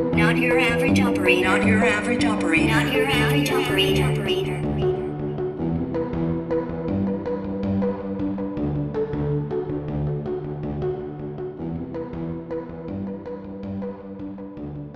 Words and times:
Not 0.00 0.38
your 0.38 0.58
average 0.58 0.98
operator. 1.00 1.42
Not 1.42 1.66
your 1.66 1.84
average 1.84 2.24
operator. 2.24 2.68
Not 2.68 2.92
your 2.92 3.06
average 3.06 3.50
operator. 3.50 4.10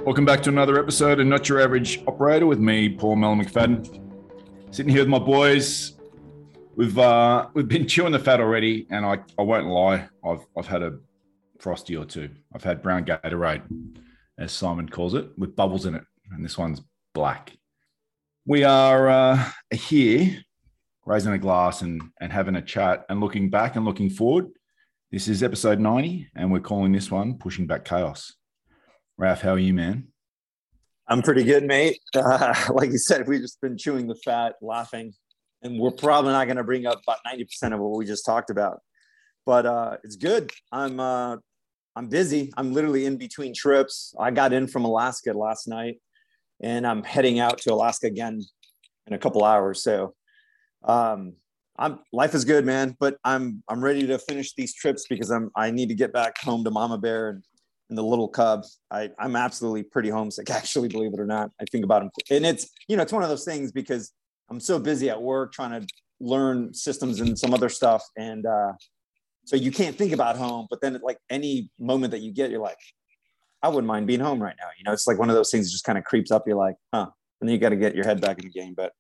Welcome 0.05 0.25
back 0.25 0.43
to 0.45 0.49
another 0.49 0.79
episode 0.79 1.21
of 1.21 1.27
Not 1.27 1.51
Your 1.51 1.61
Average 1.61 2.03
Operator 2.07 2.47
with 2.47 2.59
me, 2.59 2.89
Paul 2.89 3.17
Mel 3.17 3.35
McFadden. 3.35 4.01
Sitting 4.71 4.91
here 4.91 5.03
with 5.03 5.09
my 5.09 5.19
boys. 5.19 5.99
We've 6.77 6.99
uh, 6.99 7.49
we've 7.53 7.69
been 7.69 7.87
chewing 7.89 8.13
the 8.13 8.19
fat 8.19 8.41
already, 8.41 8.87
and 8.89 9.05
I, 9.05 9.19
I 9.39 9.43
won't 9.43 9.67
lie, 9.67 10.09
I've 10.25 10.47
I've 10.57 10.67
had 10.67 10.83
a 10.83 10.99
frosty 11.59 11.95
or 11.95 12.07
two. 12.07 12.31
I've 12.55 12.65
had 12.65 12.83
brown 12.83 13.05
Gatorade, 13.05 13.63
as 14.39 14.53
Simon 14.53 14.89
calls 14.89 15.15
it, 15.15 15.29
with 15.39 15.57
bubbles 15.57 15.87
in 15.87 15.95
it, 15.95 16.05
and 16.31 16.45
this 16.45 16.59
one's 16.59 16.81
black. 17.15 17.53
We 18.47 18.65
are 18.65 19.09
uh, 19.09 19.51
here 19.73 20.43
raising 21.07 21.33
a 21.33 21.39
glass 21.39 21.83
and 21.83 22.03
and 22.21 22.33
having 22.33 22.57
a 22.57 22.63
chat 22.63 23.05
and 23.09 23.21
looking 23.21 23.51
back 23.51 23.77
and 23.77 23.85
looking 23.85 24.11
forward. 24.11 24.49
This 25.11 25.29
is 25.29 25.43
episode 25.43 25.79
90, 25.79 26.31
and 26.35 26.51
we're 26.51 26.61
calling 26.61 26.93
this 26.93 27.11
one 27.11 27.39
Pushing 27.39 27.67
Back 27.67 27.85
Chaos. 27.85 28.33
Raf, 29.17 29.43
how 29.43 29.53
are 29.53 29.59
you, 29.59 29.73
man? 29.73 30.09
I'm 31.07 31.23
pretty 31.23 31.45
good, 31.45 31.65
mate. 31.65 32.01
Uh, 32.17 32.55
like 32.73 32.91
you 32.91 32.99
said, 32.99 33.29
we've 33.29 33.41
just 33.41 33.61
been 33.61 33.77
chewing 33.77 34.07
the 34.07 34.15
fat, 34.15 34.55
laughing, 34.61 35.13
and 35.63 35.79
we're 35.79 35.91
probably 35.91 36.33
not 36.33 36.47
going 36.47 36.57
to 36.57 36.65
bring 36.65 36.87
up 36.87 37.01
about 37.03 37.19
90% 37.27 37.75
of 37.75 37.81
what 37.81 37.97
we 37.97 38.07
just 38.07 38.25
talked 38.25 38.51
about. 38.51 38.81
But 39.47 39.67
uh, 39.67 39.97
it's 40.03 40.17
good. 40.17 40.51
I'm 40.73 40.99
uh, 40.99 41.37
I'm 41.97 42.09
busy. 42.09 42.53
I'm 42.57 42.73
literally 42.73 43.07
in 43.07 43.17
between 43.17 43.55
trips. 43.55 44.15
I 44.19 44.31
got 44.31 44.53
in 44.53 44.67
from 44.67 44.85
Alaska 44.85 45.33
last 45.33 45.69
night, 45.69 46.01
and 46.61 46.87
I'm 46.87 47.03
heading 47.03 47.39
out 47.39 47.59
to 47.59 47.73
Alaska 47.73 48.07
again 48.07 48.43
in 49.07 49.13
a 49.13 49.19
couple 49.19 49.45
hours. 49.45 49.83
So, 49.83 50.15
um, 50.85 51.35
I'm 51.77 52.01
life 52.13 52.35
is 52.35 52.45
good, 52.45 52.65
man. 52.65 52.97
But 52.99 53.17
I'm 53.25 53.63
I'm 53.69 53.83
ready 53.83 54.07
to 54.07 54.19
finish 54.19 54.55
these 54.55 54.75
trips 54.75 55.07
because 55.09 55.31
I'm 55.31 55.51
I 55.57 55.71
need 55.71 55.89
to 55.89 55.95
get 55.95 56.13
back 56.13 56.39
home 56.39 56.65
to 56.65 56.71
Mama 56.71 56.99
Bear 56.99 57.31
and 57.31 57.43
and 57.89 57.99
the 57.99 58.03
little 58.03 58.29
cub. 58.29 58.65
I, 58.91 59.11
I'm 59.19 59.37
absolutely 59.37 59.83
pretty 59.83 60.09
homesick, 60.09 60.51
actually, 60.51 60.89
believe 60.89 61.15
it 61.15 61.21
or 61.21 61.27
not. 61.27 61.51
I 61.61 61.65
think 61.71 61.85
about 61.85 62.03
him. 62.03 62.11
And 62.31 62.47
it's, 62.47 62.69
you 62.89 62.97
know, 62.97 63.03
it's 63.03 63.13
one 63.13 63.23
of 63.23 63.29
those 63.29 63.45
things 63.45 63.73
because 63.73 64.13
I'm 64.51 64.61
so 64.61 64.79
busy 64.79 65.11
at 65.11 65.21
work 65.21 65.53
trying 65.53 65.81
to 65.81 65.87
learn 66.21 66.73
systems 66.75 67.21
and 67.21 67.39
some 67.39 67.55
other 67.55 67.69
stuff. 67.69 68.05
And 68.17 68.47
uh, 68.47 68.73
so 69.45 69.57
you 69.57 69.71
can't 69.71 69.97
think 69.97 70.13
about 70.13 70.37
home, 70.37 70.67
but 70.71 70.81
then 70.81 70.99
like 71.03 71.19
any 71.31 71.71
moment 71.79 72.13
that 72.13 72.21
you 72.21 72.33
get, 72.33 72.51
you're 72.51 72.61
like, 72.61 72.79
I 73.63 73.69
wouldn't 73.69 73.87
mind 73.87 74.07
being 74.07 74.21
home 74.21 74.43
right 74.43 74.57
now. 74.59 74.69
You 74.77 74.85
know, 74.85 74.93
it's 74.93 75.07
like 75.07 75.19
one 75.19 75.31
of 75.31 75.37
those 75.37 75.51
things 75.51 75.67
that 75.67 75.73
just 75.73 75.85
kind 75.85 75.99
of 75.99 76.05
creeps 76.05 76.31
up. 76.31 76.45
You're 76.47 76.57
like, 76.57 76.77
huh. 76.93 77.09
And 77.41 77.49
then 77.49 77.55
you 77.55 77.59
got 77.59 77.71
to 77.71 77.77
get 77.77 77.95
your 77.95 78.05
head 78.05 78.21
back 78.21 78.39
in 78.39 78.45
the 78.45 78.51
game. 78.51 78.75
But 78.75 78.93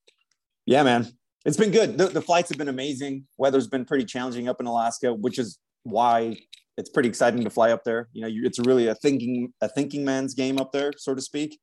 yeah, 0.67 0.83
man, 0.83 1.06
it's 1.45 1.56
been 1.56 1.70
good. 1.70 1.98
The, 1.98 2.06
the 2.06 2.22
flights 2.22 2.48
have 2.50 2.59
been 2.59 2.69
amazing. 2.69 3.27
Weather's 3.37 3.67
been 3.67 3.84
pretty 3.84 4.05
challenging 4.05 4.48
up 4.48 4.61
in 4.61 4.67
Alaska, 4.67 5.12
which 5.12 5.39
is 5.39 5.59
why 5.83 6.37
it's 6.77 6.91
pretty 6.91 7.09
exciting 7.09 7.45
to 7.45 7.50
fly 7.50 7.70
up 7.70 7.84
there. 7.84 8.09
You 8.12 8.22
know, 8.22 8.28
you, 8.28 8.45
it's 8.45 8.59
really 8.59 8.89
a 8.89 8.95
thinking 8.95 9.53
a 9.61 9.69
thinking 9.69 10.05
man's 10.05 10.34
game 10.34 10.59
up 10.59 10.72
there, 10.72 10.92
so 10.97 11.15
to 11.15 11.20
speak. 11.20 11.59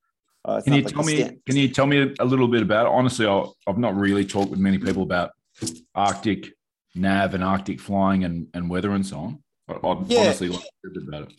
Uh, 0.45 0.61
can 0.61 0.73
you 0.73 0.81
like 0.81 0.93
tell 0.93 1.03
me? 1.03 1.37
Can 1.45 1.55
you 1.55 1.69
tell 1.69 1.85
me 1.85 2.13
a 2.19 2.25
little 2.25 2.47
bit 2.47 2.61
about? 2.61 2.87
It? 2.87 2.91
Honestly, 2.91 3.27
i 3.27 3.45
have 3.67 3.77
not 3.77 3.95
really 3.95 4.25
talked 4.25 4.49
with 4.49 4.59
many 4.59 4.77
people 4.77 5.03
about 5.03 5.31
Arctic 5.93 6.53
nav 6.95 7.33
and 7.33 7.43
Arctic 7.43 7.79
flying 7.79 8.23
and, 8.23 8.47
and 8.53 8.69
weather 8.69 8.91
and 8.91 9.05
so 9.05 9.17
on. 9.17 9.43
I'd 9.69 10.11
yeah. 10.11 10.19
honestly 10.21 10.49
like 10.49 10.63
about 10.83 11.23
it. 11.23 11.33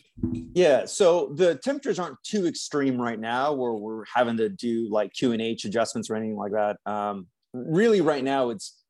Yeah, 0.53 0.85
so 0.85 1.31
the 1.35 1.55
temperatures 1.55 1.99
aren't 1.99 2.21
too 2.23 2.47
extreme 2.47 2.99
right 2.99 3.19
now, 3.19 3.53
where 3.53 3.73
we're 3.73 4.05
having 4.13 4.37
to 4.37 4.49
do 4.49 4.89
like 4.89 5.13
QNH 5.13 5.65
adjustments 5.65 6.09
or 6.09 6.15
anything 6.15 6.35
like 6.35 6.53
that. 6.53 6.77
Um, 6.85 7.27
really, 7.53 8.01
right 8.01 8.23
now 8.23 8.49
it's 8.49 8.81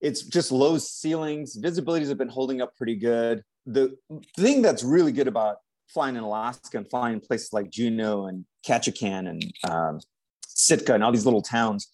it's 0.00 0.22
just 0.22 0.52
low 0.52 0.78
ceilings. 0.78 1.58
Visibilities 1.58 2.08
have 2.08 2.18
been 2.18 2.28
holding 2.28 2.62
up 2.62 2.76
pretty 2.76 2.96
good 2.96 3.42
the 3.68 3.96
thing 4.36 4.62
that's 4.62 4.82
really 4.82 5.12
good 5.12 5.28
about 5.28 5.58
flying 5.88 6.16
in 6.16 6.22
Alaska 6.22 6.78
and 6.78 6.88
flying 6.88 7.14
in 7.14 7.20
places 7.20 7.52
like 7.52 7.70
Juneau 7.70 8.26
and 8.26 8.44
Ketchikan 8.66 9.28
and 9.28 9.52
um, 9.70 10.00
Sitka 10.46 10.94
and 10.94 11.04
all 11.04 11.12
these 11.12 11.26
little 11.26 11.42
towns 11.42 11.88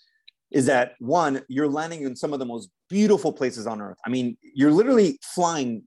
is 0.54 0.66
that 0.66 0.94
one, 1.00 1.42
you're 1.48 1.68
landing 1.68 2.04
in 2.04 2.14
some 2.14 2.32
of 2.32 2.38
the 2.38 2.46
most 2.46 2.70
beautiful 2.88 3.32
places 3.32 3.66
on 3.66 3.80
earth. 3.82 3.98
I 4.06 4.08
mean, 4.08 4.38
you're 4.40 4.70
literally 4.70 5.18
flying 5.20 5.82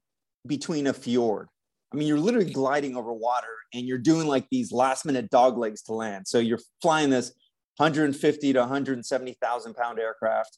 between 0.46 0.88
a 0.88 0.94
fjord. 0.94 1.48
I 1.94 1.96
mean, 1.96 2.06
you're 2.06 2.20
literally 2.20 2.52
gliding 2.52 2.98
over 2.98 3.14
water 3.14 3.56
and 3.74 3.88
you're 3.88 3.98
doing 3.98 4.28
like 4.28 4.46
these 4.52 4.74
last 4.74 5.06
minute 5.06 5.30
dog 5.30 5.58
legs 5.58 5.84
to 5.84 5.94
land. 5.94 6.28
So 6.28 6.40
you're 6.40 6.60
flying 6.82 7.10
this 7.10 7.32
150 7.78 8.54
to 8.54 8.60
170,000 8.60 9.74
pound 9.74 10.00
aircraft, 10.00 10.58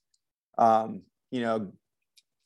um, 0.58 1.04
you 1.30 1.42
know, 1.42 1.72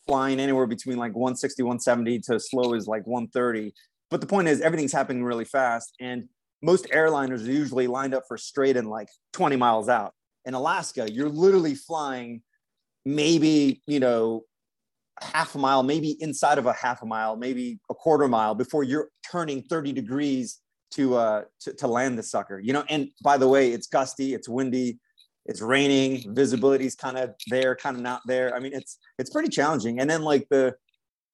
flying 0.06 0.42
anywhere 0.42 0.68
between 0.68 0.98
like 0.98 1.16
160, 1.16 1.64
170 1.64 2.20
to 2.20 2.42
slow 2.42 2.74
as 2.74 2.88
like 2.88 3.08
130. 3.08 3.74
But 4.10 4.20
the 4.20 4.28
point 4.28 4.50
is, 4.50 4.60
everything's 4.60 4.92
happening 4.92 5.24
really 5.24 5.46
fast. 5.46 5.94
And 6.02 6.28
most 6.62 6.88
airliners 6.88 7.48
are 7.48 7.52
usually 7.52 7.88
lined 7.88 8.14
up 8.14 8.24
for 8.28 8.38
straight 8.38 8.76
and 8.76 8.90
like 8.90 9.08
20 9.32 9.56
miles 9.56 9.88
out. 9.88 10.14
In 10.46 10.54
Alaska, 10.54 11.12
you're 11.12 11.30
literally 11.30 11.76
flying 11.76 12.42
maybe, 13.06 13.82
you 13.88 14.00
know, 14.00 14.44
half 15.22 15.56
a 15.56 15.58
mile, 15.58 15.84
maybe 15.84 16.18
inside 16.22 16.58
of 16.58 16.66
a 16.66 16.74
half 16.74 17.02
a 17.02 17.06
mile, 17.06 17.36
maybe 17.36 17.80
a 17.90 17.94
quarter 17.94 18.28
mile 18.28 18.56
before 18.56 18.84
you're 18.84 19.10
turning 19.30 19.62
30 19.64 19.94
degrees 19.94 20.60
to 20.92 21.16
uh 21.16 21.42
to, 21.62 21.74
to 21.74 21.88
land 21.88 22.18
the 22.18 22.24
sucker. 22.24 22.60
You 22.60 22.74
know, 22.74 22.84
and 22.90 23.10
by 23.24 23.38
the 23.38 23.48
way, 23.48 23.72
it's 23.72 23.88
gusty, 23.88 24.34
it's 24.34 24.50
windy, 24.50 25.00
it's 25.46 25.62
raining 25.62 26.34
visibility's 26.34 26.96
kind 26.96 27.18
of 27.18 27.36
there 27.48 27.76
kind 27.76 27.96
of 27.96 28.02
not 28.02 28.22
there 28.26 28.56
i 28.56 28.60
mean 28.60 28.74
it's 28.74 28.98
it's 29.20 29.30
pretty 29.30 29.50
challenging 29.50 30.00
and 30.00 30.10
then 30.10 30.22
like 30.22 30.48
the 30.50 30.74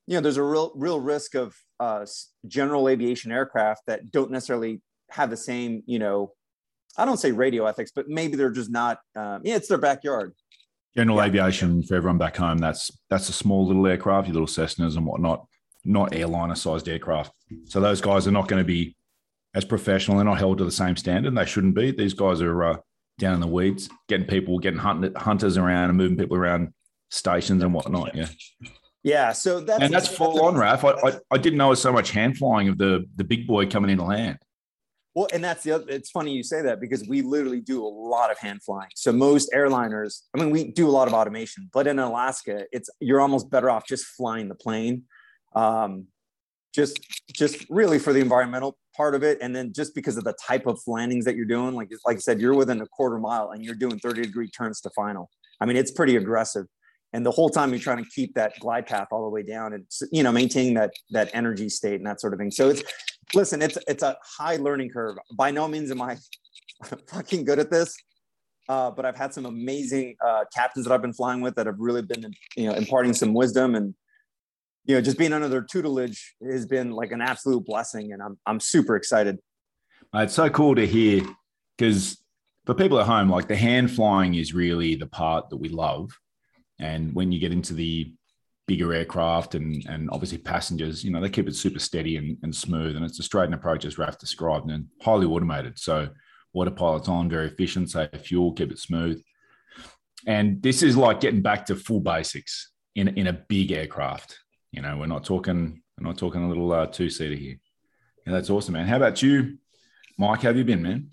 you 0.08 0.16
know 0.16 0.22
there's 0.22 0.38
a 0.38 0.44
real 0.44 0.72
real 0.76 1.00
risk 1.00 1.36
of 1.36 1.56
uh, 1.80 2.06
general 2.48 2.90
aviation 2.90 3.32
aircraft 3.32 3.84
that 3.88 4.12
don't 4.12 4.32
necessarily 4.32 4.82
have 5.12 5.30
the 5.30 5.38
same 5.38 5.84
you 5.86 6.00
know 6.00 6.34
i 7.00 7.06
don't 7.06 7.18
say 7.18 7.32
radio 7.32 7.66
ethics 7.66 7.92
but 7.94 8.08
maybe 8.08 8.36
they're 8.36 8.52
just 8.52 8.70
not 8.70 9.00
um, 9.16 9.42
yeah 9.44 9.56
it's 9.56 9.68
their 9.68 9.78
backyard 9.78 10.34
general 10.96 11.18
yeah. 11.18 11.26
aviation 11.26 11.84
for 11.84 11.96
everyone 11.96 12.18
back 12.18 12.36
home 12.36 12.58
that's 12.58 12.92
that's 13.10 13.30
a 13.30 13.34
small 13.34 13.66
little 13.66 13.86
aircraft 13.88 14.28
your 14.28 14.34
little 14.34 14.48
cessnas 14.48 14.98
and 14.98 15.06
whatnot 15.06 15.46
not 15.86 16.14
airliner 16.14 16.56
sized 16.56 16.88
aircraft 16.90 17.32
so 17.66 17.80
those 17.80 18.02
guys 18.02 18.28
are 18.28 18.32
not 18.32 18.48
going 18.48 18.62
to 18.62 18.68
be 18.68 18.96
as 19.56 19.66
professional 19.66 20.18
they're 20.18 20.26
not 20.26 20.38
held 20.38 20.58
to 20.58 20.66
the 20.66 20.72
same 20.72 20.96
standard 20.96 21.36
they 21.36 21.46
shouldn't 21.46 21.76
be 21.76 21.92
these 21.92 22.14
guys 22.14 22.42
are 22.42 22.64
uh, 22.64 22.78
down 23.20 23.36
in 23.36 23.42
the 23.42 23.48
weeds, 23.48 23.90
getting 24.08 24.26
people, 24.26 24.58
getting 24.58 24.80
hunt, 24.80 25.16
hunters 25.16 25.58
around 25.58 25.90
and 25.90 25.98
moving 25.98 26.18
people 26.18 26.38
around 26.38 26.74
stations 27.12 27.62
and 27.62 27.74
whatnot. 27.74 28.16
Yeah. 28.16 28.28
Yeah. 29.04 29.32
So 29.34 29.60
that's 29.60 29.84
and 29.84 29.94
that's 29.94 30.08
full 30.08 30.42
on, 30.44 30.56
Raf. 30.56 30.84
I, 30.84 30.92
I, 30.92 31.14
I 31.32 31.38
didn't 31.38 31.58
know 31.58 31.68
it 31.68 31.72
was 31.72 31.82
so 31.82 31.94
much 31.94 32.12
hand 32.12 32.38
flying 32.38 32.68
of 32.70 32.78
the 32.78 33.06
the 33.16 33.24
big 33.24 33.46
boy 33.46 33.68
coming 33.68 33.92
into 33.92 34.04
land. 34.04 34.40
Well, 35.20 35.28
and 35.34 35.44
that's 35.44 35.64
the 35.64 35.74
other, 35.74 35.84
it's 35.90 36.10
funny 36.12 36.32
you 36.32 36.44
say 36.44 36.62
that 36.62 36.80
because 36.80 37.06
we 37.06 37.22
literally 37.22 37.60
do 37.60 37.86
a 37.86 37.92
lot 37.92 38.32
of 38.32 38.38
hand 38.38 38.64
flying. 38.64 38.88
So 38.96 39.12
most 39.12 39.52
airliners, 39.54 40.22
I 40.34 40.40
mean, 40.40 40.50
we 40.50 40.72
do 40.72 40.88
a 40.88 40.92
lot 40.92 41.10
of 41.10 41.14
automation, 41.14 41.70
but 41.74 41.88
in 41.88 42.00
Alaska, 42.00 42.64
it's 42.72 42.90
you're 43.02 43.20
almost 43.20 43.52
better 43.52 43.70
off 43.70 43.86
just 43.86 44.06
flying 44.06 44.48
the 44.48 44.56
plane. 44.56 45.04
Um, 45.58 46.08
just 46.74 47.02
just 47.34 47.66
really 47.70 48.00
for 48.00 48.14
the 48.14 48.22
environmental 48.22 48.78
part 48.96 49.14
of 49.14 49.22
it 49.22 49.40
and 49.42 49.54
then 49.54 49.74
just 49.74 49.94
because 49.94 50.16
of 50.16 50.24
the 50.24 50.36
type 50.42 50.68
of 50.68 50.80
landings 50.88 51.26
that 51.26 51.36
you're 51.36 51.44
doing 51.44 51.74
like 51.74 51.90
like 52.06 52.18
i 52.18 52.20
said 52.20 52.40
you're 52.40 52.54
within 52.54 52.80
a 52.80 52.86
quarter 52.86 53.18
mile 53.18 53.50
and 53.50 53.66
you're 53.66 53.74
doing 53.74 53.98
30 53.98 54.22
degree 54.22 54.48
turns 54.52 54.80
to 54.80 54.90
final 54.92 55.32
i 55.60 55.66
mean 55.66 55.76
it's 55.76 55.90
pretty 55.90 56.16
aggressive 56.16 56.68
and 57.12 57.26
the 57.26 57.32
whole 57.32 57.50
time 57.50 57.72
you're 57.72 57.80
trying 57.80 58.04
to 58.04 58.10
keep 58.12 58.36
that 58.36 58.54
glide 58.60 58.86
path 58.86 59.08
all 59.12 59.24
the 59.24 59.30
way 59.30 59.42
down 59.42 59.74
and 59.74 59.84
you 60.12 60.22
know 60.22 60.32
maintaining 60.32 60.76
that 60.76 60.92
that 61.10 61.32
energy 61.34 61.70
state 61.70 61.96
and 61.96 62.06
that 62.06 62.22
sort 62.22 62.34
of 62.34 62.40
thing 62.40 62.52
so 62.52 62.70
it's 62.70 62.84
listen 63.34 63.62
it's 63.62 63.78
it's 63.88 64.04
a 64.04 64.18
high 64.38 64.56
learning 64.58 64.90
curve 64.90 65.18
by 65.34 65.52
no 65.52 65.68
means 65.68 65.92
am 65.92 66.02
i 66.02 66.18
fucking 67.08 67.44
good 67.44 67.60
at 67.60 67.70
this 67.70 67.96
uh, 68.70 68.90
but 68.92 69.06
i've 69.06 69.18
had 69.18 69.34
some 69.34 69.46
amazing 69.46 70.16
uh, 70.26 70.44
captains 70.54 70.86
that 70.86 70.94
i've 70.94 71.02
been 71.02 71.14
flying 71.14 71.42
with 71.42 71.56
that 71.56 71.66
have 71.66 71.80
really 71.80 72.02
been 72.02 72.32
you 72.56 72.68
know 72.68 72.74
imparting 72.74 73.14
some 73.14 73.34
wisdom 73.34 73.76
and 73.76 73.94
you 74.90 74.96
know, 74.96 75.02
just 75.02 75.20
being 75.20 75.34
under 75.34 75.48
their 75.48 75.62
tutelage 75.62 76.36
has 76.44 76.66
been 76.66 76.90
like 76.90 77.12
an 77.12 77.22
absolute 77.22 77.64
blessing, 77.64 78.12
and 78.12 78.24
I'm 78.24 78.40
I'm 78.48 78.60
super 78.60 78.96
excited. 78.96 79.38
It's 80.16 80.34
so 80.34 80.50
cool 80.50 80.74
to 80.74 80.88
hear 80.88 81.24
because 81.78 82.20
for 82.66 82.74
people 82.74 83.00
at 83.00 83.06
home, 83.06 83.30
like 83.30 83.48
the 83.48 83.56
hand 83.56 83.92
flying 83.92 84.34
is 84.34 84.56
really 84.56 84.96
the 84.96 85.06
part 85.06 85.52
that 85.52 85.58
we 85.58 85.70
love, 85.70 86.10
and 86.80 87.14
when 87.14 87.32
you 87.32 87.40
get 87.40 87.52
into 87.52 87.74
the 87.76 88.12
bigger 88.70 88.94
aircraft 88.94 89.56
and 89.56 89.68
and 89.94 90.10
obviously 90.12 90.38
passengers, 90.38 91.04
you 91.04 91.12
know, 91.12 91.22
they 91.22 91.36
keep 91.36 91.48
it 91.50 91.56
super 91.56 91.80
steady 91.80 92.18
and, 92.20 92.38
and 92.44 92.54
smooth, 92.56 92.96
and 92.96 93.04
it's 93.04 93.20
a 93.20 93.24
straight 93.24 93.50
and 93.52 93.56
approach 93.56 93.84
as 93.86 93.98
Raf 93.98 94.18
described, 94.20 94.70
and 94.70 94.86
highly 95.02 95.26
automated. 95.26 95.80
So 95.80 95.96
autopilot's 96.54 97.10
on, 97.10 97.30
very 97.30 97.48
efficient, 97.48 97.90
save 97.90 98.22
fuel, 98.28 98.54
keep 98.54 98.72
it 98.72 98.80
smooth. 98.80 99.18
And 100.26 100.62
this 100.62 100.84
is 100.84 100.96
like 100.96 101.20
getting 101.20 101.42
back 101.42 101.66
to 101.66 101.76
full 101.76 102.02
basics 102.02 102.72
in 102.96 103.08
in 103.20 103.28
a 103.28 103.40
big 103.56 103.72
aircraft. 103.72 104.40
You 104.72 104.82
know, 104.84 104.98
we're 104.98 105.14
not 105.16 105.26
talking, 105.26 105.82
we're 105.98 106.08
not 106.08 106.18
talking 106.18 106.44
a 106.44 106.48
little 106.48 106.72
uh, 106.72 106.86
two 106.86 107.10
seater 107.10 107.36
here. 107.36 107.58
Yeah, 108.26 108.34
that's 108.34 108.52
awesome, 108.52 108.74
man. 108.74 108.88
How 108.88 108.98
about 108.98 109.22
you, 109.24 109.58
Mike? 110.18 110.42
How 110.44 110.50
have 110.50 110.58
you 110.58 110.64
been, 110.64 110.84
man? 110.84 111.10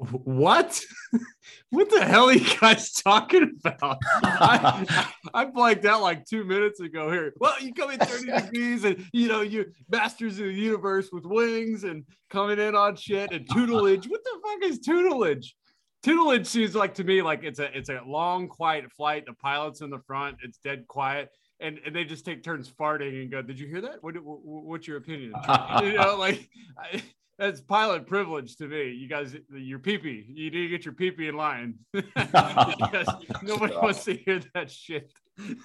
What? 0.00 0.80
what 1.70 1.90
the 1.90 2.04
hell 2.04 2.30
are 2.30 2.32
you 2.32 2.58
guys 2.58 2.92
talking 2.92 3.58
about? 3.62 3.98
I, 4.22 5.06
I 5.34 5.44
blanked 5.44 5.84
out 5.84 6.00
like 6.00 6.24
two 6.24 6.44
minutes 6.44 6.80
ago 6.80 7.10
here. 7.12 7.34
Well, 7.38 7.54
you 7.60 7.74
come 7.74 7.90
in 7.90 7.98
30 7.98 8.26
degrees 8.26 8.84
and 8.84 9.04
you 9.12 9.28
know, 9.28 9.42
you 9.42 9.66
masters 9.90 10.38
of 10.38 10.46
the 10.46 10.52
universe 10.52 11.10
with 11.12 11.26
wings 11.26 11.84
and 11.84 12.04
coming 12.30 12.58
in 12.58 12.74
on 12.74 12.96
shit 12.96 13.30
and 13.32 13.46
tutelage. 13.50 14.08
What 14.08 14.24
the 14.24 14.40
fuck 14.42 14.70
is 14.70 14.78
tutelage? 14.78 15.54
Tutelage 16.02 16.46
seems 16.46 16.74
like 16.74 16.94
to 16.94 17.04
me 17.04 17.20
like 17.20 17.44
it's 17.44 17.58
a 17.58 17.76
it's 17.76 17.90
a 17.90 18.00
long, 18.06 18.48
quiet 18.48 18.90
flight. 18.90 19.26
The 19.26 19.34
pilot's 19.34 19.82
in 19.82 19.90
the 19.90 20.00
front, 20.06 20.38
it's 20.42 20.58
dead 20.58 20.86
quiet. 20.88 21.30
And, 21.62 21.78
and 21.84 21.94
they 21.94 22.04
just 22.04 22.24
take 22.24 22.42
turns 22.42 22.70
farting 22.70 23.20
and 23.20 23.30
go, 23.30 23.42
Did 23.42 23.60
you 23.60 23.66
hear 23.66 23.82
that? 23.82 24.02
What, 24.02 24.14
what 24.24 24.40
what's 24.42 24.88
your 24.88 24.96
opinion? 24.96 25.34
you 25.82 25.92
know, 25.92 26.16
like 26.18 26.48
I, 26.78 27.02
that's 27.40 27.62
pilot 27.62 28.06
privilege 28.06 28.56
to 28.56 28.68
me. 28.68 28.90
You 28.90 29.08
guys, 29.08 29.34
your 29.50 29.78
peepee, 29.78 30.26
you 30.28 30.50
need 30.50 30.50
to 30.50 30.68
get 30.68 30.84
your 30.84 30.92
peepee 30.92 31.30
in 31.30 31.36
line 31.36 31.76
because 31.92 33.08
nobody 33.42 33.74
wants 33.74 34.04
to 34.04 34.14
hear 34.14 34.42
that 34.54 34.70
shit. 34.70 35.10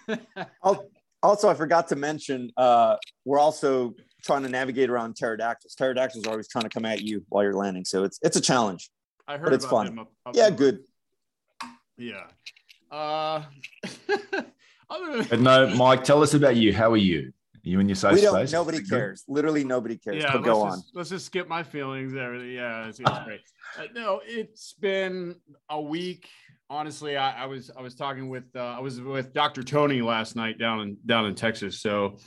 also, 1.22 1.50
I 1.50 1.54
forgot 1.54 1.90
to 1.90 1.98
mention, 1.98 2.50
uh, 2.56 2.96
we're 3.26 3.40
also 3.40 3.94
trying 4.24 4.44
to 4.44 4.50
navigate 4.50 4.90
around 4.90 5.16
pterodactyls. 5.18 5.76
Pterodactyls 5.76 6.26
are 6.26 6.32
always 6.32 6.48
trying 6.48 6.64
to 6.64 6.70
come 6.70 6.86
at 6.86 7.02
you 7.02 7.26
while 7.28 7.44
you're 7.44 7.54
landing, 7.54 7.84
so 7.84 8.06
it's 8.06 8.20
it's 8.22 8.38
a 8.38 8.42
challenge. 8.42 8.90
I 9.28 9.38
heard 9.38 9.46
but 9.46 9.54
it's 9.54 9.66
fun. 9.66 10.00
Up, 10.00 10.12
up 10.26 10.36
yeah, 10.36 10.50
good. 10.50 10.80
Yeah. 11.98 12.24
Uh, 12.90 13.44
but 14.88 15.40
no, 15.42 15.76
Mike, 15.76 16.06
tell 16.06 16.24
us 16.24 16.34
about 16.34 16.56
you. 16.56 16.74
How 16.74 16.92
are 16.92 16.98
you? 16.98 17.34
You 17.66 17.80
and 17.80 17.90
your 17.90 17.96
safe 17.96 18.14
we 18.14 18.22
don't, 18.22 18.36
space. 18.36 18.52
Nobody 18.52 18.84
cares. 18.84 19.24
Literally 19.28 19.64
nobody 19.64 19.98
cares. 19.98 20.22
Yeah, 20.22 20.34
but 20.34 20.44
go 20.44 20.62
let's 20.62 20.76
on. 20.76 20.84
Let's 20.94 21.10
just 21.10 21.26
skip 21.26 21.48
my 21.48 21.64
feelings. 21.64 22.16
Everything. 22.16 22.52
Yeah, 22.52 22.88
it's, 22.88 23.00
it's 23.00 23.10
great. 23.26 23.42
Uh, 23.80 23.86
no, 23.96 24.22
it's 24.24 24.74
been 24.74 25.36
a 25.70 25.82
week. 25.82 26.30
Honestly, 26.70 27.18
I, 27.18 27.44
I 27.44 27.46
was 27.48 27.72
I 27.76 27.82
was 27.82 27.96
talking 27.96 28.30
with 28.30 28.44
uh, 28.56 28.60
I 28.60 28.80
was 28.80 29.02
with 29.02 29.34
Dr. 29.34 29.64
Tony 29.64 30.04
last 30.04 30.36
night 30.36 30.60
down 30.60 30.82
in 30.82 30.98
down 31.08 31.26
in 31.26 31.34
Texas. 31.34 31.82
So 31.82 32.18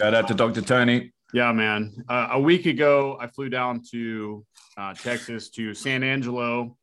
shout 0.00 0.12
out 0.12 0.26
to 0.26 0.34
Dr. 0.34 0.60
Tony. 0.60 1.12
Yeah, 1.32 1.52
man. 1.52 1.94
Uh, 2.08 2.30
a 2.32 2.40
week 2.40 2.66
ago, 2.66 3.16
I 3.20 3.28
flew 3.28 3.48
down 3.48 3.82
to 3.92 4.44
uh, 4.76 4.94
Texas 4.94 5.50
to 5.50 5.72
San 5.72 6.02
Angelo 6.02 6.76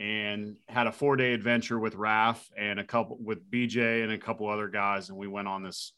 and 0.00 0.56
had 0.68 0.88
a 0.88 0.92
four 0.92 1.14
day 1.14 1.32
adventure 1.32 1.78
with 1.78 1.94
Raf 1.94 2.44
and 2.58 2.80
a 2.80 2.84
couple 2.84 3.18
with 3.22 3.48
BJ 3.48 4.02
and 4.02 4.10
a 4.10 4.18
couple 4.18 4.48
other 4.48 4.66
guys, 4.66 5.10
and 5.10 5.16
we 5.16 5.28
went 5.28 5.46
on 5.46 5.62
this 5.62 5.92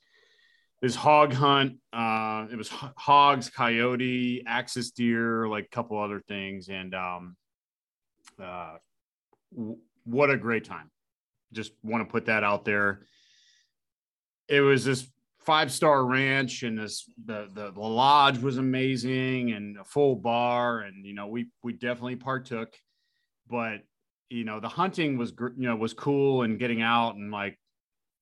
this 0.84 0.94
hog 0.94 1.32
hunt. 1.32 1.78
Uh, 1.94 2.44
it 2.52 2.56
was 2.56 2.68
hogs, 2.68 3.48
coyote, 3.48 4.42
axis 4.46 4.90
deer, 4.90 5.48
like 5.48 5.64
a 5.64 5.74
couple 5.74 5.98
other 5.98 6.20
things, 6.28 6.68
and 6.68 6.94
um, 6.94 7.36
uh, 8.38 8.74
w- 9.56 9.78
what 10.04 10.28
a 10.28 10.36
great 10.36 10.64
time! 10.64 10.90
Just 11.54 11.72
want 11.82 12.06
to 12.06 12.12
put 12.12 12.26
that 12.26 12.44
out 12.44 12.66
there. 12.66 13.06
It 14.46 14.60
was 14.60 14.84
this 14.84 15.06
five 15.38 15.72
star 15.72 16.04
ranch, 16.04 16.62
and 16.64 16.78
this 16.78 17.10
the, 17.24 17.48
the 17.54 17.70
the 17.70 17.80
lodge 17.80 18.36
was 18.36 18.58
amazing, 18.58 19.52
and 19.52 19.78
a 19.78 19.84
full 19.84 20.16
bar, 20.16 20.80
and 20.80 21.06
you 21.06 21.14
know 21.14 21.28
we 21.28 21.46
we 21.62 21.72
definitely 21.72 22.16
partook, 22.16 22.74
but 23.48 23.78
you 24.28 24.44
know 24.44 24.60
the 24.60 24.68
hunting 24.68 25.16
was 25.16 25.32
you 25.56 25.66
know 25.66 25.76
was 25.76 25.94
cool 25.94 26.42
and 26.42 26.58
getting 26.58 26.82
out 26.82 27.14
and 27.14 27.30
like 27.30 27.58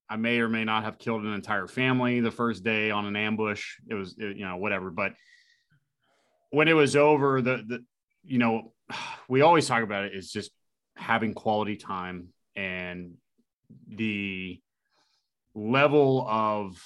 I 0.09 0.17
may 0.17 0.39
or 0.39 0.49
may 0.49 0.63
not 0.63 0.83
have 0.83 0.99
killed 0.99 1.23
an 1.23 1.33
entire 1.33 1.67
family 1.67 2.19
the 2.19 2.31
first 2.31 2.63
day 2.63 2.91
on 2.91 3.05
an 3.05 3.15
ambush. 3.15 3.77
It 3.89 3.95
was, 3.95 4.15
it, 4.17 4.37
you 4.37 4.45
know, 4.45 4.57
whatever. 4.57 4.91
But 4.91 5.13
when 6.49 6.67
it 6.67 6.73
was 6.73 6.95
over, 6.95 7.41
the, 7.41 7.63
the, 7.65 7.85
you 8.23 8.37
know, 8.37 8.73
we 9.27 9.41
always 9.41 9.67
talk 9.67 9.83
about 9.83 10.05
it 10.05 10.13
is 10.13 10.31
just 10.31 10.51
having 10.95 11.33
quality 11.33 11.75
time 11.75 12.29
and 12.55 13.15
the 13.87 14.61
level 15.55 16.27
of, 16.29 16.79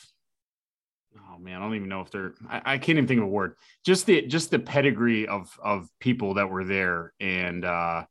oh 1.18 1.40
man, 1.40 1.58
I 1.58 1.66
don't 1.66 1.76
even 1.76 1.90
know 1.90 2.02
if 2.02 2.12
they're, 2.12 2.34
I, 2.50 2.62
I 2.74 2.78
can't 2.78 2.98
even 2.98 3.08
think 3.08 3.20
of 3.20 3.26
a 3.26 3.30
word. 3.30 3.56
Just 3.86 4.06
the, 4.06 4.26
just 4.28 4.52
the 4.52 4.60
pedigree 4.60 5.28
of, 5.28 5.60
of 5.62 5.90
people 6.00 6.36
that 6.36 6.50
were 6.50 6.64
there 6.64 7.14
and, 7.20 7.66
uh, 7.66 8.06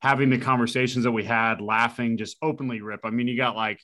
having 0.00 0.28
the 0.28 0.38
conversations 0.38 1.04
that 1.04 1.12
we 1.12 1.24
had, 1.24 1.62
laughing, 1.62 2.18
just 2.18 2.36
openly 2.42 2.82
rip. 2.82 3.00
I 3.04 3.10
mean, 3.10 3.26
you 3.26 3.38
got 3.38 3.56
like, 3.56 3.80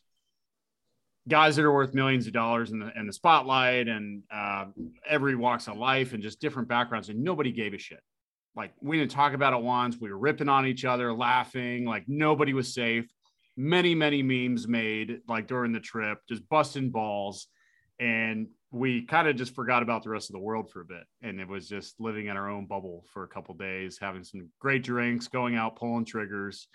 guys 1.31 1.57
that 1.57 1.65
are 1.65 1.73
worth 1.73 1.95
millions 1.95 2.27
of 2.27 2.33
dollars 2.33 2.73
in 2.73 2.81
the 2.81 2.91
in 2.99 3.07
the 3.07 3.13
spotlight 3.13 3.89
and 3.89 4.23
uh, 4.31 4.67
every 5.09 5.37
walks 5.37 5.69
of 5.69 5.77
life 5.77 6.13
and 6.13 6.23
just 6.23 6.41
different 6.41 6.69
backgrounds 6.69 7.09
and 7.09 7.23
nobody 7.23 7.53
gave 7.53 7.73
a 7.73 7.79
shit. 7.79 8.01
Like 8.57 8.73
we 8.83 8.99
didn't 8.99 9.13
talk 9.13 9.33
about 9.33 9.55
it 9.55 9.63
once. 9.63 9.97
We 9.99 10.11
were 10.11 10.19
ripping 10.19 10.49
on 10.49 10.67
each 10.67 10.85
other 10.85 11.13
laughing. 11.15 11.87
Like 11.87 12.05
nobody 12.09 12.53
was 12.53 12.75
safe. 12.75 13.09
Many 13.57 13.95
many 13.95 14.23
memes 14.23 14.69
made 14.69 15.21
like 15.29 15.47
during 15.47 15.73
the 15.73 15.81
trip 15.81 16.19
just 16.29 16.47
busting 16.49 16.91
balls. 16.91 17.47
And 17.99 18.49
we 18.73 19.05
kind 19.07 19.29
of 19.29 19.37
just 19.37 19.55
forgot 19.55 19.83
about 19.83 20.03
the 20.03 20.11
rest 20.11 20.31
of 20.31 20.35
the 20.35 20.41
world 20.41 20.71
for 20.71 20.81
a 20.81 20.85
bit. 20.85 21.05
And 21.23 21.41
it 21.41 21.49
was 21.49 21.69
just 21.69 22.01
living 22.01 22.27
in 22.27 22.37
our 22.37 22.49
own 22.49 22.67
bubble 22.67 23.05
for 23.13 23.25
a 23.25 23.29
couple 23.29 23.55
days 23.55 23.99
having 24.01 24.25
some 24.25 24.49
great 24.59 24.83
drinks 24.83 25.29
going 25.29 25.57
out 25.57 25.77
pulling 25.77 26.05
triggers 26.05 26.69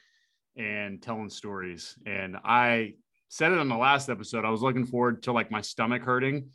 and 0.57 1.02
telling 1.02 1.30
stories. 1.30 1.96
And 2.06 2.38
i 2.44 2.94
said 3.30 3.51
it 3.51 3.57
on 3.57 3.69
the 3.69 3.77
last 3.77 4.10
episode. 4.10 4.45
I 4.45 4.50
was 4.50 4.62
looking 4.62 4.86
forward 4.86 5.24
to 5.24 5.31
like 5.31 5.51
my 5.51 5.62
stomach 5.62 6.04
hurting, 6.04 6.50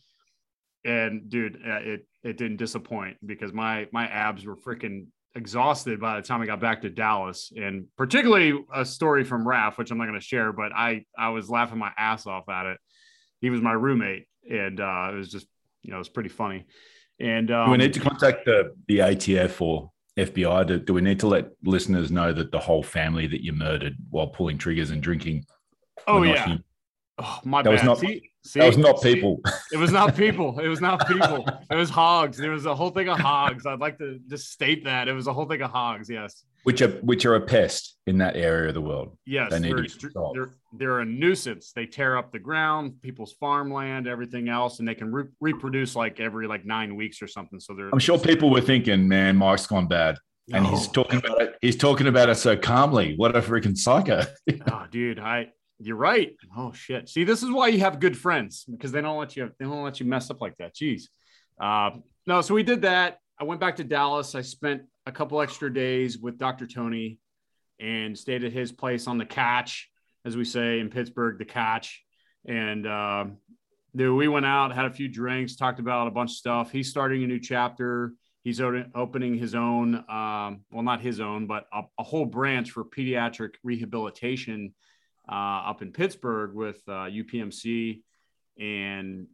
and 0.85 1.29
dude, 1.29 1.57
uh, 1.57 1.81
it 1.81 2.07
it 2.23 2.37
didn't 2.37 2.57
disappoint 2.57 3.17
because 3.25 3.53
my 3.53 3.89
my 3.93 4.07
abs 4.07 4.45
were 4.45 4.57
freaking 4.57 5.07
exhausted 5.35 6.01
by 6.01 6.17
the 6.17 6.27
time 6.27 6.43
I 6.43 6.47
got 6.47 6.61
back 6.61 6.83
to 6.83 6.91
Dallas. 6.91 7.53
And 7.57 7.87
particularly 7.97 8.65
a 8.75 8.85
story 8.85 9.25
from 9.25 9.47
Raf, 9.47 9.79
which 9.79 9.91
I'm 9.91 9.99
not 9.99 10.07
going 10.07 10.19
to 10.19 10.25
share, 10.25 10.53
but 10.53 10.73
I 10.73 11.05
I 11.17 11.31
was 11.31 11.49
laughing 11.49 11.79
my 11.79 11.93
ass 11.97 12.27
off 12.27 12.49
at 12.49 12.67
it. 12.67 12.79
He 13.41 13.51
was 13.51 13.61
my 13.61 13.73
roommate, 13.73 14.27
and 14.51 14.81
uh, 14.81 15.11
it 15.13 15.17
was 15.17 15.31
just 15.31 15.47
you 15.83 15.91
know 15.91 15.97
it 15.97 16.01
was 16.01 16.09
pretty 16.09 16.29
funny. 16.29 16.67
And 17.19 17.51
um, 17.51 17.71
we 17.71 17.77
need 17.77 17.95
to 17.95 18.01
contact 18.01 18.47
the 18.47 18.75
the 18.89 18.99
ATF 18.99 19.61
or 19.61 19.91
FBI. 20.19 20.67
Do, 20.67 20.79
do 20.79 20.95
we 20.95 21.01
need 21.03 21.21
to 21.21 21.27
let 21.27 21.49
listeners 21.63 22.11
know 22.11 22.33
that 22.33 22.51
the 22.51 22.59
whole 22.59 22.83
family 22.83 23.27
that 23.27 23.45
you 23.45 23.53
murdered 23.53 23.97
while 24.11 24.29
pulling 24.29 24.59
triggers 24.59 24.91
and 24.91 25.03
drinking? 25.03 25.45
Oh 26.07 26.23
yeah. 26.23 26.57
Oh, 27.23 27.39
my 27.45 27.63
that 27.63 27.69
bad. 27.69 27.73
was 27.73 27.83
not 27.83 27.99
see, 27.99 28.31
see, 28.45 28.61
that 28.61 28.67
was 28.67 28.79
not 28.79 29.01
see? 29.01 29.15
people. 29.15 29.41
It 29.73 29.77
was 29.77 29.93
not 29.93 30.17
people. 30.17 30.59
It 30.59 30.69
was 30.69 30.81
not 30.81 31.07
people. 31.07 31.47
it 31.71 31.75
was 31.77 31.91
hogs. 31.91 32.39
There 32.39 32.51
was 32.51 32.65
a 32.65 32.75
whole 32.75 32.91
thing 32.91 33.11
of 33.11 33.19
hogs. 33.19 33.67
I'd 33.67 33.79
like 33.79 33.99
to 33.99 34.19
just 34.27 34.51
state 34.51 34.85
that 34.85 35.07
it 35.07 35.13
was 35.13 35.27
a 35.27 35.33
whole 35.33 35.45
thing 35.45 35.61
of 35.61 35.71
hogs. 35.71 36.09
Yes. 36.09 36.45
Which 36.63 36.81
are 36.81 36.89
which 37.01 37.27
are 37.27 37.35
a 37.35 37.41
pest 37.41 37.99
in 38.07 38.19
that 38.19 38.37
area 38.37 38.69
of 38.69 38.75
the 38.75 38.81
world. 38.81 39.19
Yes, 39.27 39.51
They 39.51 39.61
need 39.61 39.77
they're, 39.77 40.11
they're 40.35 40.51
they're 40.73 41.01
a 41.01 41.05
nuisance. 41.05 41.73
They 41.73 41.85
tear 41.85 42.17
up 42.17 42.33
the 42.33 42.39
ground, 42.39 43.03
people's 43.03 43.35
farmland, 43.35 44.07
everything 44.07 44.49
else, 44.49 44.79
and 44.79 44.89
they 44.89 44.95
can 44.95 45.13
re- 45.13 45.29
reproduce 45.41 45.95
like 45.95 46.21
every 46.21 46.47
like 46.47 46.65
nine 46.65 46.97
weeks 46.97 47.21
or 47.21 47.27
something. 47.27 47.61
So 47.61 47.75
they're. 47.75 47.91
I'm 47.93 47.99
sure 47.99 48.19
people 48.19 48.51
were 48.51 48.61
thinking, 48.61 49.09
"Man, 49.09 49.37
Mike's 49.37 49.67
gone 49.67 49.89
bad," 49.89 50.19
and 50.53 50.67
he's 50.67 50.89
talking 50.89 51.19
about 51.19 51.41
it. 51.43 51.57
He's 51.61 51.77
talking 51.77 52.07
about 52.07 52.29
it 52.29 52.37
so 52.37 52.57
calmly. 52.57 53.15
What 53.17 53.37
a 53.37 53.41
freaking 53.41 53.77
psycho! 53.77 54.23
oh, 54.71 54.87
dude, 54.91 55.19
I 55.19 55.49
you're 55.81 55.97
right. 55.97 56.37
Oh 56.57 56.73
shit. 56.73 57.09
See, 57.09 57.25
this 57.25 57.43
is 57.43 57.51
why 57.51 57.69
you 57.69 57.81
have 57.81 58.01
good 58.01 58.17
friends 58.17 58.65
because 58.71 58.93
they 58.93 59.01
don't 59.01 59.19
let 59.19 59.37
you 59.37 59.51
they 59.59 59.65
don't 59.65 59.83
let 59.83 59.99
you 60.01 60.07
mess 60.07 60.31
up 60.31 60.41
like 60.41 60.57
that. 60.59 60.75
Jeez. 60.75 61.05
Uh, 61.61 61.91
no, 62.27 62.41
so 62.43 62.55
we 62.55 62.63
did 62.63 62.83
that. 62.83 63.19
I 63.39 63.45
went 63.45 63.61
back 63.61 63.77
to 63.77 63.85
Dallas. 63.85 64.35
I 64.35 64.43
spent 64.43 64.83
a 65.07 65.13
couple 65.13 65.41
extra 65.41 65.73
days 65.73 66.19
with 66.19 66.39
Dr. 66.39 66.67
Tony 66.67 67.19
and 67.81 68.17
stayed 68.17 68.45
at 68.45 68.53
his 68.53 68.73
place 68.73 69.07
on 69.07 69.17
the 69.17 69.25
catch, 69.25 69.91
as 70.27 70.37
we 70.37 70.45
say 70.45 70.81
in 70.81 70.91
Pittsburgh, 70.91 71.39
the 71.39 71.47
catch. 71.47 72.03
And 72.47 72.87
uh, 72.87 73.25
dude, 73.97 74.17
we 74.17 74.29
went 74.29 74.45
out, 74.45 74.75
had 74.75 74.85
a 74.85 74.91
few 74.91 75.09
drinks, 75.09 75.57
talked 75.57 75.81
about 75.81 76.07
a 76.07 76.11
bunch 76.11 76.33
of 76.33 76.37
stuff. 76.37 76.71
He's 76.71 76.91
starting 76.91 77.25
a 77.25 77.27
new 77.27 77.41
chapter. 77.41 78.13
He's 78.43 78.61
opening 78.61 79.35
his 79.35 79.55
own, 79.55 79.97
um, 80.09 80.65
well, 80.71 80.83
not 80.83 81.01
his 81.03 81.21
own, 81.21 81.47
but 81.47 81.67
a, 81.73 81.83
a 81.99 82.03
whole 82.03 82.25
branch 82.25 82.71
for 82.71 82.85
pediatric 82.85 83.55
rehabilitation 83.63 84.75
up 85.35 85.83
in 85.83 85.93
Pittsburgh 85.93 86.55
with 86.55 86.83
uh, 86.89 87.07
UPMC, 87.07 88.03
and 88.59 89.27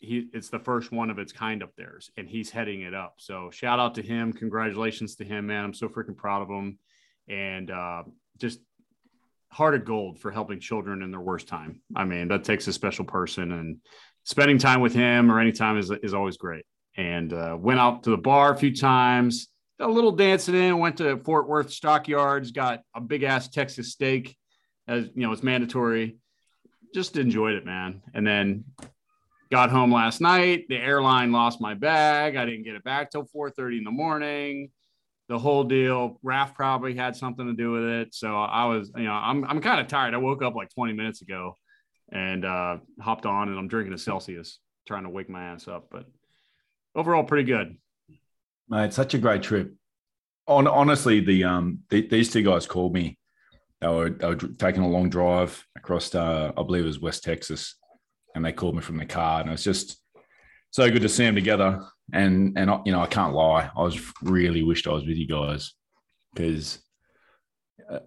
he 0.00 0.28
it's 0.32 0.48
the 0.48 0.58
first 0.58 0.92
one 0.92 1.10
of 1.10 1.18
its 1.18 1.32
kind 1.32 1.62
up 1.62 1.70
there, 1.76 1.98
and 2.16 2.28
he's 2.28 2.50
heading 2.50 2.82
it 2.82 2.94
up. 2.94 3.14
So 3.18 3.50
shout 3.50 3.78
out 3.78 3.94
to 3.96 4.02
him, 4.02 4.32
congratulations 4.32 5.16
to 5.16 5.24
him, 5.24 5.46
man! 5.46 5.64
I'm 5.64 5.74
so 5.74 5.88
freaking 5.88 6.16
proud 6.16 6.42
of 6.42 6.48
him, 6.48 6.78
and 7.28 7.70
uh, 7.70 8.02
just 8.38 8.60
heart 9.50 9.74
of 9.74 9.84
gold 9.84 10.18
for 10.18 10.32
helping 10.32 10.58
children 10.58 11.02
in 11.02 11.12
their 11.12 11.20
worst 11.20 11.46
time. 11.46 11.80
I 11.94 12.04
mean, 12.04 12.28
that 12.28 12.44
takes 12.44 12.66
a 12.66 12.72
special 12.72 13.04
person, 13.04 13.52
and 13.52 13.76
spending 14.24 14.58
time 14.58 14.80
with 14.80 14.94
him 14.94 15.30
or 15.30 15.38
anytime 15.38 15.78
is 15.78 15.90
is 16.02 16.14
always 16.14 16.36
great. 16.36 16.64
And 16.96 17.32
uh, 17.32 17.56
went 17.58 17.80
out 17.80 18.04
to 18.04 18.10
the 18.10 18.16
bar 18.16 18.52
a 18.52 18.56
few 18.56 18.74
times, 18.74 19.48
a 19.80 19.88
little 19.88 20.12
dancing 20.12 20.54
in. 20.54 20.78
Went 20.78 20.98
to 20.98 21.18
Fort 21.18 21.48
Worth 21.48 21.72
Stockyards, 21.72 22.50
got 22.50 22.82
a 22.94 23.00
big 23.00 23.22
ass 23.22 23.48
Texas 23.48 23.92
steak 23.92 24.36
as 24.88 25.06
you 25.14 25.22
know, 25.22 25.32
it's 25.32 25.42
mandatory. 25.42 26.18
Just 26.94 27.16
enjoyed 27.16 27.54
it, 27.54 27.64
man. 27.64 28.02
And 28.14 28.26
then 28.26 28.64
got 29.50 29.70
home 29.70 29.92
last 29.92 30.20
night. 30.20 30.66
The 30.68 30.76
airline 30.76 31.32
lost 31.32 31.60
my 31.60 31.74
bag. 31.74 32.36
I 32.36 32.44
didn't 32.44 32.64
get 32.64 32.74
it 32.74 32.84
back 32.84 33.10
till 33.10 33.24
4:30 33.24 33.78
in 33.78 33.84
the 33.84 33.90
morning. 33.90 34.70
the 35.28 35.38
whole 35.38 35.64
deal. 35.64 36.18
Raf 36.22 36.54
probably 36.54 36.94
had 36.94 37.16
something 37.16 37.46
to 37.46 37.54
do 37.54 37.72
with 37.72 37.84
it. 37.84 38.14
So 38.14 38.36
I 38.36 38.66
was, 38.66 38.92
you 38.96 39.04
know, 39.04 39.12
I'm 39.12 39.44
I'm 39.44 39.60
kind 39.60 39.80
of 39.80 39.88
tired. 39.88 40.14
I 40.14 40.18
woke 40.18 40.42
up 40.42 40.54
like 40.54 40.68
20 40.74 40.92
minutes 40.92 41.22
ago 41.22 41.54
and 42.12 42.44
uh, 42.44 42.78
hopped 43.00 43.26
on, 43.26 43.48
and 43.48 43.58
I'm 43.58 43.68
drinking 43.68 43.94
a 43.94 43.98
Celsius, 43.98 44.58
trying 44.86 45.04
to 45.04 45.08
wake 45.08 45.30
my 45.30 45.44
ass 45.44 45.66
up. 45.66 45.88
But 45.90 46.04
overall, 46.94 47.24
pretty 47.24 47.44
good. 47.44 47.76
Mate, 48.68 48.92
such 48.92 49.14
a 49.14 49.18
great 49.18 49.42
trip. 49.42 49.74
On 50.46 50.66
honestly, 50.66 51.20
the 51.20 51.44
um 51.44 51.80
the, 51.88 52.06
these 52.06 52.30
two 52.30 52.42
guys 52.42 52.66
called 52.66 52.92
me. 52.92 53.18
They 53.80 53.88
were 53.88 54.10
they 54.10 54.26
were 54.26 54.36
taking 54.36 54.82
a 54.82 54.88
long 54.88 55.10
drive 55.10 55.64
across, 55.76 56.14
uh, 56.14 56.52
I 56.56 56.62
believe 56.62 56.84
it 56.84 56.88
was 56.88 57.00
West 57.00 57.24
Texas, 57.24 57.76
and 58.34 58.44
they 58.44 58.52
called 58.52 58.74
me 58.74 58.80
from 58.80 58.96
the 58.96 59.06
car, 59.06 59.40
and 59.40 59.48
it 59.48 59.52
was 59.52 59.64
just 59.64 60.00
so 60.70 60.90
good 60.90 61.02
to 61.02 61.08
see 61.08 61.24
them 61.24 61.34
together. 61.34 61.82
And 62.12 62.58
and 62.58 62.70
you 62.84 62.92
know, 62.92 63.00
I 63.00 63.06
can't 63.06 63.34
lie, 63.34 63.70
I 63.76 63.82
was 63.82 64.00
really 64.22 64.62
wished 64.62 64.86
I 64.86 64.92
was 64.92 65.06
with 65.06 65.16
you 65.16 65.26
guys 65.26 65.74
because 66.34 66.78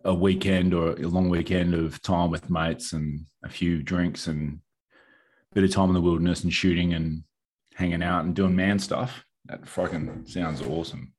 a 0.04 0.14
weekend 0.14 0.74
or 0.74 0.92
a 0.92 1.08
long 1.08 1.30
weekend 1.30 1.74
of 1.74 2.02
time 2.02 2.32
with 2.32 2.50
mates 2.50 2.94
and 2.94 3.26
a 3.44 3.50
few 3.50 3.84
drinks 3.84 4.28
and 4.28 4.60
a 5.52 5.56
bit 5.56 5.64
of 5.64 5.72
time 5.72 5.90
in 5.90 5.94
the 5.94 6.02
wilderness 6.02 6.44
and 6.44 6.54
shooting 6.54 6.94
and 6.94 7.24
hanging 7.76 8.04
out 8.04 8.26
and 8.26 8.36
doing 8.36 8.56
man 8.56 8.80
stuff. 8.80 9.24
That 9.46 9.68
fucking 9.68 10.26
sounds 10.28 10.62
awesome. 10.62 11.14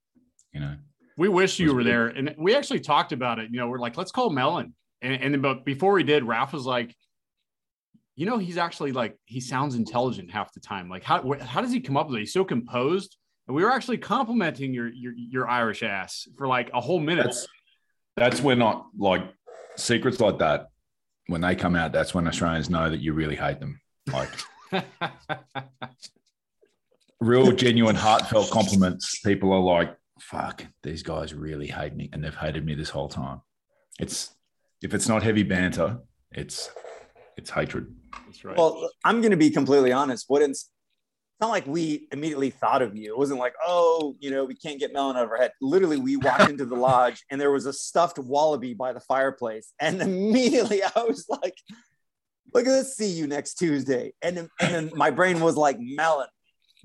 You 0.52 0.60
know, 0.60 0.76
we 1.18 1.28
wish 1.28 1.58
you 1.58 1.74
were 1.74 1.84
there. 1.84 2.06
And 2.06 2.34
we 2.38 2.54
actually 2.54 2.80
talked 2.80 3.12
about 3.12 3.38
it. 3.40 3.50
You 3.50 3.58
know, 3.58 3.68
we're 3.68 3.80
like, 3.80 3.96
let's 3.96 4.12
call 4.12 4.30
Melon. 4.30 4.72
And, 5.02 5.20
and 5.20 5.34
then, 5.34 5.42
but 5.42 5.64
before 5.64 5.92
we 5.92 6.04
did, 6.04 6.24
Raf 6.24 6.52
was 6.52 6.64
like, 6.64 6.94
you 8.14 8.24
know, 8.24 8.38
he's 8.38 8.56
actually 8.56 8.92
like, 8.92 9.16
he 9.24 9.40
sounds 9.40 9.74
intelligent 9.74 10.30
half 10.30 10.52
the 10.52 10.60
time. 10.60 10.88
Like, 10.88 11.02
how, 11.02 11.34
how 11.40 11.60
does 11.60 11.72
he 11.72 11.80
come 11.80 11.96
up 11.96 12.08
with 12.08 12.16
it? 12.16 12.20
He's 12.20 12.32
so 12.32 12.44
composed. 12.44 13.16
And 13.48 13.56
we 13.56 13.64
were 13.64 13.72
actually 13.72 13.98
complimenting 13.98 14.72
your, 14.72 14.88
your, 14.88 15.12
your 15.12 15.48
Irish 15.48 15.82
ass 15.82 16.28
for 16.36 16.46
like 16.46 16.70
a 16.72 16.80
whole 16.80 17.00
minute. 17.00 17.24
That's, 17.24 17.48
that's 18.16 18.40
when 18.40 18.60
not 18.60 18.86
like 18.96 19.22
secrets 19.76 20.20
like 20.20 20.38
that 20.38 20.68
when 21.26 21.40
they 21.40 21.54
come 21.54 21.76
out 21.76 21.92
that's 21.92 22.14
when 22.14 22.26
australians 22.26 22.68
know 22.68 22.90
that 22.90 23.00
you 23.00 23.12
really 23.12 23.36
hate 23.36 23.60
them 23.60 23.80
like 24.12 24.28
real 27.20 27.52
genuine 27.52 27.94
heartfelt 27.94 28.50
compliments 28.50 29.20
people 29.20 29.52
are 29.52 29.60
like 29.60 29.94
fuck 30.20 30.64
these 30.82 31.02
guys 31.02 31.34
really 31.34 31.68
hate 31.68 31.94
me 31.94 32.08
and 32.12 32.22
they've 32.22 32.34
hated 32.34 32.64
me 32.64 32.74
this 32.74 32.90
whole 32.90 33.08
time 33.08 33.40
it's 33.98 34.34
if 34.82 34.94
it's 34.94 35.08
not 35.08 35.22
heavy 35.22 35.42
banter 35.42 35.98
it's 36.32 36.70
it's 37.38 37.50
hatred 37.50 37.94
That's 38.26 38.44
right. 38.44 38.56
Well, 38.56 38.90
I'm 39.04 39.20
going 39.20 39.30
to 39.30 39.36
be 39.36 39.50
completely 39.50 39.92
honest. 39.92 40.24
What 40.28 40.42
ins- 40.42 40.70
it's 41.38 41.40
not 41.40 41.50
like 41.50 41.68
we 41.68 42.08
immediately 42.10 42.50
thought 42.50 42.82
of 42.82 42.96
you. 42.96 43.12
It 43.12 43.16
wasn't 43.16 43.38
like, 43.38 43.54
oh, 43.64 44.16
you 44.18 44.32
know, 44.32 44.44
we 44.44 44.56
can't 44.56 44.80
get 44.80 44.92
melon 44.92 45.16
out 45.16 45.24
of 45.24 45.30
our 45.30 45.36
head. 45.36 45.52
Literally, 45.62 45.96
we 45.96 46.16
walked 46.16 46.50
into 46.50 46.66
the 46.66 46.74
lodge 46.88 47.22
and 47.30 47.40
there 47.40 47.52
was 47.52 47.66
a 47.66 47.72
stuffed 47.72 48.18
wallaby 48.18 48.74
by 48.74 48.92
the 48.92 48.98
fireplace. 48.98 49.72
And 49.80 50.02
immediately 50.02 50.82
I 50.82 51.04
was 51.06 51.26
like, 51.28 51.54
look 52.52 52.66
at 52.66 52.70
this, 52.70 52.96
see 52.96 53.10
you 53.10 53.28
next 53.28 53.54
Tuesday. 53.54 54.14
And 54.20 54.36
then, 54.36 54.48
and 54.60 54.74
then 54.74 54.90
my 54.96 55.10
brain 55.12 55.38
was 55.38 55.56
like, 55.56 55.76
melon. 55.78 56.26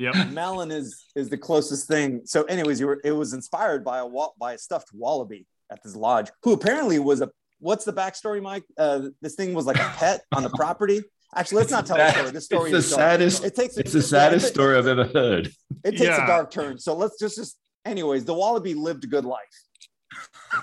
Yep. 0.04 0.30
Melon 0.32 0.72
is 0.72 1.06
is 1.16 1.30
the 1.30 1.38
closest 1.38 1.88
thing. 1.88 2.22
So, 2.26 2.44
anyways, 2.44 2.80
you 2.80 2.88
were 2.88 3.00
it 3.04 3.12
was 3.12 3.34
inspired 3.34 3.84
by 3.84 4.00
a 4.00 4.06
wa- 4.06 4.34
by 4.40 4.54
a 4.54 4.58
stuffed 4.58 4.90
wallaby 4.94 5.46
at 5.72 5.80
this 5.84 5.96
lodge, 5.96 6.30
who 6.44 6.54
apparently 6.54 7.00
was 7.00 7.22
a 7.22 7.30
what's 7.60 7.86
the 7.86 7.94
backstory, 7.94 8.42
Mike? 8.42 8.64
Uh, 8.78 9.10
this 9.22 9.36
thing 9.36 9.54
was 9.54 9.66
like 9.66 9.78
a 9.78 9.92
pet 9.98 10.22
on 10.36 10.44
the 10.44 10.50
property. 10.52 11.02
Actually, 11.36 11.60
let's 11.60 11.72
not 11.72 11.86
tell 11.88 11.98
the 11.98 12.12
story. 12.12 12.32
This 12.32 12.46
story 12.46 12.70
it's 12.72 12.86
is 12.86 12.90
the 12.92 12.96
dark. 12.98 13.10
saddest 13.12 13.44
It 13.46 13.56
takes 13.56 13.78
it's 13.78 13.92
the 13.94 14.02
saddest 14.04 14.44
yeah, 14.44 14.50
it- 14.50 14.54
story 14.54 14.78
i've 14.78 14.86
ever 14.88 15.06
heard 15.06 15.52
It 15.84 15.92
takes 15.92 16.02
Yeah. 16.04 16.24
a 16.24 16.28
dark 16.28 16.52
turn. 16.52 16.78
So 16.78 16.94
let's 16.96 17.18
just 17.18 17.36
just 17.38 17.58
anyways, 17.86 18.26
the 18.26 18.34
wallaby 18.36 18.74
lived 18.76 19.04
a 19.06 19.08
good 19.08 19.26
life. 19.26 19.56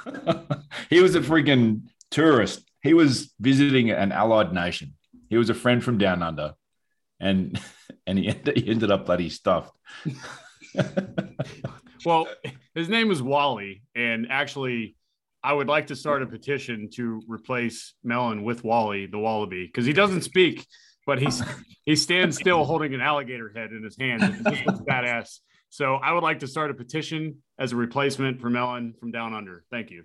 he 0.91 1.01
was 1.01 1.15
a 1.17 1.21
freaking 1.21 1.83
tourist. 2.11 2.63
He 2.83 2.95
was 2.95 3.35
visiting 3.41 3.91
an 3.91 4.13
allied 4.13 4.53
nation. 4.53 4.95
He 5.29 5.37
was 5.37 5.51
a 5.51 5.55
friend 5.55 5.83
from 5.83 5.99
down 5.99 6.23
under, 6.23 6.55
and 7.21 7.61
and 8.07 8.19
he 8.19 8.29
ended, 8.29 8.57
he 8.57 8.71
ended 8.71 8.91
up 8.91 9.07
bloody 9.07 9.29
stuffed. 9.29 9.73
Well, 12.05 12.29
his 12.75 12.89
name 12.89 13.09
was 13.09 13.23
Wally, 13.23 13.83
and 13.95 14.27
actually, 14.31 14.97
I 15.43 15.53
would 15.53 15.69
like 15.69 15.89
to 15.89 15.97
start 15.97 16.23
a 16.23 16.27
petition 16.27 16.89
to 16.95 17.23
replace 17.29 17.95
Melon 18.03 18.43
with 18.43 18.65
Wally, 18.65 19.07
the 19.07 19.19
wallaby, 19.19 19.67
because 19.67 19.87
he 19.87 19.93
doesn't 19.93 20.23
speak, 20.23 20.67
but 21.07 21.21
he's 21.21 21.43
he 21.85 21.97
stands 21.97 22.37
still 22.37 22.65
holding 22.65 22.95
an 22.95 23.01
alligator 23.01 23.53
head 23.55 23.73
in 23.73 23.83
his 23.83 23.97
hand. 23.99 24.23
It 24.23 24.67
looks 24.67 24.81
badass. 24.81 25.39
So 25.69 25.95
I 25.95 26.13
would 26.13 26.23
like 26.23 26.41
to 26.41 26.47
start 26.47 26.71
a 26.71 26.75
petition 26.75 27.43
as 27.59 27.73
a 27.73 27.77
replacement 27.77 28.41
for 28.41 28.51
Melon 28.51 28.95
from 28.99 29.13
Down 29.13 29.35
Under. 29.35 29.65
Thank 29.71 29.91
you. 29.91 30.05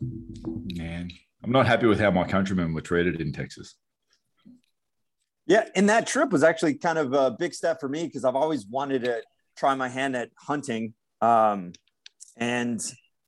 Man, 0.00 1.10
I'm 1.44 1.52
not 1.52 1.66
happy 1.66 1.86
with 1.86 2.00
how 2.00 2.10
my 2.10 2.24
countrymen 2.24 2.74
were 2.74 2.80
treated 2.80 3.20
in 3.20 3.32
Texas. 3.32 3.76
Yeah, 5.50 5.64
and 5.74 5.88
that 5.88 6.06
trip 6.06 6.30
was 6.30 6.44
actually 6.44 6.74
kind 6.74 6.96
of 6.96 7.12
a 7.12 7.32
big 7.32 7.54
step 7.54 7.80
for 7.80 7.88
me 7.88 8.04
because 8.04 8.24
I've 8.24 8.36
always 8.36 8.66
wanted 8.66 9.02
to 9.02 9.20
try 9.56 9.74
my 9.74 9.88
hand 9.88 10.14
at 10.14 10.30
hunting. 10.38 10.94
Um, 11.20 11.72
and 12.36 12.80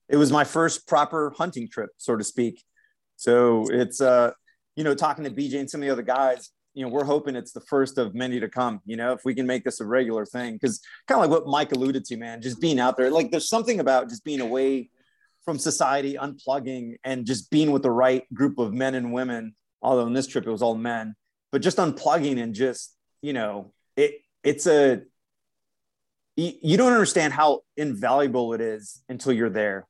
it 0.09 0.17
was 0.17 0.31
my 0.31 0.45
first 0.45 0.87
proper 0.87 1.35
hunting 1.37 1.69
trip, 1.69 1.91
so 1.97 2.15
to 2.15 2.23
speak. 2.23 2.63
So 3.17 3.67
it's 3.71 4.01
uh, 4.01 4.31
you 4.77 4.85
know, 4.85 4.95
talking 4.95 5.25
to 5.25 5.33
BJ 5.33 5.59
and 5.59 5.69
some 5.69 5.83
of 5.83 5.87
the 5.87 5.91
other 5.91 6.03
guys, 6.03 6.51
you 6.75 6.85
know, 6.85 6.93
we're 6.93 7.03
hoping 7.03 7.35
it's 7.35 7.51
the 7.51 7.61
first 7.63 7.99
of 7.99 8.15
many 8.15 8.39
to 8.39 8.49
come. 8.49 8.81
You 8.87 8.97
know, 8.97 9.13
if 9.15 9.25
we 9.25 9.35
can 9.35 9.49
make 9.49 9.65
this 9.65 9.81
a 9.81 9.85
regular 9.85 10.25
thing, 10.25 10.53
because 10.53 10.81
kind 11.09 11.21
of 11.21 11.29
like 11.29 11.37
what 11.37 11.51
Mike 11.51 11.73
alluded 11.73 12.05
to, 12.05 12.17
man, 12.17 12.41
just 12.41 12.61
being 12.61 12.79
out 12.79 12.97
there. 12.97 13.11
Like, 13.11 13.33
there's 13.33 13.49
something 13.49 13.81
about 13.81 14.09
just 14.09 14.23
being 14.23 14.41
away 14.41 14.91
from 15.45 15.59
society, 15.59 16.15
unplugging, 16.15 16.99
and 17.03 17.27
just 17.27 17.51
being 17.51 17.73
with 17.73 17.83
the 17.83 17.91
right 17.91 18.33
group 18.33 18.61
of 18.61 18.73
men 18.73 18.95
and 18.95 19.13
women. 19.13 19.57
Although 19.83 20.07
in 20.07 20.13
this 20.13 20.29
trip 20.29 20.47
it 20.47 20.51
was 20.53 20.63
all 20.63 20.77
men, 20.77 21.17
but 21.53 21.63
just 21.63 21.77
unplugging 21.77 22.43
and 22.43 22.55
just 22.55 22.97
you 23.21 23.33
know, 23.33 23.73
it 23.97 24.15
it's 24.43 24.67
a 24.67 25.03
you, 26.35 26.79
don't 26.79 26.93
understand 26.93 27.35
how 27.35 27.61
invaluable 27.77 28.55
it 28.55 28.63
is 28.63 29.03
until 29.09 29.33
you're 29.35 29.51
there. 29.51 29.87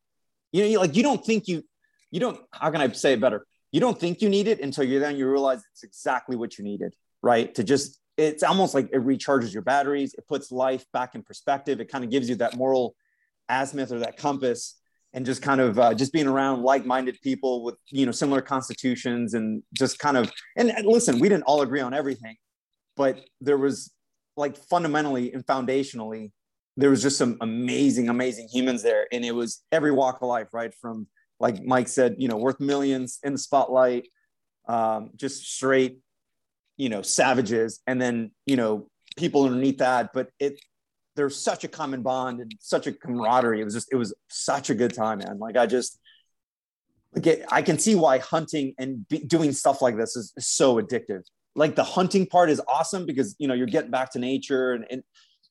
You 0.51 0.69
know, 0.69 0.81
like 0.81 0.97
you 0.97 1.05
don't 1.05 1.25
think 1.25 1.49
you 1.49 1.65
you 2.11 2.21
don't. 2.21 2.39
How 2.53 2.71
can 2.71 2.81
I 2.81 2.91
say 2.93 3.15
it 3.15 3.21
better? 3.21 3.47
you 3.73 3.81
don't 3.81 3.99
think 3.99 4.21
you 4.21 4.29
need 4.29 4.47
it 4.47 4.61
until 4.61 4.85
you're 4.85 5.01
there 5.01 5.09
and 5.09 5.19
you 5.19 5.29
realize 5.29 5.65
it's 5.73 5.83
exactly 5.83 6.37
what 6.37 6.59
you 6.59 6.65
needed, 6.65 6.95
right? 7.23 7.53
To 7.55 7.65
just, 7.65 7.99
it's 8.19 8.43
almost 8.43 8.75
like 8.75 8.91
it 8.93 9.05
recharges 9.05 9.53
your 9.53 9.63
batteries. 9.63 10.15
It 10.15 10.29
puts 10.29 10.53
life 10.53 10.85
back 10.93 11.15
in 11.15 11.23
perspective. 11.23 11.81
It 11.81 11.91
kind 11.91 12.05
of 12.05 12.11
gives 12.11 12.29
you 12.29 12.37
that 12.37 12.55
moral 12.55 12.95
azimuth 13.49 13.91
or 13.91 14.01
that 14.01 14.19
compass 14.19 14.77
and 15.15 15.27
just 15.27 15.43
kind 15.43 15.61
of 15.61 15.79
uh, 15.79 15.95
just 15.95 16.13
being 16.13 16.27
around 16.27 16.63
like-minded 16.63 17.19
people 17.23 17.65
with, 17.65 17.77
you 17.89 18.07
know, 18.07 18.13
similar 18.13 18.41
constitutions 18.41 19.35
and 19.35 19.63
just 19.75 19.99
kind 19.99 20.17
of, 20.17 20.31
and, 20.57 20.71
and 20.71 20.87
listen, 20.87 21.19
we 21.19 21.29
didn't 21.29 21.45
all 21.45 21.63
agree 21.63 21.81
on 21.81 21.93
everything, 21.93 22.37
but 22.97 23.21
there 23.41 23.59
was 23.59 23.93
like 24.37 24.57
fundamentally 24.57 25.33
and 25.33 25.45
foundationally, 25.47 26.31
there 26.77 26.89
was 26.89 27.03
just 27.03 27.19
some 27.19 27.37
amazing, 27.43 28.09
amazing 28.09 28.49
humans 28.51 28.83
there. 28.83 29.07
And 29.13 29.25
it 29.25 29.35
was 29.35 29.63
every 29.71 29.91
walk 29.91 30.23
of 30.23 30.29
life, 30.29 30.49
right? 30.53 30.73
From 30.81 31.07
like 31.43 31.63
Mike 31.65 31.89
said, 31.89 32.15
you 32.19 32.29
know, 32.29 32.37
worth 32.37 32.61
millions 32.61 33.19
in 33.23 33.33
the 33.33 33.39
spotlight, 33.39 34.07
um, 34.69 35.11
just 35.17 35.45
straight, 35.45 35.99
you 36.77 36.89
know, 36.89 37.03
savages, 37.03 37.81
and 37.87 38.01
then 38.01 38.31
you 38.47 38.57
know 38.57 38.89
people 39.17 39.45
underneath 39.45 39.79
that. 39.79 40.13
But 40.15 40.31
it 40.39 40.61
there's 41.15 41.37
such 41.37 41.65
a 41.65 41.69
common 41.69 42.03
bond 42.03 42.41
and 42.41 42.55
such 42.61 42.87
a 42.87 42.93
camaraderie. 42.93 43.61
It 43.61 43.65
was 43.65 43.75
just 43.75 43.89
it 43.93 43.97
was 43.97 44.15
such 44.29 44.71
a 44.71 44.75
good 44.75 44.95
time, 44.95 45.19
man. 45.19 45.39
Like 45.39 45.57
I 45.57 45.67
just 45.67 45.99
like 47.15 47.45
I 47.51 47.63
can 47.63 47.79
see 47.79 47.95
why 47.95 48.19
hunting 48.19 48.75
and 48.79 49.07
be, 49.09 49.19
doing 49.19 49.53
stuff 49.53 49.83
like 49.83 49.97
this 49.97 50.17
is, 50.17 50.33
is 50.37 50.47
so 50.47 50.81
addictive. 50.81 51.23
Like 51.55 51.77
the 51.77 51.85
hunting 51.85 52.27
part 52.27 52.49
is 52.49 52.61
awesome 52.67 53.05
because 53.05 53.37
you 53.39 53.49
know 53.49 53.55
you're 53.55 53.67
getting 53.67 53.91
back 53.91 54.13
to 54.13 54.19
nature 54.19 54.73
and, 54.73 54.87
and 54.91 55.03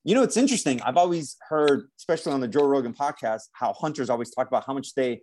you 0.04 0.16
know 0.16 0.24
it's 0.24 0.38
interesting. 0.38 0.82
I've 0.82 0.98
always 0.98 1.38
heard, 1.48 1.90
especially 2.00 2.34
on 2.34 2.40
the 2.40 2.48
Joe 2.48 2.66
Rogan 2.66 2.94
podcast, 2.94 3.44
how 3.54 3.74
hunters 3.74 4.10
always 4.10 4.32
talk 4.32 4.48
about 4.48 4.66
how 4.66 4.74
much 4.74 4.96
they 4.96 5.22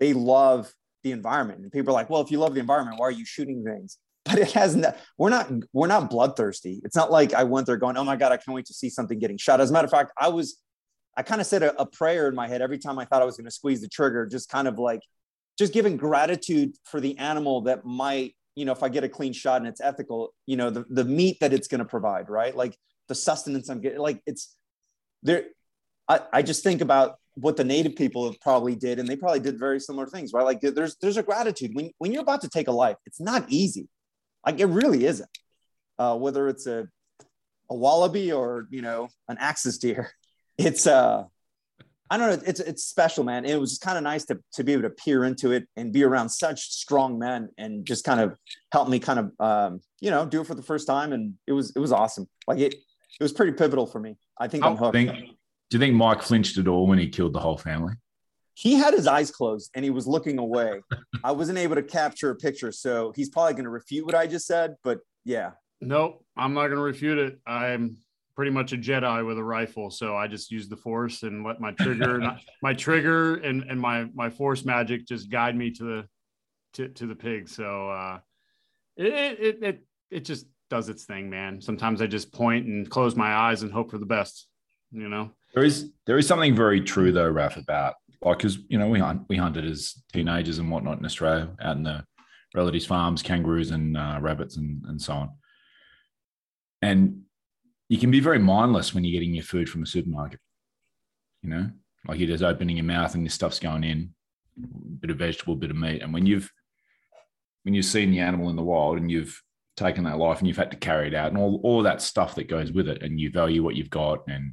they 0.00 0.12
love 0.12 0.72
the 1.04 1.12
environment. 1.12 1.60
And 1.60 1.70
people 1.70 1.90
are 1.90 1.94
like, 1.94 2.10
well, 2.10 2.20
if 2.20 2.30
you 2.30 2.38
love 2.38 2.54
the 2.54 2.60
environment, 2.60 2.98
why 2.98 3.06
are 3.06 3.12
you 3.12 3.24
shooting 3.24 3.64
things? 3.64 3.98
But 4.26 4.40
it 4.40 4.52
has 4.52 4.74
not, 4.74 4.96
we're 5.18 5.30
not, 5.30 5.50
we're 5.72 5.86
not 5.86 6.10
bloodthirsty. 6.10 6.80
It's 6.84 6.96
not 6.96 7.12
like 7.12 7.32
I 7.32 7.44
went 7.44 7.66
there 7.66 7.76
going, 7.76 7.96
oh 7.96 8.02
my 8.02 8.16
God, 8.16 8.32
I 8.32 8.36
can't 8.36 8.56
wait 8.56 8.66
to 8.66 8.74
see 8.74 8.90
something 8.90 9.20
getting 9.20 9.38
shot. 9.38 9.60
As 9.60 9.70
a 9.70 9.72
matter 9.72 9.84
of 9.84 9.92
fact, 9.92 10.10
I 10.18 10.28
was, 10.28 10.58
I 11.16 11.22
kind 11.22 11.40
of 11.40 11.46
said 11.46 11.62
a, 11.62 11.80
a 11.80 11.86
prayer 11.86 12.28
in 12.28 12.34
my 12.34 12.48
head 12.48 12.60
every 12.60 12.78
time 12.78 12.98
I 12.98 13.04
thought 13.04 13.22
I 13.22 13.24
was 13.24 13.36
going 13.36 13.44
to 13.44 13.52
squeeze 13.52 13.80
the 13.80 13.88
trigger, 13.88 14.26
just 14.26 14.48
kind 14.48 14.66
of 14.66 14.80
like, 14.80 15.00
just 15.58 15.72
giving 15.72 15.96
gratitude 15.96 16.74
for 16.84 17.00
the 17.00 17.16
animal 17.18 17.62
that 17.62 17.84
might, 17.84 18.34
you 18.56 18.64
know, 18.64 18.72
if 18.72 18.82
I 18.82 18.88
get 18.88 19.04
a 19.04 19.08
clean 19.08 19.32
shot 19.32 19.58
and 19.58 19.68
it's 19.68 19.80
ethical, 19.80 20.34
you 20.44 20.56
know, 20.56 20.70
the, 20.70 20.84
the 20.90 21.04
meat 21.04 21.38
that 21.40 21.52
it's 21.52 21.68
going 21.68 21.78
to 21.78 21.84
provide, 21.84 22.28
right? 22.28 22.54
Like 22.54 22.76
the 23.08 23.14
sustenance 23.14 23.68
I'm 23.68 23.80
getting, 23.80 23.98
like 23.98 24.20
it's 24.26 24.54
there. 25.22 25.44
I, 26.08 26.20
I 26.32 26.42
just 26.42 26.62
think 26.62 26.80
about 26.80 27.16
what 27.36 27.56
the 27.56 27.64
native 27.64 27.96
people 27.96 28.34
probably 28.40 28.74
did 28.74 28.98
and 28.98 29.08
they 29.08 29.16
probably 29.16 29.40
did 29.40 29.58
very 29.58 29.78
similar 29.78 30.06
things 30.06 30.32
right 30.32 30.44
like 30.44 30.60
there's 30.62 30.96
there's 31.02 31.18
a 31.18 31.22
gratitude 31.22 31.70
when, 31.74 31.90
when 31.98 32.10
you're 32.10 32.22
about 32.22 32.40
to 32.40 32.48
take 32.48 32.66
a 32.66 32.72
life 32.72 32.96
it's 33.04 33.20
not 33.20 33.44
easy 33.48 33.88
like 34.46 34.60
it 34.60 34.66
really 34.66 35.04
isn't 35.04 35.30
uh, 35.98 36.16
whether 36.16 36.48
it's 36.48 36.66
a 36.66 36.88
a 37.68 37.74
wallaby 37.74 38.32
or 38.32 38.68
you 38.70 38.80
know 38.80 39.08
an 39.28 39.36
axis 39.40 39.78
deer 39.78 40.10
it's 40.58 40.86
uh 40.86 41.24
I 42.08 42.18
don't 42.18 42.28
know. 42.28 42.42
It's 42.46 42.60
it's 42.60 42.84
special, 42.84 43.24
man. 43.24 43.44
It 43.44 43.58
was 43.58 43.78
kind 43.78 43.98
of 43.98 44.04
nice 44.04 44.24
to 44.26 44.38
to 44.54 44.64
be 44.64 44.72
able 44.72 44.82
to 44.82 44.90
peer 44.90 45.24
into 45.24 45.50
it 45.52 45.66
and 45.76 45.92
be 45.92 46.04
around 46.04 46.28
such 46.28 46.60
strong 46.70 47.18
men 47.18 47.48
and 47.58 47.84
just 47.84 48.04
kind 48.04 48.20
of 48.20 48.38
help 48.70 48.88
me 48.88 49.00
kind 49.00 49.18
of 49.18 49.32
um, 49.40 49.80
you 50.00 50.10
know 50.10 50.24
do 50.24 50.40
it 50.40 50.46
for 50.46 50.54
the 50.54 50.62
first 50.62 50.86
time. 50.86 51.12
And 51.12 51.34
it 51.46 51.52
was 51.52 51.72
it 51.74 51.80
was 51.80 51.90
awesome. 51.90 52.28
Like 52.46 52.60
it 52.60 52.74
it 52.74 53.22
was 53.22 53.32
pretty 53.32 53.52
pivotal 53.52 53.86
for 53.86 53.98
me. 53.98 54.16
I 54.38 54.46
think 54.46 54.64
I'm 54.64 54.76
hooked. 54.76 54.92
think, 54.92 55.10
do 55.10 55.76
you 55.76 55.78
think 55.78 55.94
Mike 55.94 56.22
flinched 56.22 56.58
at 56.58 56.68
all 56.68 56.86
when 56.86 56.98
he 56.98 57.08
killed 57.08 57.32
the 57.32 57.40
whole 57.40 57.56
family? 57.56 57.94
He 58.56 58.74
had 58.74 58.94
his 58.94 59.06
eyes 59.06 59.30
closed 59.30 59.70
and 59.74 59.84
he 59.84 59.90
was 59.90 60.06
looking 60.06 60.38
away. 60.38 60.80
I 61.22 61.32
wasn't 61.32 61.58
able 61.58 61.74
to 61.74 61.82
capture 61.82 62.30
a 62.30 62.34
picture, 62.34 62.72
so 62.72 63.12
he's 63.14 63.28
probably 63.28 63.52
going 63.52 63.64
to 63.64 63.70
refute 63.70 64.06
what 64.06 64.14
I 64.14 64.26
just 64.26 64.46
said. 64.46 64.76
But 64.82 65.00
yeah, 65.26 65.50
Nope, 65.82 66.24
I'm 66.36 66.54
not 66.54 66.68
going 66.68 66.78
to 66.78 66.82
refute 66.82 67.18
it. 67.18 67.38
I'm 67.46 67.98
pretty 68.34 68.50
much 68.50 68.72
a 68.72 68.76
Jedi 68.76 69.26
with 69.26 69.36
a 69.36 69.44
rifle, 69.44 69.90
so 69.90 70.16
I 70.16 70.26
just 70.26 70.50
use 70.50 70.68
the 70.68 70.76
Force 70.76 71.22
and 71.22 71.44
let 71.44 71.60
my 71.60 71.72
trigger, 71.72 72.34
my 72.62 72.72
trigger, 72.72 73.36
and 73.36 73.62
and 73.64 73.78
my 73.78 74.06
my 74.14 74.30
Force 74.30 74.64
magic 74.64 75.06
just 75.06 75.30
guide 75.30 75.54
me 75.54 75.70
to 75.72 75.84
the 75.84 76.08
to, 76.74 76.88
to 76.88 77.06
the 77.06 77.14
pig. 77.14 77.48
So 77.48 77.90
uh, 77.90 78.18
it, 78.96 79.06
it 79.06 79.62
it 79.62 79.86
it 80.10 80.24
just 80.24 80.46
does 80.70 80.88
its 80.88 81.04
thing, 81.04 81.28
man. 81.28 81.60
Sometimes 81.60 82.00
I 82.00 82.06
just 82.06 82.32
point 82.32 82.66
and 82.66 82.88
close 82.88 83.14
my 83.14 83.34
eyes 83.34 83.62
and 83.62 83.70
hope 83.70 83.90
for 83.90 83.98
the 83.98 84.06
best. 84.06 84.48
You 84.92 85.10
know. 85.10 85.32
There 85.54 85.64
is 85.64 85.90
there 86.06 86.16
is 86.16 86.26
something 86.26 86.54
very 86.56 86.80
true 86.80 87.12
though, 87.12 87.28
Raf, 87.28 87.58
about 87.58 87.94
like 88.22 88.38
because 88.38 88.58
you 88.68 88.78
know 88.78 88.88
we 88.88 88.98
hunt 88.98 89.22
we 89.28 89.36
hunted 89.36 89.64
as 89.64 89.94
teenagers 90.12 90.58
and 90.58 90.70
whatnot 90.70 90.98
in 90.98 91.04
Australia 91.04 91.50
out 91.60 91.76
in 91.76 91.82
the 91.82 92.04
relatives' 92.54 92.86
farms, 92.86 93.22
kangaroos 93.22 93.70
and 93.70 93.96
uh, 93.96 94.18
rabbits 94.20 94.56
and 94.56 94.84
and 94.86 95.00
so 95.00 95.12
on. 95.12 95.30
And 96.82 97.22
you 97.88 97.98
can 97.98 98.10
be 98.10 98.20
very 98.20 98.38
mindless 98.38 98.94
when 98.94 99.04
you're 99.04 99.18
getting 99.18 99.34
your 99.34 99.44
food 99.44 99.68
from 99.68 99.82
a 99.82 99.86
supermarket. 99.86 100.40
You 101.42 101.50
know, 101.50 101.70
like 102.08 102.18
you're 102.18 102.28
just 102.28 102.42
opening 102.42 102.76
your 102.76 102.84
mouth 102.84 103.14
and 103.14 103.24
this 103.24 103.34
stuff's 103.34 103.60
going 103.60 103.84
in, 103.84 104.14
a 104.62 104.66
bit 105.00 105.10
of 105.10 105.18
vegetable, 105.18 105.56
bit 105.56 105.70
of 105.70 105.76
meat, 105.76 106.02
and 106.02 106.12
when 106.12 106.26
you've 106.26 106.50
when 107.62 107.74
you've 107.74 107.84
seen 107.84 108.12
the 108.12 108.20
animal 108.20 108.48
in 108.48 108.54
the 108.56 108.62
wild 108.62 108.96
and 108.96 109.10
you've 109.10 109.42
taken 109.76 110.04
that 110.04 110.18
life 110.18 110.38
and 110.38 110.48
you've 110.48 110.56
had 110.56 110.70
to 110.70 110.76
carry 110.76 111.08
it 111.08 111.14
out 111.14 111.28
and 111.28 111.36
all, 111.36 111.60
all 111.62 111.82
that 111.82 112.00
stuff 112.00 112.34
that 112.34 112.48
goes 112.48 112.72
with 112.72 112.88
it 112.88 113.02
and 113.02 113.20
you 113.20 113.30
value 113.30 113.62
what 113.62 113.74
you've 113.74 113.90
got 113.90 114.22
and 114.28 114.52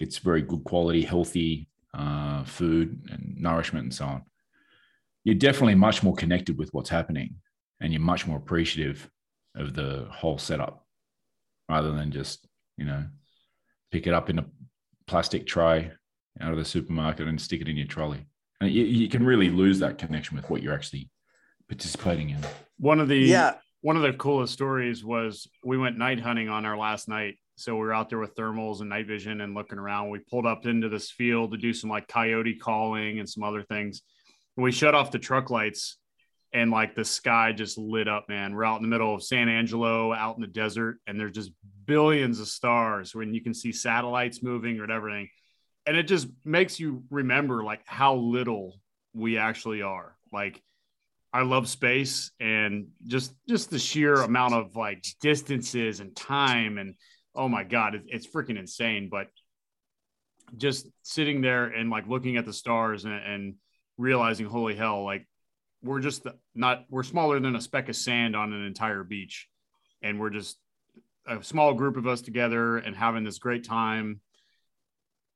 it's 0.00 0.18
very 0.18 0.42
good 0.42 0.64
quality 0.64 1.02
healthy 1.02 1.68
uh, 1.94 2.29
Uh, 2.40 2.44
food 2.44 3.00
and 3.10 3.36
nourishment 3.38 3.84
and 3.84 3.94
so 3.94 4.04
on 4.04 4.22
you're 5.24 5.34
definitely 5.34 5.74
much 5.74 6.02
more 6.02 6.14
connected 6.14 6.56
with 6.56 6.72
what's 6.72 6.90
happening 6.90 7.34
and 7.80 7.92
you're 7.92 8.00
much 8.00 8.26
more 8.26 8.38
appreciative 8.38 9.08
of 9.56 9.74
the 9.74 10.06
whole 10.10 10.38
setup 10.38 10.84
rather 11.68 11.92
than 11.92 12.10
just 12.10 12.46
you 12.76 12.84
know 12.84 13.04
pick 13.90 14.06
it 14.06 14.14
up 14.14 14.30
in 14.30 14.38
a 14.38 14.46
plastic 15.06 15.46
tray 15.46 15.90
out 16.40 16.52
of 16.52 16.58
the 16.58 16.64
supermarket 16.64 17.28
and 17.28 17.40
stick 17.40 17.60
it 17.60 17.68
in 17.68 17.76
your 17.76 17.86
trolley 17.86 18.24
and 18.60 18.70
you, 18.70 18.84
you 18.84 19.08
can 19.08 19.24
really 19.24 19.50
lose 19.50 19.78
that 19.78 19.98
connection 19.98 20.36
with 20.36 20.48
what 20.50 20.62
you're 20.62 20.74
actually 20.74 21.10
participating 21.68 22.30
in 22.30 22.38
One 22.78 23.00
of 23.00 23.08
the 23.08 23.18
yeah, 23.18 23.54
one 23.80 23.96
of 23.96 24.02
the 24.02 24.12
coolest 24.12 24.52
stories 24.52 25.04
was 25.04 25.48
we 25.64 25.78
went 25.78 25.96
night 25.96 26.20
hunting 26.20 26.48
on 26.48 26.66
our 26.66 26.76
last 26.76 27.08
night. 27.08 27.36
So 27.60 27.74
we 27.74 27.80
were 27.80 27.92
out 27.92 28.08
there 28.08 28.18
with 28.18 28.34
thermals 28.34 28.80
and 28.80 28.88
night 28.88 29.06
vision 29.06 29.42
and 29.42 29.54
looking 29.54 29.78
around. 29.78 30.08
We 30.08 30.20
pulled 30.20 30.46
up 30.46 30.64
into 30.64 30.88
this 30.88 31.10
field 31.10 31.52
to 31.52 31.58
do 31.58 31.74
some 31.74 31.90
like 31.90 32.08
coyote 32.08 32.54
calling 32.54 33.18
and 33.18 33.28
some 33.28 33.42
other 33.42 33.62
things. 33.62 34.00
And 34.56 34.64
we 34.64 34.72
shut 34.72 34.94
off 34.94 35.10
the 35.10 35.18
truck 35.18 35.50
lights 35.50 35.98
and 36.54 36.70
like 36.70 36.94
the 36.94 37.04
sky 37.04 37.52
just 37.52 37.76
lit 37.76 38.08
up, 38.08 38.30
man. 38.30 38.54
We're 38.54 38.64
out 38.64 38.76
in 38.76 38.82
the 38.82 38.88
middle 38.88 39.14
of 39.14 39.22
San 39.22 39.50
Angelo, 39.50 40.10
out 40.14 40.36
in 40.36 40.40
the 40.40 40.46
desert, 40.46 41.00
and 41.06 41.20
there's 41.20 41.34
just 41.34 41.52
billions 41.84 42.40
of 42.40 42.48
stars 42.48 43.14
when 43.14 43.34
you 43.34 43.42
can 43.42 43.52
see 43.52 43.72
satellites 43.72 44.42
moving 44.42 44.80
or 44.80 44.90
everything. 44.90 45.28
And 45.84 45.98
it 45.98 46.04
just 46.04 46.28
makes 46.46 46.80
you 46.80 47.04
remember 47.10 47.62
like 47.62 47.82
how 47.84 48.14
little 48.14 48.80
we 49.12 49.36
actually 49.36 49.82
are. 49.82 50.16
Like 50.32 50.62
I 51.30 51.42
love 51.42 51.68
space 51.68 52.30
and 52.40 52.88
just 53.06 53.34
just 53.46 53.70
the 53.70 53.78
sheer 53.78 54.14
amount 54.14 54.54
of 54.54 54.76
like 54.76 55.04
distances 55.20 56.00
and 56.00 56.16
time 56.16 56.78
and 56.78 56.94
oh 57.34 57.48
my 57.48 57.64
god, 57.64 57.94
it, 57.94 58.02
it's 58.06 58.26
freaking 58.26 58.58
insane. 58.58 59.08
But 59.10 59.28
just 60.56 60.86
sitting 61.02 61.40
there 61.40 61.66
and 61.66 61.90
like 61.90 62.08
looking 62.08 62.36
at 62.36 62.44
the 62.44 62.52
stars 62.52 63.04
and, 63.04 63.14
and 63.14 63.54
realizing, 63.96 64.46
holy 64.46 64.74
hell, 64.74 65.04
like 65.04 65.26
we're 65.82 66.00
just 66.00 66.26
not 66.54 66.84
we're 66.90 67.02
smaller 67.02 67.40
than 67.40 67.56
a 67.56 67.60
speck 67.60 67.88
of 67.88 67.96
sand 67.96 68.36
on 68.36 68.52
an 68.52 68.64
entire 68.64 69.04
beach, 69.04 69.48
and 70.02 70.18
we're 70.20 70.30
just 70.30 70.58
a 71.26 71.42
small 71.42 71.74
group 71.74 71.96
of 71.96 72.06
us 72.06 72.20
together 72.20 72.78
and 72.78 72.96
having 72.96 73.24
this 73.24 73.38
great 73.38 73.64
time. 73.64 74.20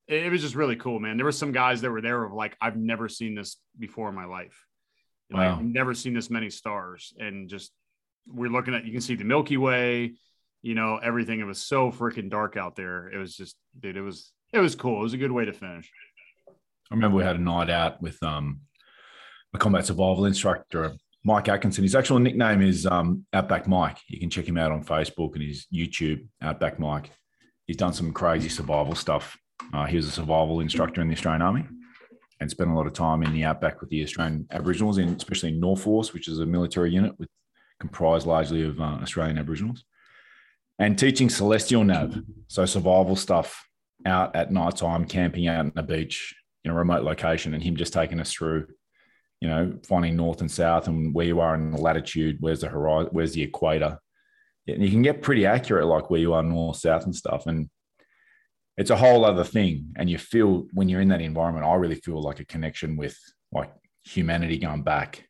It, 0.07 0.26
it 0.26 0.30
was 0.30 0.42
just 0.42 0.54
really 0.54 0.76
cool, 0.76 1.00
man. 1.00 1.16
There 1.16 1.26
were 1.26 1.33
some 1.33 1.52
guys 1.52 1.80
that 1.83 1.90
were 1.90 2.00
there 2.00 2.24
of 2.24 2.33
like 2.33 2.57
I've 2.61 2.76
never 2.76 3.09
seen 3.09 3.35
this 3.35 3.57
before 3.78 4.09
in 4.09 4.14
my 4.14 4.26
life. 4.26 4.66
Wow. 5.30 5.57
I've 5.57 5.64
never 5.64 5.94
seen 5.94 6.14
this 6.14 6.30
many 6.30 6.50
stars, 6.50 7.14
and 7.18 7.48
just 7.48 7.72
we're 8.26 8.50
looking 8.50 8.74
at 8.74 8.85
you 8.85 8.92
can 8.92 9.00
see 9.00 9.14
the 9.14 9.24
Milky 9.24 9.57
Way, 9.57 10.14
you 10.64 10.74
know, 10.74 10.98
everything. 11.03 11.40
It 11.40 11.44
was 11.44 11.61
so 11.61 11.92
freaking 11.92 12.31
dark 12.31 12.57
out 12.57 12.74
there. 12.74 13.09
It 13.09 13.18
was 13.18 13.37
just, 13.37 13.55
dude, 13.79 13.98
it 13.98 14.00
was 14.00 14.33
it 14.50 14.61
was 14.61 14.74
cool. 14.74 15.00
It 15.00 15.03
was 15.03 15.12
a 15.12 15.18
good 15.18 15.31
way 15.31 15.44
to 15.44 15.53
finish. 15.53 15.90
I 16.48 16.94
remember 16.94 17.18
we 17.18 17.22
had 17.22 17.37
a 17.37 17.40
night 17.40 17.68
out 17.68 18.00
with 18.00 18.20
um, 18.22 18.61
a 19.53 19.59
combat 19.59 19.85
survival 19.85 20.24
instructor, 20.24 20.92
Mike 21.22 21.48
Atkinson. 21.48 21.85
His 21.85 21.94
actual 21.94 22.18
nickname 22.18 22.62
is 22.62 22.87
um, 22.87 23.27
Outback 23.35 23.68
Mike. 23.68 23.98
You 24.09 24.18
can 24.18 24.31
check 24.31 24.48
him 24.48 24.57
out 24.57 24.72
on 24.72 24.83
Facebook 24.85 25.35
and 25.35 25.42
his 25.42 25.66
YouTube, 25.72 26.27
Outback 26.40 26.79
Mike. 26.79 27.11
He's 27.66 27.77
done 27.77 27.92
some 27.92 28.12
crazy 28.12 28.48
survival 28.48 28.94
stuff. 28.94 29.37
Uh, 29.74 29.85
he 29.85 29.96
was 29.96 30.07
a 30.07 30.12
survival 30.12 30.61
instructor 30.61 31.03
in 31.03 31.09
the 31.09 31.14
Australian 31.14 31.42
Army 31.42 31.66
and 32.40 32.50
spent 32.50 32.70
a 32.70 32.74
lot 32.74 32.87
of 32.87 32.94
time 32.94 33.22
in 33.22 33.35
the 33.35 33.44
outback 33.44 33.83
with 33.83 33.90
the 33.90 34.03
Australian 34.03 34.46
Aboriginals, 34.50 34.96
in, 34.96 35.11
especially 35.11 35.50
in 35.50 35.61
NORFORCE, 35.61 36.14
which 36.14 36.29
is 36.29 36.40
a 36.40 36.46
military 36.46 36.90
unit 36.90 37.12
with 37.18 37.29
comprised 37.81 38.27
largely 38.27 38.64
of 38.64 38.81
uh, 38.81 38.98
Australian 39.03 39.37
Aboriginals, 39.37 39.85
and 40.78 40.98
teaching 40.98 41.30
celestial 41.30 41.84
nav, 41.84 42.16
so 42.48 42.66
survival 42.66 43.16
stuff 43.16 43.66
out 44.06 44.34
at 44.34 44.52
night 44.52 44.76
time, 44.76 45.04
camping 45.04 45.46
out 45.48 45.60
on 45.60 45.72
the 45.74 45.82
beach 45.82 46.34
in 46.64 46.70
a 46.70 46.74
remote 46.74 47.04
location, 47.04 47.54
and 47.54 47.62
him 47.62 47.76
just 47.76 47.92
taking 47.92 48.20
us 48.20 48.32
through, 48.32 48.66
you 49.40 49.48
know, 49.48 49.78
finding 49.87 50.16
north 50.16 50.40
and 50.40 50.50
south 50.50 50.88
and 50.88 51.14
where 51.14 51.26
you 51.26 51.40
are 51.40 51.54
in 51.54 51.70
the 51.70 51.80
latitude, 51.80 52.38
where's 52.40 52.60
the 52.60 52.68
horizon, 52.68 53.10
where's 53.12 53.32
the 53.32 53.42
equator. 53.42 53.98
And 54.66 54.82
you 54.82 54.90
can 54.90 55.02
get 55.02 55.22
pretty 55.22 55.46
accurate, 55.46 55.87
like 55.87 56.10
where 56.10 56.20
you 56.20 56.32
are 56.32 56.42
north, 56.42 56.78
south, 56.78 57.04
and 57.04 57.14
stuff. 57.14 57.46
And 57.46 57.68
it's 58.76 58.90
a 58.90 58.96
whole 58.96 59.24
other 59.24 59.44
thing. 59.44 59.92
And 59.96 60.08
you 60.08 60.18
feel 60.18 60.66
when 60.72 60.88
you're 60.88 61.02
in 61.02 61.08
that 61.08 61.20
environment, 61.20 61.66
I 61.66 61.74
really 61.74 61.96
feel 61.96 62.20
like 62.20 62.40
a 62.40 62.46
connection 62.46 62.96
with 62.96 63.16
like 63.52 63.70
humanity 64.04 64.58
going 64.58 64.82
back, 64.82 65.28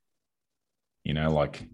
you 1.02 1.14
know, 1.14 1.30
like 1.32 1.68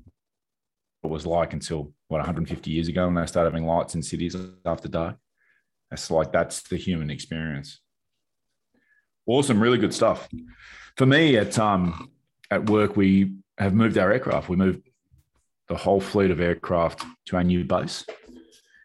was 1.09 1.27
like 1.27 1.53
until 1.53 1.93
what 2.09 2.19
150 2.19 2.71
years 2.71 2.89
ago 2.89 3.07
when 3.07 3.15
they 3.15 3.27
started 3.27 3.53
having 3.53 3.67
lights 3.67 3.95
in 3.95 4.03
cities 4.03 4.37
after 4.67 4.89
dark. 4.89 5.17
That's 5.91 6.11
like 6.11 6.33
that's 6.33 6.63
the 6.69 6.77
human 6.77 7.11
experience. 7.11 7.81
Awesome, 9.27 9.61
really 9.61 9.79
good 9.79 9.95
stuff. 9.95 10.29
For 10.97 11.07
me, 11.07 11.37
at 11.37 11.59
um 11.59 12.11
at 12.51 12.69
work, 12.69 12.97
we 12.97 13.33
have 13.59 13.75
moved 13.75 13.99
our 13.99 14.13
aircraft. 14.13 14.49
We 14.49 14.57
moved 14.57 14.89
the 15.69 15.77
whole 15.77 16.01
fleet 16.01 16.31
of 16.31 16.41
aircraft 16.41 17.05
to 17.27 17.37
our 17.37 17.45
new 17.45 17.65
base. 17.65 18.05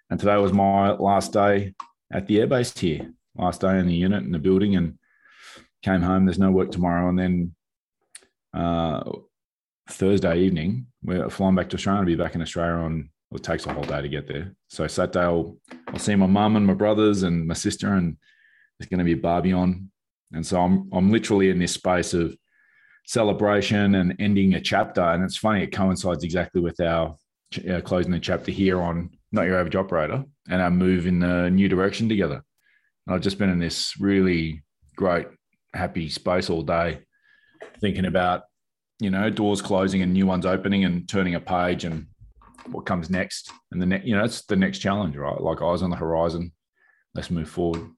And 0.09 0.19
today 0.19 0.37
was 0.37 0.53
my 0.53 0.91
last 0.91 1.33
day 1.33 1.73
at 2.13 2.27
the 2.27 2.37
airbase 2.37 2.77
here. 2.77 3.11
Last 3.35 3.61
day 3.61 3.79
in 3.79 3.87
the 3.87 3.95
unit 3.95 4.23
in 4.23 4.31
the 4.31 4.39
building 4.39 4.75
and 4.75 4.97
came 5.81 6.01
home. 6.01 6.25
There's 6.25 6.39
no 6.39 6.51
work 6.51 6.71
tomorrow. 6.71 7.09
And 7.09 7.19
then 7.19 7.55
uh, 8.53 9.03
Thursday 9.89 10.39
evening, 10.39 10.87
we're 11.05 11.29
flying 11.29 11.55
back 11.55 11.69
to 11.69 11.75
Australia. 11.75 11.99
I'll 12.01 12.05
be 12.05 12.15
back 12.15 12.35
in 12.35 12.41
Australia 12.41 12.83
on, 12.83 13.09
well, 13.29 13.37
it 13.37 13.43
takes 13.43 13.65
a 13.65 13.73
whole 13.73 13.83
day 13.83 14.01
to 14.01 14.09
get 14.09 14.27
there. 14.27 14.55
So 14.69 14.87
Saturday, 14.87 15.25
I'll, 15.25 15.57
I'll 15.87 15.99
see 15.99 16.15
my 16.15 16.25
mum 16.25 16.55
and 16.55 16.65
my 16.65 16.73
brothers 16.73 17.23
and 17.23 17.47
my 17.47 17.53
sister, 17.53 17.93
and 17.93 18.17
there's 18.77 18.89
going 18.89 18.99
to 18.99 19.05
be 19.05 19.13
a 19.13 19.17
barbie 19.17 19.53
on. 19.53 19.91
And 20.33 20.45
so 20.45 20.61
I'm, 20.61 20.89
I'm 20.91 21.11
literally 21.11 21.49
in 21.49 21.59
this 21.59 21.73
space 21.73 22.13
of 22.13 22.35
celebration 23.05 23.95
and 23.95 24.15
ending 24.19 24.55
a 24.55 24.61
chapter. 24.61 25.01
And 25.01 25.23
it's 25.23 25.37
funny, 25.37 25.63
it 25.63 25.71
coincides 25.71 26.23
exactly 26.23 26.61
with 26.61 26.79
our 26.81 27.15
closing 27.83 28.11
the 28.11 28.19
chapter 28.19 28.51
here 28.51 28.81
on 28.81 29.11
Not 29.31 29.45
Your 29.45 29.59
Average 29.59 29.75
Operator 29.75 30.25
and 30.49 30.61
our 30.61 30.71
move 30.71 31.05
in 31.07 31.19
the 31.19 31.49
new 31.49 31.69
direction 31.69 32.09
together. 32.09 32.43
And 33.05 33.15
I've 33.15 33.21
just 33.21 33.37
been 33.37 33.51
in 33.51 33.59
this 33.59 33.93
really 33.99 34.63
great, 34.95 35.27
happy 35.73 36.09
space 36.09 36.49
all 36.49 36.63
day, 36.63 36.99
thinking 37.79 38.05
about, 38.05 38.43
you 38.99 39.09
know, 39.09 39.29
doors 39.29 39.61
closing 39.61 40.01
and 40.01 40.13
new 40.13 40.25
ones 40.25 40.45
opening 40.45 40.85
and 40.85 41.07
turning 41.07 41.35
a 41.35 41.39
page 41.39 41.83
and 41.83 42.07
what 42.67 42.85
comes 42.85 43.09
next. 43.09 43.51
And 43.71 43.81
the 43.81 43.85
next, 43.85 44.05
you 44.05 44.15
know, 44.15 44.23
it's 44.23 44.43
the 44.45 44.55
next 44.55 44.79
challenge, 44.79 45.15
right? 45.15 45.39
Like 45.39 45.61
eyes 45.61 45.81
on 45.81 45.89
the 45.89 45.95
horizon. 45.95 46.51
Let's 47.13 47.29
move 47.29 47.49
forward. 47.49 47.89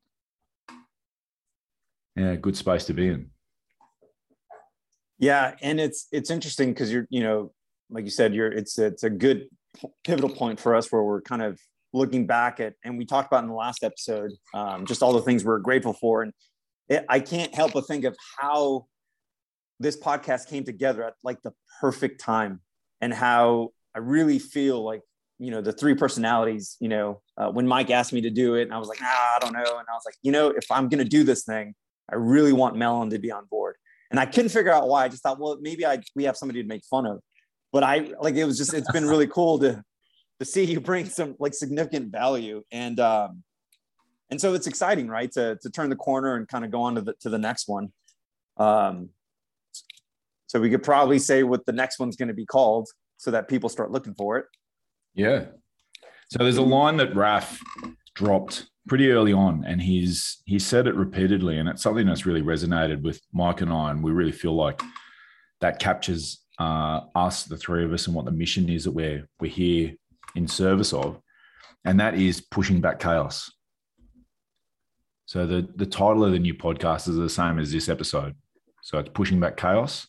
Yeah, 2.15 2.35
good 2.35 2.57
space 2.57 2.85
to 2.85 2.93
be 2.93 3.07
in. 3.09 3.29
Yeah, 5.19 5.55
and 5.61 5.79
it's 5.79 6.07
it's 6.11 6.29
interesting 6.29 6.69
because 6.69 6.91
you're 6.91 7.07
you 7.09 7.21
know 7.21 7.51
like 7.89 8.03
you 8.03 8.09
said 8.09 8.33
you're 8.33 8.51
it's 8.51 8.77
it's 8.77 9.03
a 9.03 9.09
good 9.09 9.47
pivotal 10.03 10.29
point 10.29 10.59
for 10.59 10.75
us 10.75 10.91
where 10.91 11.03
we're 11.03 11.21
kind 11.21 11.41
of 11.41 11.59
looking 11.93 12.27
back 12.27 12.59
at 12.59 12.73
and 12.83 12.97
we 12.97 13.05
talked 13.05 13.27
about 13.27 13.43
in 13.43 13.49
the 13.49 13.55
last 13.55 13.83
episode 13.83 14.31
um, 14.53 14.85
just 14.85 15.01
all 15.01 15.13
the 15.13 15.21
things 15.21 15.45
we're 15.45 15.59
grateful 15.59 15.93
for 15.93 16.21
and 16.23 16.33
it, 16.89 17.05
I 17.07 17.19
can't 17.19 17.53
help 17.55 17.73
but 17.73 17.87
think 17.87 18.03
of 18.03 18.15
how 18.39 18.87
this 19.79 19.97
podcast 19.97 20.47
came 20.47 20.63
together 20.63 21.03
at 21.03 21.13
like 21.23 21.41
the 21.43 21.53
perfect 21.81 22.19
time 22.19 22.61
and 23.01 23.13
how 23.13 23.69
I 23.95 23.99
really 23.99 24.39
feel 24.39 24.83
like 24.83 25.01
you 25.39 25.51
know 25.51 25.61
the 25.61 25.71
three 25.71 25.93
personalities 25.93 26.77
you 26.79 26.89
know 26.89 27.21
uh, 27.37 27.49
when 27.49 27.67
mike 27.67 27.89
asked 27.89 28.11
me 28.11 28.21
to 28.21 28.29
do 28.29 28.55
it 28.55 28.63
and 28.63 28.73
i 28.73 28.77
was 28.77 28.87
like 28.87 28.99
nah, 28.99 29.07
i 29.07 29.37
don't 29.39 29.53
know. 29.53 29.59
And 29.59 29.87
i 29.89 29.93
was 29.93 30.03
like 30.05 30.15
you 30.23 30.31
know 30.31 30.49
if 30.49 30.65
i'm 30.71 30.89
going 30.89 31.03
to 31.03 31.09
do 31.09 31.23
this 31.23 31.43
thing 31.43 31.75
i 32.11 32.15
really 32.15 32.53
want 32.53 32.75
melon 32.75 33.09
to 33.11 33.19
be 33.19 33.31
on 33.31 33.45
board. 33.45 33.75
And 34.09 34.19
i 34.19 34.25
couldn't 34.25 34.49
figure 34.49 34.71
out 34.71 34.87
why. 34.87 35.05
I 35.05 35.09
just 35.09 35.23
thought 35.23 35.39
well 35.39 35.57
maybe 35.61 35.85
i 35.85 35.99
we 36.15 36.23
have 36.23 36.37
somebody 36.37 36.61
to 36.61 36.67
make 36.67 36.83
fun 36.85 37.05
of. 37.05 37.19
But 37.71 37.83
i 37.83 38.11
like 38.19 38.35
it 38.35 38.45
was 38.45 38.57
just 38.57 38.73
it's 38.73 38.91
been 38.91 39.05
really 39.05 39.27
cool 39.37 39.59
to 39.59 39.83
to 40.39 40.45
see 40.45 40.63
you 40.63 40.79
bring 40.79 41.05
some 41.05 41.35
like 41.39 41.53
significant 41.53 42.11
value. 42.11 42.63
And 42.71 42.99
um 42.99 43.43
and 44.29 44.41
so 44.41 44.53
it's 44.53 44.67
exciting 44.67 45.07
right 45.07 45.31
to 45.33 45.57
to 45.61 45.69
turn 45.69 45.89
the 45.89 45.95
corner 45.95 46.35
and 46.35 46.47
kind 46.47 46.65
of 46.65 46.71
go 46.71 46.81
on 46.81 46.95
to 46.95 47.01
the 47.01 47.13
to 47.21 47.29
the 47.29 47.37
next 47.37 47.67
one. 47.67 47.91
Um 48.57 49.09
so 50.47 50.59
we 50.59 50.69
could 50.69 50.83
probably 50.83 51.19
say 51.19 51.43
what 51.43 51.65
the 51.65 51.71
next 51.71 51.99
one's 51.99 52.15
going 52.15 52.27
to 52.27 52.33
be 52.33 52.45
called 52.45 52.87
so 53.17 53.31
that 53.31 53.47
people 53.47 53.69
start 53.69 53.91
looking 53.91 54.13
for 54.15 54.37
it 54.37 54.45
Yeah. 55.13 55.45
So 56.29 56.39
there's 56.39 56.57
a 56.57 56.61
line 56.61 56.97
that 56.97 57.15
Raf 57.15 57.61
dropped 58.15 58.67
pretty 58.87 59.11
early 59.11 59.33
on, 59.33 59.63
and 59.65 59.81
he's 59.81 60.41
he 60.45 60.59
said 60.59 60.87
it 60.87 60.95
repeatedly, 60.95 61.57
and 61.57 61.69
it's 61.69 61.83
something 61.83 62.05
that's 62.05 62.25
really 62.25 62.41
resonated 62.41 63.01
with 63.01 63.21
Mike 63.31 63.61
and 63.61 63.71
I, 63.71 63.91
and 63.91 64.03
we 64.03 64.11
really 64.11 64.31
feel 64.31 64.53
like 64.53 64.81
that 65.61 65.79
captures 65.79 66.43
uh, 66.59 67.01
us, 67.15 67.43
the 67.43 67.57
three 67.57 67.85
of 67.85 67.93
us, 67.93 68.07
and 68.07 68.15
what 68.15 68.25
the 68.25 68.31
mission 68.31 68.69
is 68.69 68.85
that 68.85 68.91
we're 68.91 69.27
we're 69.39 69.51
here 69.51 69.93
in 70.35 70.47
service 70.47 70.93
of, 70.93 71.19
and 71.85 71.99
that 71.99 72.15
is 72.15 72.41
pushing 72.41 72.81
back 72.81 72.99
chaos. 72.99 73.51
So 75.25 75.45
the 75.45 75.67
the 75.75 75.85
title 75.85 76.23
of 76.23 76.31
the 76.31 76.39
new 76.39 76.55
podcast 76.55 77.07
is 77.07 77.15
the 77.15 77.29
same 77.29 77.59
as 77.59 77.71
this 77.71 77.89
episode. 77.89 78.35
So 78.81 78.97
it's 78.99 79.09
pushing 79.13 79.39
back 79.39 79.57
chaos 79.57 80.07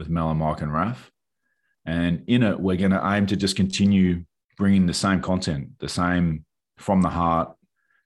with 0.00 0.08
Mel 0.08 0.30
and 0.30 0.40
Mike 0.40 0.62
and 0.62 0.72
Raf. 0.72 1.12
And 1.84 2.24
in 2.26 2.42
it, 2.42 2.58
we're 2.58 2.76
going 2.76 2.90
to 2.90 3.06
aim 3.12 3.26
to 3.26 3.36
just 3.36 3.54
continue 3.54 4.24
bringing 4.56 4.86
the 4.86 4.94
same 4.94 5.20
content, 5.20 5.78
the 5.78 5.90
same 5.90 6.46
from 6.78 7.02
the 7.02 7.10
heart 7.10 7.54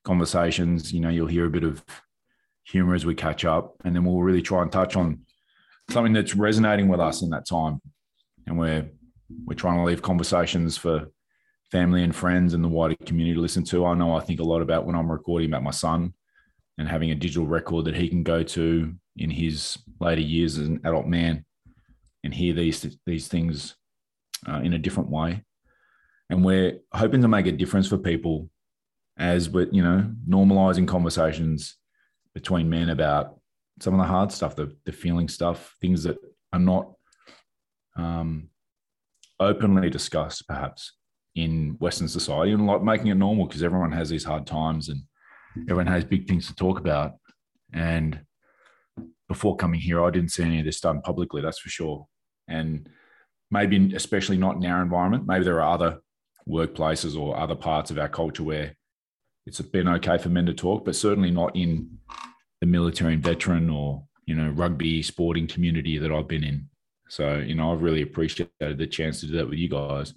conversations. 0.04 0.92
You 0.92 1.00
know, 1.00 1.09
you'll 1.09 1.28
hear 1.28 1.46
a 1.46 1.50
bit 1.50 1.62
of 1.62 1.85
humor 2.64 2.94
as 2.94 3.07
we 3.07 3.14
catch 3.14 3.44
up, 3.44 3.76
and 3.85 3.94
then 3.94 4.04
we'll 4.04 4.22
really 4.22 4.42
try 4.42 4.61
and 4.61 4.72
touch 4.72 4.96
on 4.96 5.20
something 5.88 6.12
that's 6.12 6.35
resonating 6.35 6.88
with 6.88 6.98
us 7.00 7.22
in 7.22 7.30
that 7.30 7.46
time. 7.46 7.80
And 8.46 8.59
we're 8.59 8.90
we're 9.46 9.54
trying 9.54 9.78
to 9.78 9.85
leave 9.85 10.02
conversations 10.02 10.76
for 10.76 11.11
family 11.70 12.02
and 12.02 12.14
friends 12.14 12.54
and 12.54 12.62
the 12.62 12.68
wider 12.68 12.96
community 13.07 13.35
to 13.35 13.40
listen 13.40 13.64
to. 13.64 13.87
I 13.87 13.94
know 13.94 14.16
I 14.16 14.20
think 14.20 14.40
a 14.40 14.44
lot 14.44 14.62
about 14.62 14.85
when 14.85 14.96
I'm 14.96 15.11
recording 15.11 15.48
about 15.48 15.62
my 15.62 15.70
son 15.70 16.12
and 16.76 16.88
having 16.88 17.11
a 17.11 17.14
digital 17.14 17.46
record 17.46 17.85
that 17.87 17.96
he 17.96 18.09
can 18.09 18.22
go 18.22 18.42
to 18.42 18.94
in 19.16 19.30
his 19.30 19.78
later 20.00 20.20
years 20.20 20.59
as 20.59 20.66
an 20.66 20.80
adult 20.85 21.07
man 21.07 21.44
and 22.24 22.34
hear 22.34 22.54
these 22.54 22.96
these 23.06 23.28
things 23.28 23.76
uh, 24.48 24.60
in 24.64 24.72
a 24.72 24.78
different 24.78 25.10
way. 25.10 25.44
And 26.30 26.44
we're 26.44 26.80
hoping 26.92 27.22
to 27.22 27.28
make 27.28 27.46
a 27.46 27.52
difference 27.52 27.87
for 27.87 27.98
people 27.98 28.48
as 29.16 29.48
we're 29.48 29.68
you 29.70 29.82
know 29.82 30.10
normalizing 30.28 30.88
conversations 30.88 31.76
between 32.34 32.68
men 32.68 32.88
about 32.88 33.38
some 33.80 33.94
of 33.94 34.00
the 34.00 34.06
hard 34.06 34.32
stuff, 34.32 34.56
the 34.56 34.74
the 34.87 34.92
feeling 34.92 35.28
stuff, 35.28 35.76
things 35.80 36.02
that 36.04 36.16
are 36.52 36.58
not 36.58 36.92
um, 37.96 38.48
openly 39.38 39.90
discussed 39.90 40.48
perhaps 40.48 40.94
in 41.34 41.76
Western 41.78 42.08
society, 42.08 42.52
and 42.52 42.66
like 42.66 42.82
making 42.82 43.08
it 43.08 43.16
normal 43.16 43.46
because 43.46 43.62
everyone 43.62 43.92
has 43.92 44.08
these 44.08 44.24
hard 44.24 44.46
times 44.46 44.88
and 44.88 45.02
everyone 45.68 45.87
has 45.87 46.04
big 46.04 46.26
things 46.26 46.46
to 46.46 46.54
talk 46.54 46.78
about. 46.78 47.12
And 47.72 48.20
before 49.28 49.56
coming 49.56 49.80
here, 49.80 50.02
I 50.02 50.10
didn't 50.10 50.30
see 50.30 50.44
any 50.44 50.60
of 50.60 50.64
this 50.64 50.80
done 50.80 51.02
publicly. 51.02 51.42
That's 51.42 51.58
for 51.58 51.68
sure 51.68 52.06
and 52.48 52.88
maybe 53.50 53.94
especially 53.94 54.37
not 54.37 54.57
in 54.57 54.66
our 54.66 54.83
environment. 54.83 55.26
Maybe 55.26 55.44
there 55.44 55.62
are 55.62 55.74
other 55.74 56.00
workplaces 56.48 57.18
or 57.18 57.37
other 57.37 57.54
parts 57.54 57.90
of 57.90 57.98
our 57.98 58.09
culture 58.09 58.42
where 58.42 58.76
it's 59.46 59.61
been 59.61 59.88
okay 59.88 60.18
for 60.18 60.28
men 60.28 60.46
to 60.46 60.54
talk, 60.54 60.85
but 60.85 60.96
certainly 60.96 61.30
not 61.30 61.54
in 61.57 61.98
the 62.61 62.66
military 62.66 63.14
and 63.14 63.22
veteran 63.22 63.68
or 63.70 64.04
you 64.26 64.35
know 64.35 64.50
rugby 64.50 65.02
sporting 65.02 65.46
community 65.46 65.98
that 65.98 66.12
I've 66.12 66.28
been 66.28 66.44
in. 66.44 66.68
So 67.09 67.37
you 67.37 67.54
know 67.54 67.72
I've 67.72 67.83
really 67.83 68.02
appreciated 68.02 68.78
the 68.78 68.87
chance 68.87 69.20
to 69.20 69.26
do 69.26 69.37
that 69.37 69.48
with 69.48 69.59
you 69.59 69.68
guys, 69.68 70.14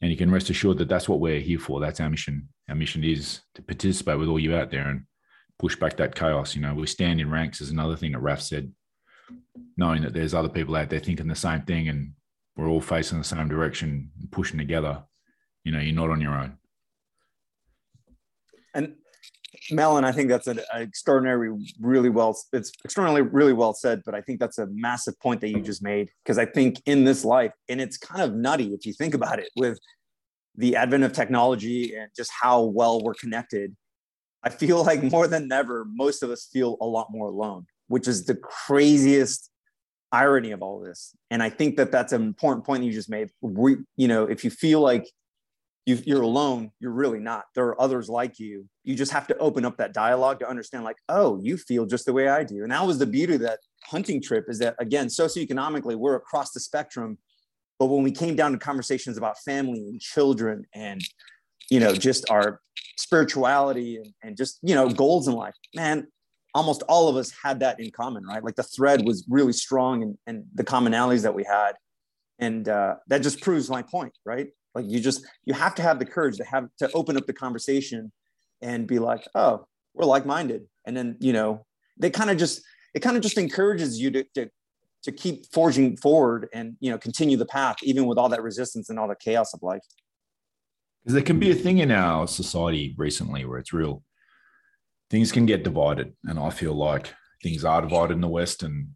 and 0.00 0.10
you 0.10 0.16
can 0.16 0.30
rest 0.30 0.50
assured 0.50 0.78
that 0.78 0.88
that's 0.88 1.08
what 1.08 1.20
we're 1.20 1.40
here 1.40 1.58
for. 1.58 1.80
That's 1.80 2.00
our 2.00 2.10
mission. 2.10 2.48
Our 2.68 2.74
mission 2.74 3.04
is 3.04 3.40
to 3.54 3.62
participate 3.62 4.18
with 4.18 4.28
all 4.28 4.38
you 4.38 4.54
out 4.54 4.70
there 4.70 4.88
and 4.88 5.04
push 5.58 5.76
back 5.76 5.96
that 5.96 6.14
chaos. 6.14 6.54
You 6.54 6.62
know, 6.62 6.74
we 6.74 6.86
stand 6.86 7.20
in 7.20 7.30
ranks 7.30 7.60
is 7.60 7.70
another 7.70 7.96
thing 7.96 8.12
that 8.12 8.20
Raf 8.20 8.42
said 8.42 8.70
knowing 9.76 10.02
that 10.02 10.12
there's 10.12 10.34
other 10.34 10.48
people 10.48 10.76
out 10.76 10.90
there 10.90 11.00
thinking 11.00 11.28
the 11.28 11.34
same 11.34 11.62
thing 11.62 11.88
and 11.88 12.12
we're 12.56 12.68
all 12.68 12.80
facing 12.80 13.18
the 13.18 13.24
same 13.24 13.48
direction, 13.48 14.10
pushing 14.30 14.58
together. 14.58 15.02
You 15.64 15.72
know, 15.72 15.80
you're 15.80 15.94
not 15.94 16.10
on 16.10 16.20
your 16.20 16.34
own. 16.34 16.58
And 18.74 18.94
Melon, 19.70 20.04
I 20.04 20.12
think 20.12 20.28
that's 20.28 20.46
an 20.46 20.60
extraordinary, 20.74 21.56
really 21.80 22.10
well. 22.10 22.36
It's 22.52 22.72
extraordinarily, 22.84 23.28
really 23.30 23.52
well 23.52 23.74
said. 23.74 24.02
But 24.04 24.14
I 24.14 24.20
think 24.20 24.40
that's 24.40 24.58
a 24.58 24.66
massive 24.66 25.18
point 25.20 25.40
that 25.40 25.50
you 25.50 25.60
just 25.60 25.82
made 25.82 26.10
because 26.24 26.38
I 26.38 26.46
think 26.46 26.82
in 26.86 27.04
this 27.04 27.24
life, 27.24 27.52
and 27.68 27.80
it's 27.80 27.96
kind 27.96 28.22
of 28.22 28.34
nutty 28.34 28.74
if 28.74 28.84
you 28.84 28.92
think 28.92 29.14
about 29.14 29.38
it, 29.38 29.48
with 29.56 29.78
the 30.56 30.76
advent 30.76 31.04
of 31.04 31.12
technology 31.12 31.94
and 31.94 32.10
just 32.14 32.30
how 32.30 32.62
well 32.62 33.02
we're 33.02 33.14
connected. 33.14 33.74
I 34.42 34.50
feel 34.50 34.82
like 34.84 35.02
more 35.02 35.28
than 35.28 35.50
ever, 35.52 35.86
most 35.88 36.22
of 36.22 36.30
us 36.30 36.48
feel 36.52 36.76
a 36.80 36.86
lot 36.86 37.08
more 37.10 37.28
alone 37.28 37.66
which 37.92 38.08
is 38.08 38.24
the 38.24 38.34
craziest 38.34 39.50
irony 40.12 40.50
of 40.50 40.62
all 40.62 40.80
this. 40.80 41.14
And 41.30 41.42
I 41.42 41.50
think 41.50 41.76
that 41.76 41.92
that's 41.92 42.14
an 42.14 42.22
important 42.22 42.64
point 42.64 42.84
you 42.84 42.90
just 42.90 43.10
made. 43.10 43.28
We, 43.42 43.76
you 43.96 44.08
know, 44.08 44.24
if 44.24 44.44
you 44.44 44.50
feel 44.50 44.80
like 44.80 45.06
you, 45.84 45.98
you're 46.06 46.22
alone, 46.22 46.70
you're 46.80 46.90
really 46.90 47.20
not. 47.20 47.44
There 47.54 47.66
are 47.66 47.78
others 47.78 48.08
like 48.08 48.38
you. 48.38 48.66
You 48.82 48.94
just 48.94 49.12
have 49.12 49.26
to 49.26 49.36
open 49.36 49.66
up 49.66 49.76
that 49.76 49.92
dialogue 49.92 50.38
to 50.38 50.48
understand, 50.48 50.84
like, 50.84 50.96
oh, 51.10 51.38
you 51.42 51.58
feel 51.58 51.84
just 51.84 52.06
the 52.06 52.14
way 52.14 52.28
I 52.28 52.44
do. 52.44 52.62
And 52.62 52.72
that 52.72 52.86
was 52.86 52.98
the 52.98 53.04
beauty 53.04 53.34
of 53.34 53.40
that 53.42 53.58
hunting 53.84 54.22
trip 54.22 54.46
is 54.48 54.58
that, 54.60 54.74
again, 54.78 55.08
socioeconomically, 55.08 55.94
we're 55.94 56.16
across 56.16 56.52
the 56.52 56.60
spectrum. 56.60 57.18
But 57.78 57.86
when 57.86 58.02
we 58.02 58.10
came 58.10 58.36
down 58.36 58.52
to 58.52 58.58
conversations 58.58 59.18
about 59.18 59.36
family 59.44 59.80
and 59.80 60.00
children 60.00 60.64
and, 60.74 61.02
you 61.70 61.78
know, 61.78 61.94
just 61.94 62.24
our 62.30 62.62
spirituality 62.96 63.98
and, 63.98 64.14
and 64.22 64.34
just, 64.34 64.60
you 64.62 64.74
know, 64.74 64.88
goals 64.88 65.28
in 65.28 65.34
life, 65.34 65.56
man, 65.74 66.06
almost 66.54 66.82
all 66.88 67.08
of 67.08 67.16
us 67.16 67.32
had 67.42 67.60
that 67.60 67.80
in 67.80 67.90
common, 67.90 68.24
right? 68.24 68.44
Like 68.44 68.56
the 68.56 68.62
thread 68.62 69.06
was 69.06 69.24
really 69.28 69.52
strong 69.52 70.02
and, 70.02 70.18
and 70.26 70.44
the 70.54 70.64
commonalities 70.64 71.22
that 71.22 71.34
we 71.34 71.44
had. 71.44 71.72
And 72.38 72.68
uh, 72.68 72.96
that 73.08 73.22
just 73.22 73.40
proves 73.40 73.70
my 73.70 73.82
point, 73.82 74.12
right? 74.24 74.48
Like 74.74 74.86
you 74.88 75.00
just, 75.00 75.24
you 75.44 75.54
have 75.54 75.74
to 75.76 75.82
have 75.82 75.98
the 75.98 76.04
courage 76.04 76.36
to 76.38 76.44
have 76.44 76.68
to 76.78 76.90
open 76.92 77.16
up 77.16 77.26
the 77.26 77.32
conversation 77.32 78.12
and 78.60 78.86
be 78.86 78.98
like, 78.98 79.26
oh, 79.34 79.66
we're 79.94 80.06
like-minded. 80.06 80.62
And 80.86 80.96
then, 80.96 81.16
you 81.20 81.32
know, 81.32 81.64
they 81.98 82.10
kind 82.10 82.30
of 82.30 82.36
just, 82.36 82.62
it 82.94 83.00
kind 83.00 83.16
of 83.16 83.22
just 83.22 83.38
encourages 83.38 84.00
you 84.00 84.10
to, 84.10 84.24
to, 84.34 84.50
to 85.04 85.12
keep 85.12 85.46
forging 85.52 85.96
forward 85.96 86.48
and, 86.52 86.76
you 86.80 86.90
know, 86.90 86.98
continue 86.98 87.36
the 87.36 87.46
path, 87.46 87.76
even 87.82 88.06
with 88.06 88.18
all 88.18 88.28
that 88.28 88.42
resistance 88.42 88.88
and 88.88 88.98
all 88.98 89.08
the 89.08 89.16
chaos 89.16 89.52
of 89.52 89.62
life. 89.62 89.82
Because 91.02 91.14
there 91.14 91.22
can 91.22 91.38
be 91.38 91.50
a 91.50 91.54
thing 91.54 91.78
in 91.78 91.90
our 91.90 92.28
society 92.28 92.94
recently 92.96 93.44
where 93.44 93.58
it's 93.58 93.72
real 93.72 94.02
things 95.12 95.30
can 95.30 95.44
get 95.44 95.62
divided. 95.62 96.14
And 96.24 96.38
I 96.38 96.48
feel 96.48 96.72
like 96.72 97.14
things 97.42 97.66
are 97.66 97.82
divided 97.82 98.14
in 98.14 98.22
the 98.22 98.28
West. 98.28 98.62
And, 98.62 98.92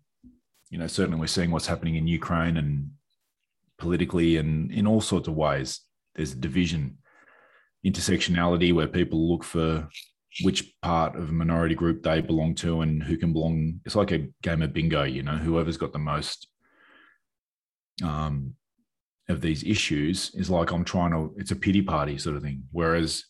you 0.71 0.79
know, 0.79 0.87
certainly 0.87 1.21
we're 1.21 1.27
seeing 1.27 1.51
what's 1.51 1.67
happening 1.67 1.97
in 1.97 2.09
Ukraine 2.09 2.57
and 2.57 2.91
politically 3.79 4.39
and 4.39 4.73
in 4.73 4.87
all 4.87 5.03
sorts 5.03 5.29
of 5.29 5.35
ways. 5.35 5.83
There's 6.15 6.33
a 6.33 6.37
division, 6.37 6.97
intersectionality 7.87 8.73
where 8.73 8.87
people 8.89 9.31
look 9.31 9.45
for 9.45 9.89
which 10.43 10.75
part 10.81 11.17
of 11.17 11.29
a 11.29 11.33
minority 11.33 11.75
group 11.75 12.03
they 12.03 12.23
belong 12.23 12.55
to 12.57 12.81
and 12.81 13.03
who 13.03 13.19
can 13.19 13.35
belong. 13.35 13.81
It's 13.85 13.95
like 13.95 14.11
a 14.11 14.27
game 14.43 14.63
of 14.63 14.73
bingo, 14.73 15.03
you 15.03 15.23
know, 15.23 15.37
whoever's 15.37 15.77
got 15.77 15.93
the 15.93 15.99
most 15.99 16.49
um, 18.03 18.55
of 19.29 19.43
these 19.43 19.65
issues 19.65 20.31
is 20.35 20.49
like 20.49 20.73
I'm 20.73 20.85
trying 20.85 21.11
to, 21.11 21.35
it's 21.37 21.51
a 21.51 21.57
pity 21.57 21.83
party 21.83 22.17
sort 22.17 22.37
of 22.37 22.43
thing. 22.43 22.65
Whereas 22.73 23.27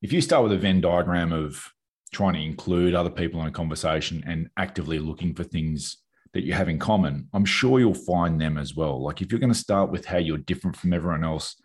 if 0.00 0.10
you 0.10 0.22
start 0.22 0.44
with 0.44 0.52
a 0.52 0.58
Venn 0.58 0.80
diagram 0.80 1.32
of 1.32 1.70
trying 2.12 2.34
to 2.34 2.42
include 2.42 2.94
other 2.94 3.10
people 3.10 3.40
in 3.40 3.48
a 3.48 3.52
conversation 3.52 4.22
and 4.26 4.48
actively 4.56 4.98
looking 4.98 5.34
for 5.34 5.44
things 5.44 5.98
that 6.34 6.44
you 6.44 6.52
have 6.52 6.68
in 6.68 6.78
common, 6.78 7.28
I'm 7.32 7.44
sure 7.44 7.80
you'll 7.80 7.94
find 7.94 8.40
them 8.40 8.58
as 8.58 8.74
well. 8.74 9.02
Like 9.02 9.22
if 9.22 9.30
you're 9.30 9.40
going 9.40 9.52
to 9.52 9.58
start 9.58 9.90
with 9.90 10.04
how 10.04 10.18
you're 10.18 10.38
different 10.38 10.76
from 10.76 10.92
everyone 10.92 11.24
else 11.24 11.56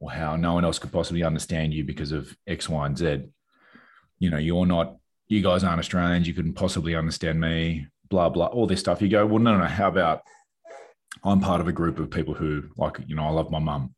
or 0.00 0.10
how 0.10 0.36
no 0.36 0.54
one 0.54 0.64
else 0.64 0.78
could 0.78 0.92
possibly 0.92 1.22
understand 1.22 1.74
you 1.74 1.84
because 1.84 2.12
of 2.12 2.36
X, 2.46 2.68
Y, 2.68 2.86
and 2.86 2.98
Z, 2.98 3.22
you 4.18 4.30
know, 4.30 4.38
you're 4.38 4.66
not, 4.66 4.96
you 5.28 5.42
guys 5.42 5.64
aren't 5.64 5.80
Australians, 5.80 6.28
you 6.28 6.34
couldn't 6.34 6.54
possibly 6.54 6.94
understand 6.94 7.40
me, 7.40 7.86
blah, 8.08 8.28
blah, 8.28 8.46
all 8.46 8.66
this 8.66 8.80
stuff. 8.80 9.02
You 9.02 9.08
go, 9.08 9.26
well, 9.26 9.40
no, 9.40 9.56
no, 9.58 9.64
how 9.64 9.88
about 9.88 10.22
I'm 11.24 11.40
part 11.40 11.60
of 11.60 11.68
a 11.68 11.72
group 11.72 11.98
of 11.98 12.10
people 12.10 12.34
who, 12.34 12.64
like, 12.76 12.98
you 13.06 13.16
know, 13.16 13.24
I 13.24 13.30
love 13.30 13.50
my 13.50 13.58
mum. 13.58 13.94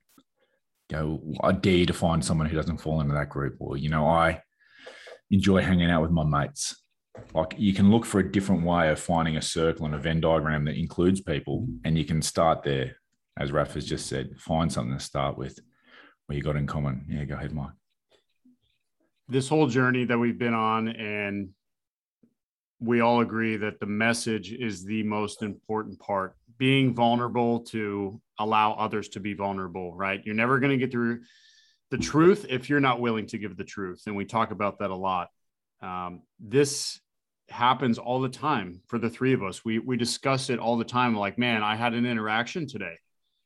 Go, 0.89 1.21
I 1.43 1.53
dare 1.53 1.75
you 1.75 1.87
to 1.87 1.93
find 1.93 2.25
someone 2.25 2.49
who 2.49 2.57
doesn't 2.57 2.79
fall 2.79 3.01
into 3.01 3.13
that 3.13 3.29
group. 3.29 3.57
Or, 3.59 3.77
you 3.77 3.91
know, 3.91 4.07
I, 4.07 4.41
enjoy 5.31 5.63
hanging 5.63 5.91
out 5.91 6.03
with 6.03 6.11
my 6.11 6.25
mates. 6.25 6.83
like 7.35 7.55
you 7.59 7.75
can 7.75 7.91
look 7.91 8.05
for 8.05 8.21
a 8.21 8.33
different 8.33 8.63
way 8.63 8.91
of 8.91 8.99
finding 8.99 9.37
a 9.37 9.43
circle 9.43 9.87
and 9.87 9.95
a 9.95 9.99
Venn 9.99 10.21
diagram 10.21 10.65
that 10.65 10.77
includes 10.77 11.21
people, 11.21 11.67
and 11.85 11.99
you 11.99 12.05
can 12.05 12.23
start 12.23 12.63
there, 12.63 12.97
as 13.39 13.53
Raf 13.53 13.75
has 13.75 13.85
just 13.85 14.07
said. 14.07 14.39
Find 14.39 14.73
something 14.73 14.97
to 14.97 15.05
start 15.05 15.37
with, 15.37 15.59
where 16.27 16.37
you 16.37 16.43
got 16.43 16.57
in 16.57 16.67
common. 16.67 17.07
Yeah, 17.09 17.25
go 17.25 17.35
ahead, 17.35 17.53
Mike. 17.53 17.71
This 19.29 19.49
whole 19.49 19.67
journey 19.67 20.05
that 20.05 20.19
we've 20.19 20.39
been 20.39 20.55
on, 20.55 20.89
and 20.89 21.51
we 22.81 23.01
all 23.01 23.21
agree 23.21 23.57
that 23.57 23.81
the 23.81 23.87
message 23.87 24.53
is 24.53 24.85
the 24.85 25.03
most 25.03 25.43
important 25.43 25.99
part. 25.99 26.35
Being 26.57 26.95
vulnerable 26.95 27.61
to 27.61 28.21
allow 28.39 28.73
others 28.75 29.09
to 29.11 29.21
be 29.21 29.35
vulnerable, 29.35 29.95
right? 29.95 30.21
You're 30.25 30.35
never 30.35 30.59
going 30.59 30.71
to 30.71 30.77
get 30.79 30.91
through 30.91 31.21
the 31.91 31.99
truth 31.99 32.47
if 32.49 32.69
you're 32.69 32.81
not 32.81 33.01
willing 33.01 33.27
to 33.27 33.39
give 33.39 33.57
the 33.57 33.65
truth. 33.65 34.03
And 34.07 34.17
we 34.17 34.25
talk 34.25 34.51
about 34.51 34.79
that 34.79 34.91
a 34.91 34.97
lot. 34.97 35.29
Um, 35.81 36.23
this 36.39 37.01
happens 37.49 37.99
all 37.99 38.21
the 38.21 38.29
time 38.29 38.83
for 38.89 38.99
the 38.99 39.09
three 39.09 39.33
of 39.33 39.43
us. 39.43 39.65
We 39.65 39.79
we 39.79 39.97
discuss 39.97 40.51
it 40.51 40.59
all 40.59 40.77
the 40.77 40.85
time. 40.85 41.17
Like, 41.17 41.39
man, 41.39 41.63
I 41.63 41.77
had 41.77 41.95
an 41.95 42.07
interaction 42.07 42.67
today. 42.67 42.95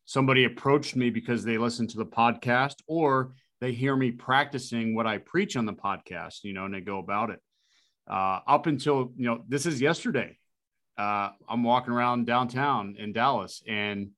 Somebody 0.05 0.45
approached 0.45 0.97
me 0.97 1.11
because 1.11 1.45
they 1.45 1.59
listened 1.59 1.91
to 1.91 1.99
the 1.99 2.07
podcast 2.07 2.77
or 2.87 3.35
they 3.61 3.73
hear 3.73 3.95
me 3.95 4.11
practicing 4.11 4.95
what 4.95 5.07
I 5.07 5.19
preach 5.19 5.57
on 5.57 5.67
the 5.67 5.73
podcast, 5.73 6.43
you 6.43 6.53
know, 6.53 6.65
and 6.65 6.75
they 6.75 6.81
go 6.81 6.99
about 6.99 7.31
it. 7.31 7.39
Uh, 8.11 8.41
up 8.47 8.67
until 8.67 9.13
you 9.17 9.27
know, 9.27 9.45
this 9.49 9.67
is 9.67 9.81
yesterday. 9.81 10.37
Uh, 10.99 11.31
I'm 11.49 11.63
walking 11.63 11.95
around 11.95 12.27
downtown 12.27 12.97
in 12.99 13.13
Dallas, 13.13 13.63
and 13.67 14.11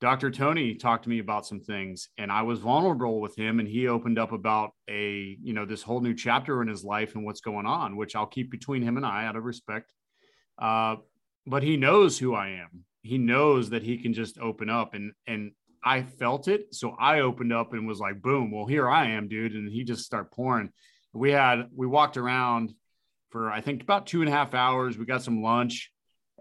Dr. 0.00 0.30
Tony 0.30 0.74
talked 0.74 1.04
to 1.04 1.10
me 1.10 1.20
about 1.20 1.46
some 1.46 1.60
things 1.60 2.10
and 2.18 2.30
I 2.30 2.42
was 2.42 2.58
vulnerable 2.58 3.20
with 3.20 3.34
him 3.34 3.60
and 3.60 3.68
he 3.68 3.88
opened 3.88 4.18
up 4.18 4.32
about 4.32 4.72
a, 4.90 5.38
you 5.42 5.54
know, 5.54 5.64
this 5.64 5.82
whole 5.82 6.00
new 6.00 6.14
chapter 6.14 6.60
in 6.60 6.68
his 6.68 6.84
life 6.84 7.14
and 7.14 7.24
what's 7.24 7.40
going 7.40 7.64
on, 7.64 7.96
which 7.96 8.14
I'll 8.14 8.26
keep 8.26 8.50
between 8.50 8.82
him 8.82 8.98
and 8.98 9.06
I 9.06 9.24
out 9.24 9.36
of 9.36 9.44
respect. 9.44 9.90
Uh, 10.58 10.96
but 11.46 11.62
he 11.62 11.78
knows 11.78 12.18
who 12.18 12.34
I 12.34 12.48
am. 12.48 12.84
He 13.02 13.16
knows 13.16 13.70
that 13.70 13.82
he 13.82 13.96
can 13.96 14.12
just 14.12 14.38
open 14.38 14.68
up 14.68 14.92
and, 14.92 15.12
and 15.26 15.52
I 15.82 16.02
felt 16.02 16.48
it. 16.48 16.74
So 16.74 16.94
I 16.98 17.20
opened 17.20 17.54
up 17.54 17.72
and 17.72 17.86
was 17.86 18.00
like, 18.00 18.20
boom, 18.20 18.50
well, 18.50 18.66
here 18.66 18.90
I 18.90 19.12
am, 19.12 19.28
dude. 19.28 19.54
And 19.54 19.70
he 19.70 19.84
just 19.84 20.04
started 20.04 20.30
pouring. 20.30 20.70
We 21.14 21.30
had, 21.30 21.68
we 21.74 21.86
walked 21.86 22.18
around 22.18 22.74
for, 23.30 23.50
I 23.50 23.62
think 23.62 23.82
about 23.82 24.06
two 24.06 24.20
and 24.20 24.28
a 24.28 24.32
half 24.32 24.52
hours. 24.52 24.98
We 24.98 25.06
got 25.06 25.22
some 25.22 25.42
lunch 25.42 25.90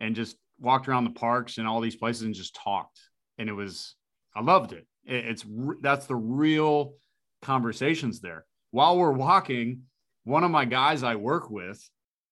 and 0.01 0.13
just 0.13 0.35
walked 0.59 0.89
around 0.89 1.05
the 1.05 1.11
parks 1.11 1.57
and 1.57 1.67
all 1.67 1.79
these 1.79 1.95
places 1.95 2.23
and 2.23 2.35
just 2.35 2.55
talked 2.55 2.99
and 3.37 3.49
it 3.49 3.53
was 3.53 3.95
I 4.35 4.41
loved 4.41 4.73
it. 4.73 4.85
It's 5.05 5.45
that's 5.81 6.07
the 6.07 6.15
real 6.15 6.95
conversations 7.41 8.19
there. 8.19 8.45
While 8.71 8.97
we're 8.97 9.11
walking, 9.11 9.83
one 10.23 10.43
of 10.43 10.51
my 10.51 10.65
guys 10.65 11.03
I 11.03 11.15
work 11.15 11.49
with, 11.49 11.79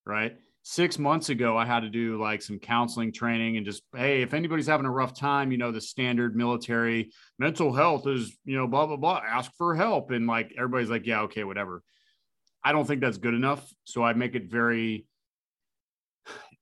right? 0.05 0.35
Six 0.63 0.97
months 0.97 1.29
ago, 1.29 1.57
I 1.57 1.65
had 1.65 1.81
to 1.81 1.89
do 1.89 2.19
like 2.19 2.41
some 2.41 2.57
counseling 2.57 3.11
training 3.11 3.57
and 3.57 3.65
just, 3.65 3.83
hey, 3.95 4.21
if 4.21 4.33
anybody's 4.33 4.67
having 4.67 4.85
a 4.85 4.91
rough 4.91 5.13
time, 5.13 5.51
you 5.51 5.57
know, 5.57 5.71
the 5.71 5.81
standard 5.81 6.35
military 6.35 7.11
mental 7.37 7.73
health 7.73 8.07
is, 8.07 8.35
you 8.45 8.55
know, 8.57 8.65
blah, 8.65 8.85
blah, 8.85 8.95
blah, 8.95 9.21
ask 9.25 9.51
for 9.57 9.75
help. 9.75 10.11
And 10.11 10.25
like 10.25 10.53
everybody's 10.57 10.89
like, 10.89 11.05
yeah, 11.05 11.21
okay, 11.21 11.43
whatever. 11.43 11.83
I 12.63 12.71
don't 12.71 12.85
think 12.85 13.01
that's 13.01 13.17
good 13.17 13.33
enough. 13.33 13.69
So 13.83 14.03
I 14.03 14.13
make 14.13 14.35
it 14.35 14.49
very 14.49 15.05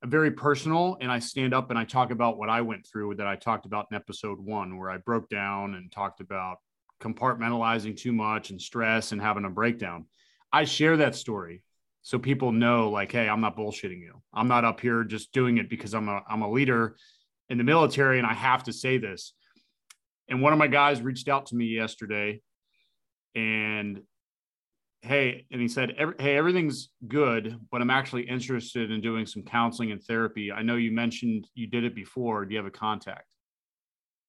very 0.04 0.32
personal 0.32 0.98
and 1.00 1.12
I 1.12 1.20
stand 1.20 1.54
up 1.54 1.70
and 1.70 1.78
I 1.78 1.86
talk 1.86 2.12
about 2.12 2.38
what 2.38 2.50
I 2.50 2.62
went 2.62 2.88
through 2.88 3.16
that 3.16 3.28
I 3.28 3.36
talked 3.36 3.66
about 3.66 3.88
in 3.92 3.96
episode 3.96 4.40
one, 4.40 4.78
where 4.78 4.90
I 4.90 4.98
broke 4.98 5.30
down 5.30 5.76
and 5.76 5.92
talked 5.92 6.22
about 6.22 6.58
compartmentalizing 7.02 7.98
too 7.98 8.12
much 8.12 8.50
and 8.50 8.62
stress 8.62 9.12
and 9.12 9.22
having 9.22 9.46
a 9.46 9.50
breakdown. 9.50 10.06
I 10.52 10.66
share 10.66 10.98
that 10.98 11.16
story 11.16 11.64
so 12.02 12.18
people 12.18 12.52
know 12.52 12.90
like, 12.90 13.12
hey, 13.12 13.30
I'm 13.30 13.42
not 13.42 13.56
bullshitting 13.56 14.02
you. 14.02 14.22
I'm 14.34 14.48
not 14.48 14.66
up 14.66 14.80
here 14.80 15.04
just 15.04 15.32
doing 15.34 15.58
it 15.58 15.70
because 15.70 15.94
I'm 15.94 16.10
a 16.10 16.24
I'm 16.28 16.42
a 16.42 16.52
leader 16.52 16.96
in 17.50 17.58
the 17.58 17.64
military 17.64 18.18
and 18.18 18.28
I 18.28 18.34
have 18.34 18.64
to 18.64 18.74
say 18.74 18.98
this. 18.98 19.34
And 20.30 20.42
one 20.42 20.54
of 20.54 20.60
my 20.60 20.68
guys 20.68 21.02
reached 21.02 21.28
out 21.28 21.48
to 21.48 21.56
me 21.56 21.66
yesterday 21.66 22.42
and 23.36 24.02
hey 25.04 25.46
and 25.52 25.60
he 25.60 25.68
said 25.68 25.94
hey 26.20 26.38
everything's 26.38 26.90
good 27.08 27.58
but 27.72 27.82
i'm 27.82 27.90
actually 27.90 28.22
interested 28.22 28.92
in 28.92 29.02
doing 29.02 29.26
some 29.26 29.44
counseling 29.44 29.92
and 29.92 30.04
therapy. 30.04 30.52
I 30.52 30.62
know 30.62 30.76
you 30.76 30.92
mentioned 30.92 31.48
you 31.56 31.68
did 31.68 31.84
it 31.84 31.96
before. 31.96 32.46
Do 32.46 32.54
you 32.54 32.58
have 32.58 32.68
a 32.68 32.72
contact? 32.72 33.26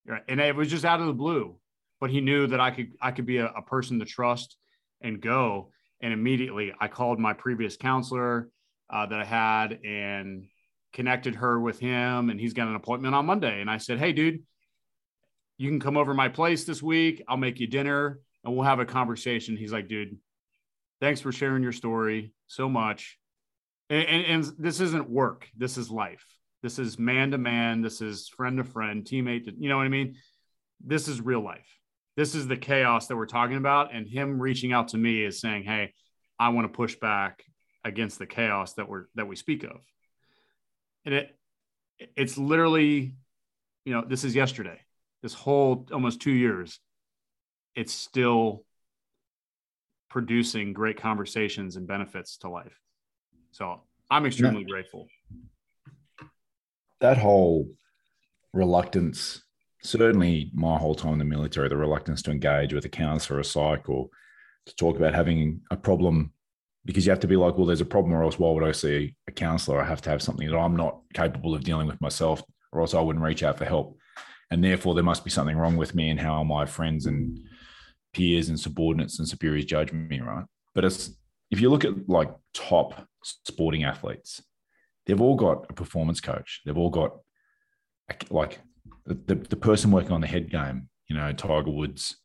Right 0.07 0.23
and 0.29 0.41
it 0.41 0.57
was 0.57 0.69
just 0.69 0.85
out 0.85 1.01
of 1.01 1.07
the 1.07 1.13
blue 1.13 1.57
but 2.01 2.11
he 2.11 2.21
knew 2.21 2.47
that 2.47 2.61
i 2.61 2.71
could 2.71 2.93
i 3.01 3.11
could 3.11 3.27
be 3.27 3.39
a, 3.39 3.47
a 3.47 3.63
person 3.63 3.99
to 3.99 4.05
trust 4.05 4.57
and 5.01 5.21
go. 5.21 5.71
And 6.01 6.13
immediately 6.13 6.73
i 6.81 6.89
called 6.89 7.19
my 7.19 7.33
previous 7.33 7.77
counselor 7.77 8.49
uh, 8.91 9.07
that 9.07 9.21
i 9.21 9.25
had 9.25 9.79
and 9.85 10.47
connected 10.93 11.37
her 11.37 11.61
with 11.61 11.79
him 11.79 12.29
and 12.29 12.41
he's 12.41 12.55
got 12.55 12.69
an 12.69 12.75
appointment 12.75 13.15
on 13.15 13.27
monday. 13.27 13.61
And 13.61 13.71
i 13.71 13.77
said 13.77 13.99
hey 13.99 14.13
dude 14.13 14.41
you 15.59 15.69
can 15.69 15.81
come 15.81 15.97
over 15.97 16.13
my 16.13 16.29
place 16.29 16.65
this 16.65 16.83
week. 16.83 17.23
I'll 17.29 17.37
make 17.37 17.61
you 17.61 17.69
dinner 17.69 18.19
and 18.43 18.53
we'll 18.53 18.65
have 18.65 18.81
a 18.81 18.87
conversation. 18.87 19.57
He's 19.57 19.73
like 19.73 19.87
dude 19.87 20.17
Thanks 21.03 21.21
for 21.21 21.33
sharing 21.33 21.65
your 21.65 21.73
story 21.73 22.33
so 22.47 22.69
much. 22.69 23.19
And, 23.91 24.07
and, 24.07 24.25
and 24.25 24.53
this 24.57 24.79
isn't 24.79 25.11
work. 25.11 25.49
This 25.57 25.77
is 25.77 25.91
life. 25.91 26.25
This 26.63 26.79
is 26.79 26.97
man 26.97 27.33
to 27.33 27.39
man. 27.39 27.83
This 27.83 28.01
is 28.01 28.29
friend 28.29 28.57
to 28.59 28.63
friend, 28.63 29.05
teammate. 29.05 29.47
To, 29.47 29.53
you 29.59 29.69
know 29.69 29.79
what 29.79 29.87
I 29.87 29.89
mean? 29.89 30.15
This 30.81 31.09
is 31.09 31.21
real 31.21 31.43
life. 31.43 31.67
This 32.17 32.37
is 32.37 32.47
the 32.47 32.57
chaos 32.57 33.09
that 33.09 33.17
we're 33.17 33.27
talking 33.27 33.57
about. 33.57 33.93
And 33.93 34.07
him 34.07 34.41
reaching 34.41 34.73
out 34.73 34.89
to 34.89 34.97
me 34.97 35.25
is 35.25 35.41
saying, 35.41 35.65
"Hey, 35.65 35.93
I 36.39 36.51
want 36.51 36.73
to 36.73 36.77
push 36.77 36.95
back 36.95 37.43
against 37.85 38.21
the 38.21 38.27
chaos 38.27 38.75
that 38.75 38.89
we're 38.89 39.07
that 39.17 39.27
we 39.27 39.35
speak 39.35 39.65
of." 39.65 39.81
And 41.05 41.17
it 41.17 41.37
it's 42.15 42.39
literally, 42.39 43.17
you 43.85 43.93
know, 43.93 44.05
this 44.07 44.23
is 44.23 44.37
yesterday. 44.37 44.79
This 45.21 45.35
whole 45.35 45.85
almost 45.93 46.21
two 46.21 46.31
years, 46.31 46.79
it's 47.75 47.93
still 47.93 48.65
producing 50.13 50.75
great 50.75 51.01
conversations 51.01 51.77
and 51.77 51.87
benefits 51.87 52.37
to 52.37 52.49
life. 52.51 52.79
So 53.51 53.81
I'm 54.11 54.27
extremely 54.27 54.63
grateful. 54.63 55.09
That 57.01 57.17
whole 57.17 57.71
reluctance, 58.53 59.43
certainly 59.83 60.51
my 60.53 60.77
whole 60.77 60.95
time 60.95 61.15
in 61.15 61.19
the 61.19 61.25
military, 61.25 61.71
the 61.71 61.79
reluctance 61.79 62.21
to 62.23 62.31
engage 62.31 62.75
with 62.75 62.85
a 62.85 62.91
counselor 62.91 63.39
or 63.39 63.41
a 63.41 63.45
psych 63.45 63.89
or 63.89 64.11
to 64.67 64.77
talk 64.77 64.99
about 64.99 65.15
having 65.15 65.63
a 65.71 65.79
problem 65.79 66.35
because 66.85 67.07
you 67.07 67.11
have 67.11 67.21
to 67.21 67.27
be 67.27 67.37
like, 67.37 67.57
well, 67.57 67.67
there's 67.67 67.81
a 67.81 67.87
problem, 67.87 68.13
or 68.13 68.23
else 68.23 68.39
why 68.39 68.51
would 68.51 68.65
I 68.65 68.73
see 68.73 69.17
a 69.29 69.33
counselor? 69.33 69.81
I 69.81 69.87
have 69.87 70.03
to 70.03 70.11
have 70.11 70.21
something 70.21 70.49
that 70.49 70.59
I'm 70.59 70.77
not 70.77 71.01
capable 71.15 71.55
of 71.55 71.65
dealing 71.65 71.87
with 71.87 72.01
myself, 72.01 72.43
or 72.73 72.81
else 72.81 72.93
I 72.93 73.01
wouldn't 73.01 73.25
reach 73.25 73.45
out 73.45 73.57
for 73.57 73.65
help. 73.65 73.97
And 74.51 74.63
therefore, 74.63 74.95
there 74.95 75.05
must 75.05 75.25
be 75.25 75.31
something 75.31 75.57
wrong 75.57 75.77
with 75.77 75.95
me 75.95 76.11
and 76.11 76.19
how 76.21 76.35
are 76.35 76.45
my 76.45 76.67
friends 76.67 77.07
and 77.07 77.39
peers 78.13 78.49
and 78.49 78.59
subordinates 78.59 79.19
and 79.19 79.29
superiors 79.29 79.65
judge 79.65 79.93
me, 79.93 80.21
right? 80.21 80.45
But 80.75 80.85
it's 80.85 81.11
if 81.51 81.61
you 81.61 81.71
look 81.71 81.85
at 81.85 82.09
like 82.09 82.31
top 82.55 83.07
sporting 83.23 83.85
athletes, 83.85 84.43
they've 85.07 85.21
all 85.21 85.37
got 85.37 85.67
a 85.71 85.75
performance 85.75 86.21
coach. 86.21 86.61
They've 86.65 86.79
all 86.79 86.91
got 86.91 87.13
like 88.31 88.61
the, 89.07 89.35
the, 89.35 89.57
person 89.57 89.91
working 89.91 90.13
on 90.13 90.21
the 90.21 90.27
head 90.27 90.51
game, 90.51 90.89
you 91.09 91.17
know, 91.17 91.33
Tiger 91.33 91.71
Woods, 91.71 92.17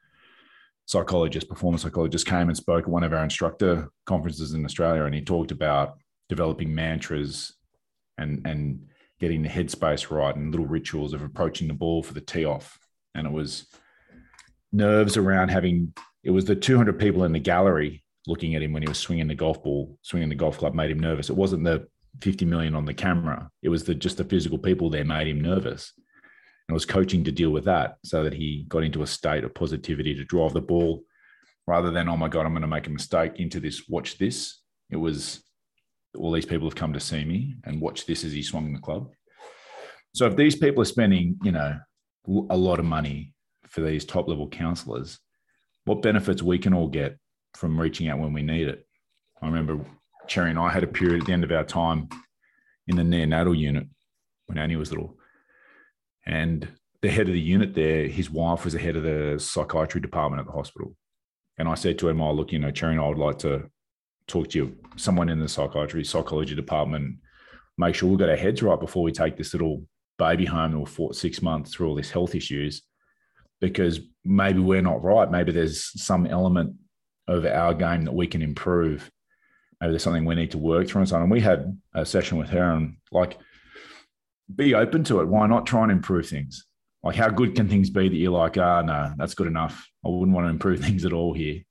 psychologist, 0.85 1.47
performance 1.47 1.83
psychologist 1.83 2.25
came 2.25 2.49
and 2.49 2.57
spoke 2.57 2.83
at 2.83 2.89
one 2.89 3.03
of 3.03 3.13
our 3.13 3.23
instructor 3.23 3.89
conferences 4.05 4.53
in 4.53 4.65
Australia, 4.65 5.03
and 5.03 5.15
he 5.15 5.21
talked 5.21 5.51
about 5.51 5.97
developing 6.29 6.73
mantras 6.73 7.53
and 8.17 8.45
and 8.45 8.87
getting 9.19 9.41
the 9.41 9.49
headspace 9.49 10.11
right 10.11 10.35
and 10.35 10.51
little 10.51 10.67
rituals 10.67 11.13
of 11.13 11.23
approaching 11.23 11.67
the 11.67 11.73
ball 11.73 12.03
for 12.03 12.13
the 12.13 12.21
tee 12.21 12.45
off. 12.45 12.77
And 13.15 13.25
it 13.25 13.33
was 13.33 13.67
nerves 14.71 15.17
around 15.17 15.49
having 15.49 15.93
it 16.23 16.31
was 16.31 16.45
the 16.45 16.55
200 16.55 16.99
people 16.99 17.23
in 17.23 17.31
the 17.31 17.39
gallery 17.39 18.03
looking 18.27 18.55
at 18.55 18.61
him 18.61 18.73
when 18.73 18.83
he 18.83 18.87
was 18.89 18.97
swinging 18.97 19.27
the 19.27 19.35
golf 19.35 19.63
ball, 19.63 19.97
swinging 20.01 20.29
the 20.29 20.35
golf 20.35 20.57
club 20.57 20.75
made 20.75 20.91
him 20.91 20.99
nervous. 20.99 21.29
It 21.29 21.37
wasn't 21.37 21.63
the 21.63 21.87
50 22.21 22.45
million 22.45 22.75
on 22.75 22.85
the 22.85 22.93
camera. 22.93 23.49
It 23.61 23.69
was 23.69 23.85
the 23.85 23.95
just 23.95 24.17
the 24.17 24.23
physical 24.25 24.57
people 24.57 24.89
there 24.89 25.05
made 25.05 25.27
him 25.27 25.39
nervous. 25.39 25.93
And 26.67 26.73
was 26.73 26.85
coaching 26.85 27.23
to 27.23 27.31
deal 27.31 27.51
with 27.51 27.63
that 27.63 27.95
so 28.03 28.23
that 28.23 28.33
he 28.33 28.65
got 28.67 28.83
into 28.83 29.01
a 29.01 29.07
state 29.07 29.45
of 29.45 29.53
positivity 29.53 30.13
to 30.15 30.25
drive 30.25 30.51
the 30.51 30.59
ball 30.59 31.03
rather 31.65 31.91
than, 31.91 32.09
oh 32.09 32.17
my 32.17 32.27
God, 32.27 32.45
I'm 32.45 32.51
going 32.51 32.61
to 32.61 32.67
make 32.67 32.87
a 32.87 32.89
mistake 32.89 33.33
into 33.37 33.61
this, 33.61 33.87
watch 33.87 34.17
this. 34.17 34.59
It 34.89 34.97
was 34.97 35.41
all 36.17 36.33
these 36.33 36.45
people 36.45 36.67
have 36.67 36.75
come 36.75 36.91
to 36.91 36.99
see 36.99 37.23
me 37.23 37.55
and 37.63 37.79
watch 37.79 38.05
this 38.05 38.25
as 38.25 38.33
he 38.33 38.43
swung 38.43 38.73
the 38.73 38.79
club. 38.79 39.09
So 40.13 40.25
if 40.25 40.35
these 40.35 40.57
people 40.57 40.81
are 40.81 40.85
spending, 40.85 41.37
you 41.43 41.53
know, 41.53 41.77
a 42.49 42.57
lot 42.57 42.79
of 42.79 42.85
money 42.85 43.33
for 43.77 43.83
these 43.83 44.05
top 44.05 44.27
level 44.27 44.49
counselors, 44.49 45.19
what 45.85 46.01
benefits 46.01 46.41
we 46.41 46.57
can 46.57 46.73
all 46.73 46.87
get 46.87 47.15
from 47.53 47.79
reaching 47.79 48.07
out 48.07 48.17
when 48.17 48.33
we 48.33 48.41
need 48.41 48.67
it. 48.67 48.87
I 49.39 49.45
remember 49.45 49.85
Cherry 50.25 50.49
and 50.49 50.57
I 50.57 50.69
had 50.69 50.83
a 50.83 50.87
period 50.87 51.21
at 51.21 51.27
the 51.27 51.33
end 51.33 51.43
of 51.43 51.51
our 51.51 51.63
time 51.63 52.09
in 52.87 52.95
the 52.95 53.03
neonatal 53.03 53.55
unit 53.55 53.85
when 54.47 54.57
Annie 54.57 54.77
was 54.77 54.89
little. 54.89 55.19
And 56.25 56.67
the 57.03 57.09
head 57.09 57.27
of 57.27 57.35
the 57.35 57.39
unit 57.39 57.75
there, 57.75 58.07
his 58.07 58.31
wife 58.31 58.63
was 58.63 58.73
the 58.73 58.79
head 58.79 58.95
of 58.95 59.03
the 59.03 59.37
psychiatry 59.39 60.01
department 60.01 60.39
at 60.39 60.47
the 60.47 60.53
hospital. 60.53 60.95
And 61.59 61.69
I 61.69 61.75
said 61.75 61.99
to 61.99 62.09
him, 62.09 62.19
Oh, 62.19 62.33
look, 62.33 62.51
you 62.51 62.57
know, 62.57 62.71
Cherry 62.71 62.93
and 62.93 63.01
I 63.01 63.07
would 63.07 63.19
like 63.19 63.37
to 63.39 63.69
talk 64.25 64.49
to 64.49 64.57
you, 64.57 64.75
someone 64.95 65.29
in 65.29 65.39
the 65.39 65.47
psychiatry, 65.47 66.03
psychology 66.03 66.55
department, 66.55 67.17
make 67.77 67.93
sure 67.93 68.09
we've 68.09 68.17
got 68.17 68.29
our 68.29 68.35
heads 68.35 68.63
right 68.63 68.79
before 68.79 69.03
we 69.03 69.11
take 69.11 69.37
this 69.37 69.53
little 69.53 69.83
baby 70.17 70.45
home 70.45 70.71
that 70.71 70.79
we 70.79 70.85
fought 70.85 71.15
six 71.15 71.43
months 71.43 71.75
through 71.75 71.89
all 71.89 71.95
these 71.95 72.09
health 72.09 72.33
issues, 72.33 72.81
because 73.59 73.99
maybe 74.23 74.59
we're 74.59 74.81
not 74.81 75.03
right. 75.03 75.29
Maybe 75.29 75.51
there's 75.51 75.91
some 76.01 76.25
element 76.25 76.75
of 77.27 77.45
our 77.45 77.73
game 77.73 78.05
that 78.05 78.13
we 78.13 78.27
can 78.27 78.41
improve. 78.41 79.09
Maybe 79.81 79.91
there's 79.91 80.03
something 80.03 80.25
we 80.25 80.35
need 80.35 80.51
to 80.51 80.57
work 80.57 80.87
through 80.87 81.01
and 81.01 81.09
so 81.09 81.15
on. 81.15 81.23
And 81.23 81.31
we 81.31 81.41
had 81.41 81.79
a 81.93 82.05
session 82.05 82.37
with 82.37 82.49
her 82.49 82.71
and 82.71 82.97
like, 83.11 83.37
be 84.53 84.73
open 84.73 85.03
to 85.05 85.19
it. 85.21 85.27
Why 85.27 85.47
not 85.47 85.65
try 85.65 85.83
and 85.83 85.91
improve 85.91 86.27
things? 86.27 86.65
Like, 87.03 87.15
how 87.15 87.29
good 87.29 87.55
can 87.55 87.67
things 87.67 87.89
be 87.89 88.09
that 88.09 88.15
you're 88.15 88.31
like, 88.31 88.57
ah, 88.57 88.81
no, 88.81 89.13
that's 89.17 89.33
good 89.35 89.47
enough. 89.47 89.87
I 90.05 90.09
wouldn't 90.09 90.35
want 90.35 90.45
to 90.45 90.51
improve 90.51 90.79
things 90.83 91.05
at 91.05 91.13
all 91.13 91.33
here. 91.33 91.61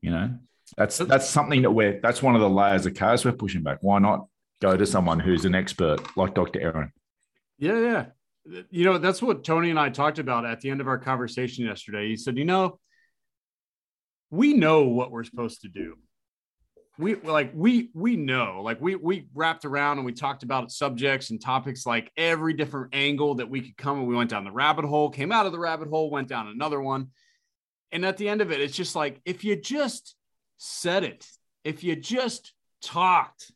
You 0.00 0.10
know, 0.10 0.38
that's 0.76 0.98
that's 0.98 1.28
something 1.28 1.62
that 1.62 1.70
we're 1.70 2.00
that's 2.00 2.22
one 2.22 2.34
of 2.34 2.40
the 2.40 2.50
layers 2.50 2.86
of 2.86 2.94
cars 2.94 3.24
we're 3.24 3.32
pushing 3.32 3.62
back. 3.62 3.78
Why 3.82 4.00
not 4.00 4.26
go 4.60 4.76
to 4.76 4.86
someone 4.86 5.20
who's 5.20 5.44
an 5.44 5.54
expert 5.54 6.00
like 6.16 6.34
Dr. 6.34 6.60
Aaron? 6.60 6.92
Yeah, 7.58 7.78
yeah. 7.78 8.06
You 8.44 8.84
know, 8.84 8.98
that's 8.98 9.22
what 9.22 9.44
Tony 9.44 9.70
and 9.70 9.78
I 9.78 9.90
talked 9.90 10.18
about 10.18 10.44
at 10.44 10.60
the 10.60 10.70
end 10.70 10.80
of 10.80 10.88
our 10.88 10.98
conversation 10.98 11.64
yesterday. 11.64 12.08
He 12.08 12.16
said, 12.16 12.36
you 12.36 12.44
know, 12.44 12.78
we 14.30 14.54
know 14.54 14.84
what 14.84 15.10
we're 15.12 15.24
supposed 15.24 15.60
to 15.60 15.68
do. 15.68 15.94
We 16.98 17.14
like 17.14 17.52
we 17.54 17.90
we 17.94 18.16
know 18.16 18.60
like 18.62 18.80
we 18.80 18.96
we 18.96 19.28
wrapped 19.34 19.64
around 19.64 19.98
and 19.98 20.04
we 20.04 20.12
talked 20.12 20.42
about 20.42 20.70
subjects 20.70 21.30
and 21.30 21.40
topics 21.40 21.86
like 21.86 22.10
every 22.16 22.52
different 22.52 22.94
angle 22.94 23.36
that 23.36 23.48
we 23.48 23.62
could 23.62 23.76
come 23.76 23.98
and 23.98 24.06
we 24.06 24.14
went 24.14 24.28
down 24.28 24.44
the 24.44 24.50
rabbit 24.50 24.84
hole 24.84 25.08
came 25.08 25.32
out 25.32 25.46
of 25.46 25.52
the 25.52 25.58
rabbit 25.58 25.88
hole 25.88 26.10
went 26.10 26.28
down 26.28 26.48
another 26.48 26.80
one. 26.80 27.08
And 27.92 28.04
at 28.04 28.18
the 28.18 28.28
end 28.28 28.40
of 28.42 28.52
it 28.52 28.60
it's 28.60 28.76
just 28.76 28.94
like 28.94 29.20
if 29.24 29.42
you 29.42 29.56
just 29.56 30.14
said 30.58 31.04
it 31.04 31.26
if 31.64 31.82
you 31.82 31.96
just 31.96 32.52
talked 32.82 33.50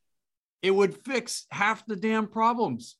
it 0.63 0.71
would 0.71 0.97
fix 1.05 1.47
half 1.51 1.85
the 1.87 1.97
damn 1.97 2.27
problems. 2.27 2.97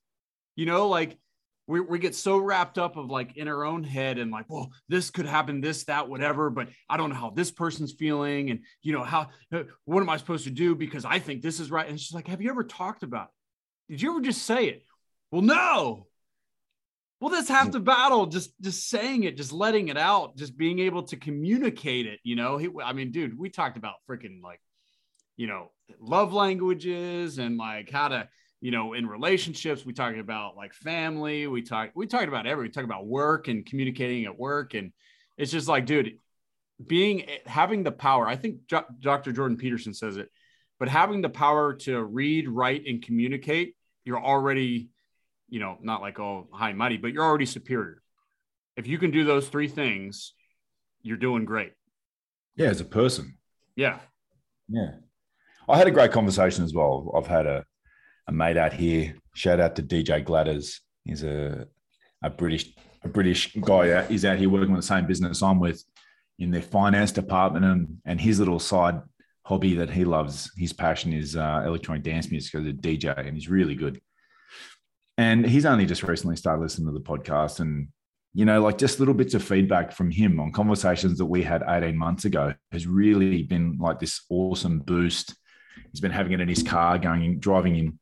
You 0.55 0.67
know 0.67 0.89
like 0.89 1.19
we, 1.67 1.81
we 1.81 1.99
get 1.99 2.15
so 2.15 2.39
wrapped 2.39 2.79
up 2.79 2.97
of 2.97 3.11
like 3.11 3.37
in 3.37 3.49
our 3.49 3.65
own 3.65 3.83
head 3.83 4.19
and 4.19 4.31
like 4.31 4.47
well 4.49 4.71
this 4.89 5.11
could 5.11 5.27
happen 5.27 5.61
this 5.61 5.85
that 5.85 6.09
whatever 6.09 6.51
but 6.51 6.69
i 6.89 6.97
don't 6.97 7.11
know 7.11 7.17
how 7.17 7.31
this 7.31 7.51
person's 7.51 7.93
feeling 7.93 8.51
and 8.51 8.61
you 8.83 8.93
know 8.93 9.03
how 9.03 9.29
uh, 9.53 9.63
what 9.85 10.01
am 10.01 10.09
i 10.09 10.17
supposed 10.17 10.45
to 10.45 10.51
do 10.51 10.75
because 10.75 11.05
i 11.05 11.19
think 11.19 11.43
this 11.43 11.61
is 11.61 11.71
right. 11.71 11.89
And 11.89 12.01
she's 12.01 12.15
like 12.15 12.29
have 12.29 12.41
you 12.41 12.51
ever 12.51 12.65
talked 12.65 13.03
about 13.03 13.29
it? 13.89 13.93
Did 13.93 14.03
you 14.03 14.11
ever 14.11 14.21
just 14.21 14.43
say 14.43 14.67
it? 14.67 14.83
Well 15.31 15.43
no. 15.43 16.07
Well 17.21 17.31
that's 17.31 17.49
half 17.49 17.73
the 17.73 17.81
battle 17.81 18.27
just 18.27 18.53
just 18.61 18.89
saying 18.89 19.25
it 19.25 19.37
just 19.37 19.53
letting 19.53 19.89
it 19.89 19.97
out 19.97 20.37
just 20.37 20.57
being 20.57 20.79
able 20.81 21.03
to 21.05 21.17
communicate 21.17 22.07
it 22.07 22.21
you 22.23 22.37
know? 22.37 22.59
He, 22.59 22.69
i 22.83 22.93
mean 22.93 23.11
dude 23.11 23.39
we 23.39 23.51
talked 23.51 23.77
about 23.77 23.95
freaking 24.09 24.43
like 24.43 24.61
you 25.37 25.47
know 25.47 25.71
love 26.01 26.33
languages 26.33 27.39
and 27.39 27.57
like 27.57 27.91
how 27.91 28.09
to 28.09 28.29
you 28.67 28.73
know, 28.73 28.95
in 28.95 29.07
relationships, 29.07 29.87
we 29.87 29.93
talk 29.93 30.17
about 30.17 30.57
like 30.57 30.75
family, 30.75 31.47
we 31.47 31.63
talk, 31.63 31.91
we 31.95 32.09
talk 32.09 32.27
about 32.27 32.49
everything. 32.49 32.71
We 32.71 32.73
talk 32.73 32.83
about 32.83 33.07
work 33.07 33.47
and 33.47 33.65
communicating 33.65 34.25
at 34.25 34.37
work. 34.37 34.75
And 34.75 34.93
it's 35.39 35.53
just 35.53 35.69
like, 35.69 35.87
dude, 35.87 36.19
being, 36.85 37.29
having 37.47 37.85
the 37.85 37.93
power, 37.93 38.27
I 38.27 38.35
think 38.35 38.67
Dr. 38.67 39.31
Jordan 39.31 39.57
Peterson 39.57 39.95
says 39.95 40.17
it, 40.17 40.31
but 40.81 40.89
having 40.89 41.23
the 41.23 41.29
power 41.29 41.75
to 41.75 42.03
read, 42.03 42.49
write, 42.49 42.83
and 42.89 43.01
communicate, 43.01 43.77
you're 44.05 44.21
already, 44.21 44.89
you 45.49 45.61
know, 45.61 45.79
not 45.81 46.01
like 46.01 46.19
all 46.19 46.49
high 46.53 46.71
and 46.71 46.79
mighty, 46.79 46.97
but 46.97 47.13
you're 47.13 47.23
already 47.23 47.47
superior. 47.47 48.03
If 48.77 48.89
you 48.89 48.99
can 48.99 49.13
do 49.13 49.23
those 49.23 49.49
three 49.49 49.69
things, 49.69 50.33
you're 51.03 51.19
doing 51.19 51.45
great. 51.45 51.73
Yeah, 52.57 52.71
as 52.71 52.81
a 52.81 52.85
person. 52.85 53.39
Yeah. 53.77 54.01
Yeah. 54.69 54.91
I 55.69 55.79
had 55.79 55.87
a 55.87 55.93
great 55.93 56.11
conversation 56.11 56.65
as 56.65 56.75
well. 56.75 57.15
I've 57.17 57.29
had 57.29 57.47
a 57.47 57.65
a 58.29 58.33
mate 58.33 58.57
out 58.57 58.73
here. 58.73 59.15
Shout 59.35 59.61
out 59.61 59.77
to 59.77 59.83
DJ 59.83 60.25
Gladders. 60.25 60.81
He's 61.05 61.23
a 61.23 61.67
a 62.23 62.31
British 62.31 62.75
a 63.03 63.09
British 63.09 63.55
guy. 63.55 64.05
He's 64.07 64.25
out 64.25 64.39
here 64.39 64.49
working 64.49 64.73
with 64.73 64.83
the 64.83 64.87
same 64.87 65.07
business 65.07 65.43
I'm 65.43 65.61
with 65.61 65.83
in 66.39 66.51
their 66.51 66.63
finance 66.63 67.13
department, 67.13 67.65
and 67.65 67.99
and 68.05 68.21
his 68.21 68.39
little 68.39 68.59
side 68.59 69.01
hobby 69.45 69.75
that 69.75 69.91
he 69.91 70.05
loves, 70.05 70.51
his 70.57 70.73
passion 70.73 71.13
is 71.13 71.37
uh, 71.37 71.63
electronic 71.65 72.03
dance 72.03 72.31
music 72.31 72.55
as 72.57 72.67
a 72.67 72.73
DJ, 72.73 73.17
and 73.17 73.35
he's 73.35 73.49
really 73.49 73.77
good. 73.77 74.01
And 75.17 75.47
he's 75.47 75.65
only 75.65 75.87
just 75.87 76.03
recently 76.03 76.37
started 76.37 76.63
listening 76.63 76.89
to 76.89 76.93
the 76.93 77.05
podcast, 77.05 77.61
and 77.61 77.89
you 78.35 78.45
know, 78.45 78.61
like 78.61 78.77
just 78.77 78.99
little 78.99 79.15
bits 79.15 79.35
of 79.35 79.43
feedback 79.43 79.93
from 79.93 80.11
him 80.11 80.41
on 80.41 80.53
conversations 80.53 81.17
that 81.19 81.27
we 81.27 81.43
had 81.43 81.63
18 81.67 81.97
months 81.97 82.27
ago 82.27 82.53
has 82.71 82.87
really 82.87 83.45
been 83.45 83.79
like 83.81 83.99
this 83.99 84.23
awesome 84.29 84.81
boost. 84.81 85.35
He's 85.91 86.01
been 86.01 86.11
having 86.11 86.33
it 86.33 86.41
in 86.41 86.49
his 86.49 86.63
car, 86.63 86.99
going 86.99 87.39
driving 87.39 87.77
in 87.77 87.99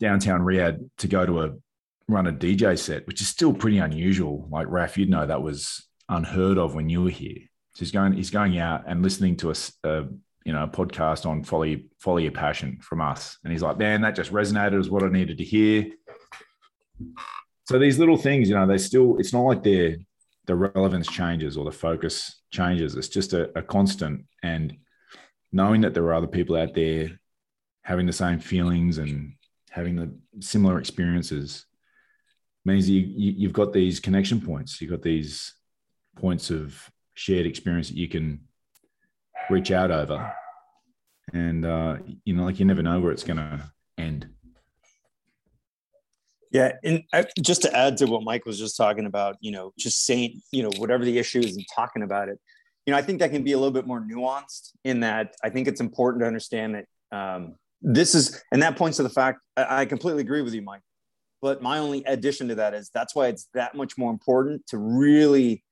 downtown 0.00 0.40
Riyadh 0.40 0.88
to 0.98 1.08
go 1.08 1.24
to 1.24 1.42
a 1.42 1.50
run 2.08 2.26
a 2.26 2.32
DJ 2.32 2.76
set, 2.76 3.06
which 3.06 3.20
is 3.20 3.28
still 3.28 3.54
pretty 3.54 3.78
unusual. 3.78 4.48
Like 4.50 4.66
Raf, 4.68 4.98
you'd 4.98 5.10
know 5.10 5.26
that 5.26 5.42
was 5.42 5.86
unheard 6.08 6.58
of 6.58 6.74
when 6.74 6.88
you 6.88 7.02
were 7.02 7.10
here. 7.10 7.38
So 7.74 7.80
he's 7.80 7.92
going, 7.92 8.14
he's 8.14 8.30
going 8.30 8.58
out 8.58 8.84
and 8.86 9.02
listening 9.02 9.36
to 9.36 9.50
a, 9.50 10.04
you 10.44 10.52
know, 10.52 10.64
a 10.64 10.68
podcast 10.68 11.24
on 11.24 11.44
follow, 11.44 11.76
follow 12.00 12.16
your 12.16 12.32
passion 12.32 12.78
from 12.82 13.00
us. 13.00 13.38
And 13.44 13.52
he's 13.52 13.62
like, 13.62 13.78
man, 13.78 14.00
that 14.00 14.16
just 14.16 14.32
resonated 14.32 14.80
as 14.80 14.90
what 14.90 15.04
I 15.04 15.08
needed 15.08 15.38
to 15.38 15.44
hear. 15.44 15.86
So 17.64 17.78
these 17.78 17.98
little 17.98 18.16
things, 18.16 18.48
you 18.48 18.56
know, 18.56 18.66
they 18.66 18.78
still, 18.78 19.16
it's 19.18 19.32
not 19.32 19.42
like 19.42 19.62
they're, 19.62 19.96
the 20.46 20.56
relevance 20.56 21.06
changes 21.06 21.56
or 21.56 21.64
the 21.64 21.70
focus 21.70 22.42
changes. 22.50 22.96
It's 22.96 23.08
just 23.08 23.34
a, 23.34 23.56
a 23.56 23.62
constant. 23.62 24.24
And 24.42 24.78
knowing 25.52 25.82
that 25.82 25.94
there 25.94 26.02
are 26.04 26.14
other 26.14 26.26
people 26.26 26.56
out 26.56 26.74
there 26.74 27.20
having 27.82 28.06
the 28.06 28.12
same 28.12 28.40
feelings 28.40 28.98
and 28.98 29.34
having 29.70 29.96
the 29.96 30.12
similar 30.40 30.78
experiences 30.78 31.66
means 32.64 32.88
you, 32.88 33.00
you 33.00 33.48
have 33.48 33.54
got 33.54 33.72
these 33.72 34.00
connection 34.00 34.40
points. 34.40 34.80
You've 34.80 34.90
got 34.90 35.02
these 35.02 35.54
points 36.16 36.50
of 36.50 36.90
shared 37.14 37.46
experience 37.46 37.88
that 37.88 37.96
you 37.96 38.08
can 38.08 38.40
reach 39.48 39.70
out 39.70 39.90
over. 39.90 40.32
And 41.32 41.64
uh, 41.64 41.98
you 42.24 42.34
know 42.34 42.44
like 42.44 42.58
you 42.58 42.66
never 42.66 42.82
know 42.82 43.00
where 43.00 43.12
it's 43.12 43.22
going 43.22 43.36
to 43.36 43.70
end. 43.96 44.28
Yeah 46.50 46.72
and 46.82 47.04
I, 47.12 47.26
just 47.40 47.62
to 47.62 47.76
add 47.76 47.96
to 47.98 48.06
what 48.06 48.24
mike 48.24 48.44
was 48.44 48.58
just 48.58 48.76
talking 48.76 49.06
about 49.06 49.36
you 49.40 49.52
know 49.52 49.72
just 49.78 50.04
saying 50.04 50.40
you 50.50 50.64
know 50.64 50.70
whatever 50.78 51.04
the 51.04 51.16
issue 51.16 51.38
is 51.38 51.56
and 51.56 51.64
talking 51.72 52.02
about 52.02 52.28
it 52.28 52.40
you 52.86 52.90
know 52.90 52.98
i 52.98 53.02
think 53.02 53.20
that 53.20 53.30
can 53.30 53.44
be 53.44 53.52
a 53.52 53.56
little 53.56 53.72
bit 53.72 53.86
more 53.86 54.00
nuanced 54.00 54.70
in 54.82 54.98
that 55.00 55.36
i 55.44 55.48
think 55.48 55.68
it's 55.68 55.80
important 55.80 56.22
to 56.22 56.26
understand 56.26 56.74
that 56.74 56.86
um, 57.16 57.54
this 57.82 58.14
is, 58.14 58.42
and 58.52 58.62
that 58.62 58.76
points 58.76 58.96
to 58.98 59.02
the 59.02 59.10
fact 59.10 59.40
I, 59.56 59.82
I 59.82 59.84
completely 59.86 60.22
agree 60.22 60.42
with 60.42 60.54
you, 60.54 60.62
Mike. 60.62 60.82
But 61.42 61.62
my 61.62 61.78
only 61.78 62.04
addition 62.04 62.48
to 62.48 62.54
that 62.56 62.74
is 62.74 62.90
that's 62.92 63.14
why 63.14 63.28
it's 63.28 63.48
that 63.54 63.74
much 63.74 63.96
more 63.96 64.10
important 64.10 64.66
to 64.68 64.78
really 64.78 65.64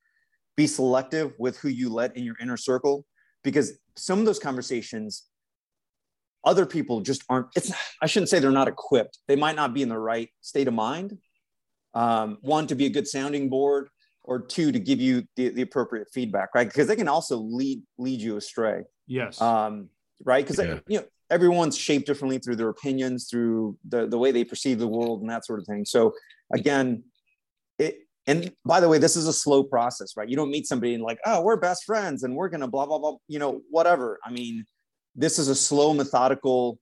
be 0.57 0.67
selective 0.67 1.33
with 1.37 1.57
who 1.59 1.69
you 1.69 1.89
let 1.89 2.17
in 2.17 2.23
your 2.23 2.35
inner 2.41 2.57
circle 2.57 3.05
because 3.43 3.79
some 3.95 4.19
of 4.19 4.25
those 4.25 4.39
conversations 4.39 5.25
other 6.43 6.65
people 6.65 7.01
just 7.01 7.23
aren't 7.29 7.47
it's 7.55 7.71
i 8.01 8.05
shouldn't 8.07 8.29
say 8.29 8.39
they're 8.39 8.51
not 8.51 8.67
equipped. 8.67 9.19
They 9.27 9.35
might 9.35 9.55
not 9.55 9.73
be 9.73 9.81
in 9.81 9.89
the 9.89 9.97
right 9.97 10.29
state 10.41 10.67
of 10.67 10.73
mind. 10.73 11.17
Um, 11.93 12.37
one 12.41 12.67
to 12.67 12.75
be 12.75 12.85
a 12.85 12.89
good 12.89 13.07
sounding 13.07 13.49
board 13.49 13.89
or 14.23 14.39
two 14.39 14.71
to 14.71 14.79
give 14.79 14.99
you 15.01 15.23
the, 15.35 15.49
the 15.49 15.61
appropriate 15.61 16.07
feedback 16.13 16.49
right? 16.53 16.67
Because 16.67 16.87
they 16.87 16.95
can 16.95 17.07
also 17.07 17.37
lead 17.37 17.81
lead 17.97 18.19
you 18.19 18.37
astray. 18.37 18.83
Yes. 19.07 19.41
Um, 19.41 19.89
right? 20.23 20.45
Because 20.45 20.63
yeah. 20.63 20.79
you 20.87 20.99
know 20.99 21.05
everyone's 21.29 21.77
shaped 21.77 22.07
differently 22.07 22.39
through 22.39 22.55
their 22.55 22.69
opinions, 22.69 23.27
through 23.29 23.77
the, 23.87 24.07
the 24.07 24.17
way 24.17 24.31
they 24.31 24.43
perceive 24.43 24.79
the 24.79 24.87
world 24.87 25.21
and 25.21 25.29
that 25.29 25.45
sort 25.45 25.59
of 25.59 25.65
thing. 25.65 25.85
So 25.85 26.13
again, 26.53 27.03
it, 27.77 27.99
and 28.27 28.51
by 28.65 28.79
the 28.79 28.89
way, 28.89 28.97
this 28.97 29.15
is 29.15 29.27
a 29.27 29.33
slow 29.33 29.63
process, 29.63 30.15
right? 30.15 30.29
You 30.29 30.35
don't 30.35 30.51
meet 30.51 30.67
somebody 30.67 30.93
and 30.93 31.03
like, 31.03 31.19
oh, 31.25 31.41
we're 31.41 31.57
best 31.57 31.83
friends 31.85 32.23
and 32.23 32.35
we're 32.35 32.49
going 32.49 32.61
to 32.61 32.67
blah, 32.67 32.85
blah, 32.85 32.99
blah, 32.99 33.15
you 33.27 33.39
know, 33.39 33.61
whatever. 33.69 34.19
I 34.23 34.31
mean, 34.31 34.65
this 35.15 35.39
is 35.39 35.47
a 35.47 35.55
slow, 35.55 35.93
methodical, 35.93 36.79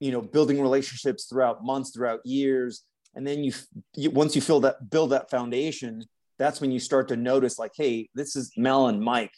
you 0.00 0.12
know, 0.12 0.20
building 0.20 0.60
relationships 0.60 1.24
throughout 1.24 1.64
months, 1.64 1.90
throughout 1.90 2.20
years. 2.24 2.82
And 3.14 3.26
then 3.26 3.42
you, 3.42 3.52
you 3.94 4.10
once 4.10 4.34
you 4.34 4.42
feel 4.42 4.60
that, 4.60 4.90
build 4.90 5.10
that 5.10 5.30
foundation, 5.30 6.04
that's 6.38 6.60
when 6.60 6.70
you 6.70 6.78
start 6.78 7.08
to 7.08 7.16
notice 7.16 7.58
like, 7.58 7.72
hey, 7.74 8.10
this 8.14 8.36
is 8.36 8.52
Mel 8.56 8.88
and 8.88 9.00
Mike, 9.00 9.32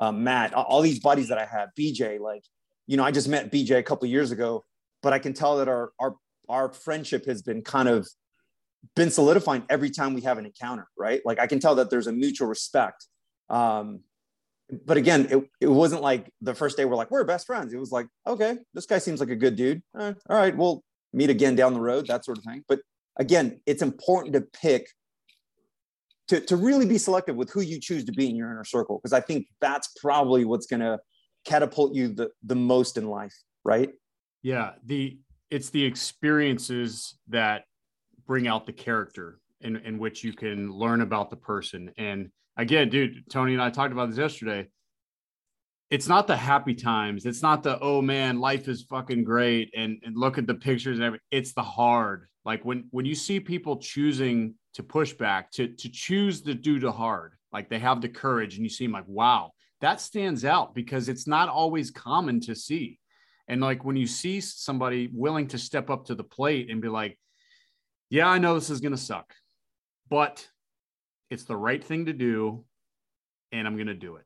um, 0.00 0.22
Matt, 0.24 0.52
all 0.52 0.82
these 0.82 1.00
buddies 1.00 1.28
that 1.28 1.38
I 1.38 1.46
have, 1.46 1.70
BJ, 1.78 2.20
like 2.20 2.42
you 2.86 2.96
know, 2.96 3.04
I 3.04 3.10
just 3.10 3.28
met 3.28 3.50
BJ 3.50 3.78
a 3.78 3.82
couple 3.82 4.08
years 4.08 4.30
ago, 4.30 4.64
but 5.02 5.12
I 5.12 5.18
can 5.18 5.32
tell 5.32 5.58
that 5.58 5.68
our 5.68 5.92
our 5.98 6.16
our 6.48 6.72
friendship 6.72 7.26
has 7.26 7.42
been 7.42 7.62
kind 7.62 7.88
of 7.88 8.08
been 8.94 9.10
solidifying 9.10 9.64
every 9.70 9.90
time 9.90 10.14
we 10.14 10.20
have 10.22 10.38
an 10.38 10.44
encounter, 10.44 10.88
right? 10.98 11.20
Like 11.24 11.40
I 11.40 11.46
can 11.46 11.58
tell 11.58 11.74
that 11.76 11.90
there's 11.90 12.06
a 12.06 12.12
mutual 12.12 12.48
respect. 12.48 13.06
Um, 13.48 14.00
but 14.84 14.96
again, 14.96 15.26
it, 15.30 15.44
it 15.60 15.68
wasn't 15.68 16.02
like 16.02 16.30
the 16.40 16.54
first 16.54 16.76
day 16.76 16.84
we're 16.84 16.96
like, 16.96 17.10
we're 17.10 17.24
best 17.24 17.46
friends. 17.46 17.72
It 17.72 17.78
was 17.78 17.92
like, 17.92 18.06
okay, 18.26 18.56
this 18.72 18.86
guy 18.86 18.98
seems 18.98 19.20
like 19.20 19.30
a 19.30 19.36
good 19.36 19.56
dude. 19.56 19.82
Eh, 19.98 20.12
all 20.28 20.36
right, 20.36 20.56
we'll 20.56 20.82
meet 21.12 21.30
again 21.30 21.54
down 21.54 21.74
the 21.74 21.80
road, 21.80 22.06
that 22.08 22.24
sort 22.24 22.38
of 22.38 22.44
thing. 22.44 22.64
But 22.68 22.80
again, 23.18 23.60
it's 23.66 23.82
important 23.82 24.34
to 24.34 24.40
pick 24.40 24.88
to, 26.28 26.40
to 26.40 26.56
really 26.56 26.86
be 26.86 26.98
selective 26.98 27.36
with 27.36 27.50
who 27.50 27.60
you 27.60 27.78
choose 27.78 28.04
to 28.04 28.12
be 28.12 28.28
in 28.28 28.36
your 28.36 28.50
inner 28.50 28.64
circle 28.64 28.98
because 28.98 29.12
I 29.12 29.20
think 29.20 29.46
that's 29.60 29.88
probably 30.00 30.44
what's 30.44 30.66
going 30.66 30.80
to 30.80 30.98
catapult 31.44 31.94
you 31.94 32.08
the, 32.08 32.30
the 32.42 32.54
most 32.54 32.96
in 32.96 33.08
life, 33.08 33.34
right? 33.64 33.90
Yeah, 34.42 34.72
the 34.84 35.18
it's 35.50 35.70
the 35.70 35.84
experiences 35.84 37.16
that 37.28 37.64
bring 38.26 38.48
out 38.48 38.66
the 38.66 38.72
character 38.72 39.38
in, 39.60 39.76
in 39.76 39.98
which 39.98 40.24
you 40.24 40.32
can 40.32 40.70
learn 40.70 41.00
about 41.00 41.30
the 41.30 41.36
person. 41.36 41.90
And 41.96 42.30
again, 42.56 42.88
dude, 42.88 43.24
Tony 43.30 43.52
and 43.52 43.62
I 43.62 43.70
talked 43.70 43.92
about 43.92 44.10
this 44.10 44.18
yesterday. 44.18 44.68
It's 45.90 46.08
not 46.08 46.26
the 46.26 46.36
happy 46.36 46.74
times. 46.74 47.24
It's 47.24 47.42
not 47.42 47.62
the 47.62 47.78
oh 47.80 48.02
man, 48.02 48.40
life 48.40 48.68
is 48.68 48.82
fucking 48.82 49.24
great 49.24 49.72
and, 49.76 49.98
and 50.04 50.16
look 50.16 50.38
at 50.38 50.46
the 50.46 50.54
pictures 50.54 50.98
and 50.98 51.04
everything. 51.04 51.26
It's 51.30 51.52
the 51.52 51.62
hard. 51.62 52.26
Like 52.44 52.64
when 52.64 52.86
when 52.90 53.06
you 53.06 53.14
see 53.14 53.40
people 53.40 53.76
choosing 53.76 54.54
to 54.74 54.82
push 54.82 55.12
back, 55.12 55.50
to 55.52 55.68
to 55.68 55.88
choose 55.88 56.42
to 56.42 56.54
do 56.54 56.78
the 56.78 56.92
hard, 56.92 57.34
like 57.52 57.68
they 57.68 57.78
have 57.78 58.00
the 58.00 58.08
courage, 58.08 58.56
and 58.56 58.64
you 58.64 58.70
see 58.70 58.84
them 58.84 58.92
like, 58.92 59.06
wow, 59.06 59.52
that 59.80 60.00
stands 60.00 60.44
out 60.44 60.74
because 60.74 61.08
it's 61.08 61.26
not 61.26 61.48
always 61.48 61.90
common 61.90 62.40
to 62.40 62.54
see. 62.54 62.98
And 63.48 63.60
like 63.60 63.84
when 63.84 63.96
you 63.96 64.06
see 64.06 64.40
somebody 64.40 65.10
willing 65.12 65.48
to 65.48 65.58
step 65.58 65.90
up 65.90 66.06
to 66.06 66.14
the 66.14 66.24
plate 66.24 66.70
and 66.70 66.80
be 66.80 66.88
like, 66.88 67.18
yeah, 68.08 68.28
I 68.28 68.38
know 68.38 68.54
this 68.54 68.70
is 68.70 68.80
going 68.80 68.92
to 68.92 68.98
suck, 68.98 69.34
but 70.08 70.48
it's 71.30 71.44
the 71.44 71.56
right 71.56 71.82
thing 71.82 72.06
to 72.06 72.12
do. 72.12 72.64
And 73.52 73.66
I'm 73.66 73.76
going 73.76 73.88
to 73.88 73.94
do 73.94 74.16
it. 74.16 74.24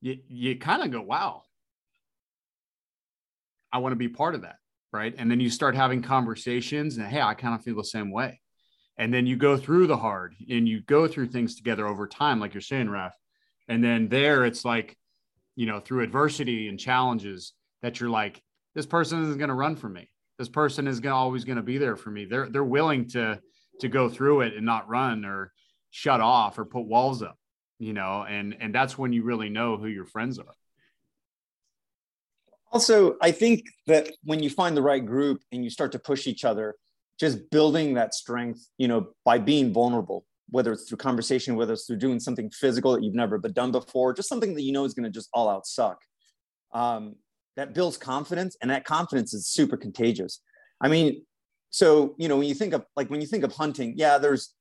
You, 0.00 0.18
you 0.28 0.56
kind 0.56 0.82
of 0.82 0.90
go, 0.90 1.00
wow, 1.00 1.42
I 3.72 3.78
want 3.78 3.92
to 3.92 3.96
be 3.96 4.08
part 4.08 4.34
of 4.34 4.42
that. 4.42 4.56
Right. 4.92 5.14
And 5.16 5.30
then 5.30 5.38
you 5.38 5.50
start 5.50 5.76
having 5.76 6.02
conversations 6.02 6.96
and, 6.96 7.06
hey, 7.06 7.22
I 7.22 7.34
kind 7.34 7.54
of 7.54 7.62
feel 7.62 7.76
the 7.76 7.84
same 7.84 8.10
way. 8.10 8.40
And 8.98 9.14
then 9.14 9.24
you 9.24 9.36
go 9.36 9.56
through 9.56 9.86
the 9.86 9.96
hard 9.96 10.34
and 10.50 10.68
you 10.68 10.80
go 10.80 11.06
through 11.06 11.28
things 11.28 11.54
together 11.54 11.86
over 11.86 12.08
time, 12.08 12.40
like 12.40 12.54
you're 12.54 12.60
saying, 12.60 12.90
Raf. 12.90 13.14
And 13.70 13.82
then 13.82 14.08
there 14.08 14.44
it's 14.44 14.64
like, 14.64 14.98
you 15.54 15.64
know, 15.64 15.78
through 15.78 16.02
adversity 16.02 16.68
and 16.68 16.78
challenges, 16.78 17.52
that 17.82 18.00
you're 18.00 18.10
like, 18.10 18.42
this 18.74 18.84
person 18.84 19.22
isn't 19.22 19.38
going 19.38 19.48
to 19.48 19.54
run 19.54 19.76
from 19.76 19.92
me. 19.92 20.10
This 20.38 20.48
person 20.48 20.88
is 20.88 20.98
going 20.98 21.14
always 21.14 21.44
going 21.44 21.56
to 21.56 21.62
be 21.62 21.78
there 21.78 21.96
for 21.96 22.10
me. 22.10 22.24
They're 22.24 22.48
they're 22.48 22.64
willing 22.64 23.08
to 23.10 23.40
to 23.78 23.88
go 23.88 24.08
through 24.08 24.42
it 24.42 24.56
and 24.56 24.66
not 24.66 24.88
run 24.88 25.24
or 25.24 25.52
shut 25.90 26.20
off 26.20 26.58
or 26.58 26.64
put 26.64 26.82
walls 26.82 27.22
up, 27.22 27.38
you 27.78 27.92
know, 27.92 28.24
and 28.28 28.56
and 28.60 28.74
that's 28.74 28.98
when 28.98 29.12
you 29.12 29.22
really 29.22 29.48
know 29.48 29.76
who 29.76 29.86
your 29.86 30.04
friends 30.04 30.38
are. 30.40 30.54
Also, 32.72 33.16
I 33.22 33.30
think 33.30 33.66
that 33.86 34.10
when 34.24 34.42
you 34.42 34.50
find 34.50 34.76
the 34.76 34.82
right 34.82 35.04
group 35.04 35.42
and 35.52 35.62
you 35.62 35.70
start 35.70 35.92
to 35.92 35.98
push 35.98 36.26
each 36.26 36.44
other, 36.44 36.74
just 37.20 37.50
building 37.50 37.94
that 37.94 38.14
strength, 38.14 38.66
you 38.78 38.88
know, 38.88 39.08
by 39.24 39.38
being 39.38 39.72
vulnerable, 39.72 40.24
whether 40.50 40.72
it's 40.72 40.88
through 40.88 40.98
conversation, 40.98 41.56
whether 41.56 41.72
it's 41.72 41.86
through 41.86 41.96
doing 41.96 42.20
something 42.20 42.50
physical 42.50 42.92
that 42.92 43.02
you've 43.02 43.14
never 43.14 43.38
done 43.38 43.72
before, 43.72 44.12
just 44.12 44.28
something 44.28 44.54
that 44.54 44.62
you 44.62 44.72
know 44.72 44.84
is 44.84 44.94
going 44.94 45.04
to 45.04 45.10
just 45.10 45.28
all 45.32 45.48
out 45.48 45.66
suck. 45.66 45.98
Um, 46.72 47.16
that 47.56 47.74
builds 47.74 47.96
confidence 47.96 48.56
and 48.62 48.70
that 48.70 48.84
confidence 48.84 49.34
is 49.34 49.46
super 49.46 49.76
contagious 49.76 50.40
i 50.80 50.88
mean 50.88 51.22
so 51.70 52.14
you 52.18 52.28
know 52.28 52.36
when 52.36 52.48
you 52.48 52.54
think 52.54 52.72
of 52.72 52.84
like 52.96 53.10
when 53.10 53.20
you 53.20 53.26
think 53.26 53.44
of 53.44 53.52
hunting 53.52 53.92
yeah 53.96 54.18
there's 54.18 54.54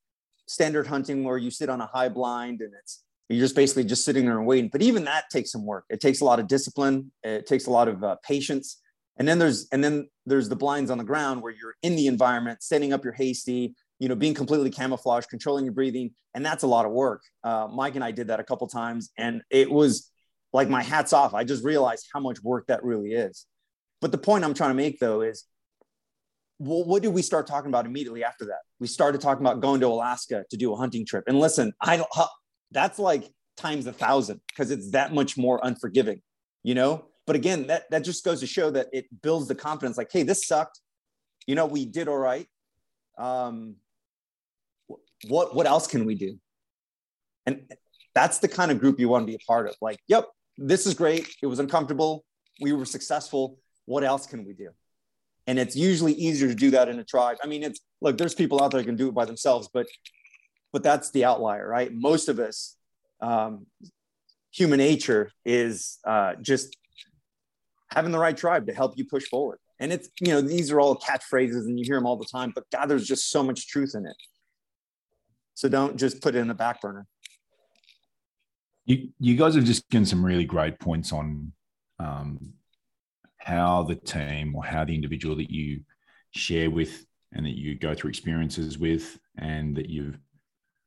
standard 0.47 0.87
hunting 0.87 1.23
where 1.23 1.37
you 1.37 1.51
sit 1.51 1.69
on 1.69 1.79
a 1.81 1.85
high 1.85 2.09
blind 2.09 2.61
and 2.61 2.73
it's 2.81 3.03
you're 3.29 3.39
just 3.39 3.55
basically 3.55 3.83
just 3.83 4.03
sitting 4.03 4.25
there 4.25 4.37
and 4.37 4.47
waiting 4.47 4.69
but 4.69 4.81
even 4.81 5.05
that 5.05 5.25
takes 5.31 5.51
some 5.51 5.65
work 5.65 5.85
it 5.89 6.01
takes 6.01 6.21
a 6.21 6.25
lot 6.25 6.39
of 6.39 6.47
discipline 6.47 7.11
it 7.23 7.45
takes 7.45 7.67
a 7.67 7.71
lot 7.71 7.87
of 7.87 8.03
uh, 8.03 8.15
patience 8.23 8.81
and 9.17 9.27
then 9.27 9.39
there's 9.39 9.67
and 9.71 9.83
then 9.83 10.09
there's 10.25 10.49
the 10.49 10.55
blinds 10.55 10.89
on 10.91 10.97
the 10.97 11.03
ground 11.03 11.41
where 11.41 11.53
you're 11.53 11.75
in 11.83 11.95
the 11.95 12.07
environment 12.07 12.61
setting 12.63 12.91
up 12.91 13.03
your 13.03 13.13
hasty 13.13 13.75
you 13.99 14.07
know 14.07 14.15
being 14.15 14.33
completely 14.33 14.69
camouflaged 14.69 15.29
controlling 15.29 15.65
your 15.65 15.73
breathing 15.73 16.11
and 16.33 16.45
that's 16.45 16.63
a 16.63 16.67
lot 16.67 16.85
of 16.85 16.91
work 16.91 17.21
uh, 17.43 17.67
mike 17.71 17.95
and 17.95 18.03
i 18.03 18.11
did 18.11 18.27
that 18.27 18.39
a 18.39 18.43
couple 18.43 18.67
times 18.67 19.11
and 19.17 19.41
it 19.49 19.69
was 19.69 20.11
like 20.53 20.69
my 20.69 20.81
hats 20.81 21.13
off. 21.13 21.33
I 21.33 21.43
just 21.43 21.63
realized 21.63 22.07
how 22.13 22.19
much 22.19 22.41
work 22.43 22.67
that 22.67 22.83
really 22.83 23.11
is. 23.11 23.45
But 24.01 24.11
the 24.11 24.17
point 24.17 24.43
I'm 24.43 24.53
trying 24.53 24.71
to 24.71 24.75
make 24.75 24.99
though 24.99 25.21
is 25.21 25.45
well, 26.61 26.83
what 26.83 27.01
did 27.01 27.13
we 27.13 27.21
start 27.21 27.47
talking 27.47 27.69
about 27.69 27.85
immediately 27.85 28.23
after 28.23 28.45
that? 28.45 28.59
We 28.81 28.87
started 28.87 29.21
talking 29.21 29.45
about 29.45 29.61
going 29.61 29.79
to 29.79 29.87
Alaska 29.87 30.43
to 30.49 30.57
do 30.57 30.73
a 30.73 30.75
hunting 30.75 31.05
trip. 31.05 31.23
And 31.27 31.39
listen, 31.39 31.73
I 31.81 32.03
that's 32.71 32.99
like 32.99 33.23
times 33.55 33.87
a 33.87 33.93
thousand 33.93 34.41
because 34.49 34.69
it's 34.69 34.91
that 34.91 35.13
much 35.13 35.37
more 35.37 35.61
unforgiving, 35.63 36.21
you 36.63 36.75
know? 36.75 37.05
But 37.25 37.37
again, 37.37 37.67
that, 37.67 37.89
that 37.91 38.03
just 38.03 38.25
goes 38.25 38.41
to 38.41 38.47
show 38.47 38.71
that 38.71 38.87
it 38.91 39.05
builds 39.21 39.47
the 39.47 39.55
confidence 39.55 39.97
like, 39.97 40.09
hey, 40.11 40.23
this 40.23 40.47
sucked. 40.47 40.81
You 41.47 41.55
know, 41.55 41.65
we 41.65 41.85
did 41.85 42.07
all 42.07 42.17
right. 42.17 42.47
Um, 43.17 43.75
what, 45.27 45.55
what 45.55 45.67
else 45.67 45.87
can 45.87 46.05
we 46.05 46.15
do? 46.15 46.39
And 47.45 47.71
that's 48.15 48.39
the 48.39 48.47
kind 48.47 48.71
of 48.71 48.79
group 48.79 48.99
you 48.99 49.09
want 49.09 49.23
to 49.23 49.27
be 49.27 49.35
a 49.35 49.45
part 49.47 49.67
of. 49.67 49.75
Like, 49.81 49.99
yep, 50.07 50.27
this 50.57 50.85
is 50.85 50.93
great. 50.93 51.35
It 51.41 51.47
was 51.47 51.59
uncomfortable. 51.59 52.25
We 52.61 52.73
were 52.73 52.85
successful. 52.85 53.57
What 53.85 54.03
else 54.03 54.25
can 54.25 54.45
we 54.45 54.53
do? 54.53 54.69
And 55.47 55.57
it's 55.57 55.75
usually 55.75 56.13
easier 56.13 56.47
to 56.47 56.55
do 56.55 56.71
that 56.71 56.89
in 56.89 56.99
a 56.99 57.03
tribe. 57.03 57.37
I 57.43 57.47
mean, 57.47 57.63
it's 57.63 57.79
look, 58.01 58.17
there's 58.17 58.35
people 58.35 58.61
out 58.61 58.71
there 58.71 58.81
that 58.81 58.85
can 58.85 58.95
do 58.95 59.07
it 59.07 59.15
by 59.15 59.25
themselves, 59.25 59.69
but 59.73 59.87
but 60.71 60.83
that's 60.83 61.09
the 61.09 61.25
outlier, 61.25 61.67
right? 61.67 61.91
Most 61.91 62.29
of 62.29 62.37
us, 62.37 62.75
um, 63.21 63.65
human 64.51 64.77
nature 64.77 65.31
is 65.45 65.97
uh, 66.05 66.35
just 66.39 66.77
having 67.89 68.11
the 68.11 68.19
right 68.19 68.37
tribe 68.37 68.67
to 68.67 68.73
help 68.73 68.95
you 68.95 69.05
push 69.05 69.25
forward. 69.25 69.57
And 69.79 69.91
it's 69.91 70.09
you 70.19 70.33
know 70.33 70.41
these 70.41 70.71
are 70.71 70.79
all 70.79 70.97
catchphrases 70.97 71.65
and 71.65 71.79
you 71.79 71.85
hear 71.85 71.95
them 71.95 72.05
all 72.05 72.17
the 72.17 72.25
time, 72.31 72.51
but 72.53 72.69
God, 72.71 72.85
there's 72.85 73.07
just 73.07 73.31
so 73.31 73.41
much 73.41 73.67
truth 73.69 73.93
in 73.95 74.05
it. 74.05 74.15
So 75.59 75.67
don't 75.67 75.97
just 75.97 76.21
put 76.21 76.35
it 76.35 76.39
in 76.39 76.47
the 76.47 76.53
back 76.53 76.79
burner. 76.79 77.05
You, 78.85 79.09
you 79.19 79.35
guys 79.35 79.55
have 79.55 79.65
just 79.65 79.89
given 79.89 80.05
some 80.05 80.25
really 80.25 80.45
great 80.45 80.79
points 80.79 81.11
on 81.11 81.51
um, 81.99 82.53
how 83.39 83.83
the 83.83 83.95
team 83.95 84.55
or 84.55 84.63
how 84.63 84.85
the 84.85 84.95
individual 84.95 85.35
that 85.35 85.51
you 85.51 85.81
share 86.31 86.71
with 86.71 87.05
and 87.33 87.45
that 87.45 87.57
you 87.57 87.75
go 87.75 87.93
through 87.93 88.09
experiences 88.09 88.77
with 88.77 89.19
and 89.37 89.75
that 89.75 89.89
you 89.89 90.13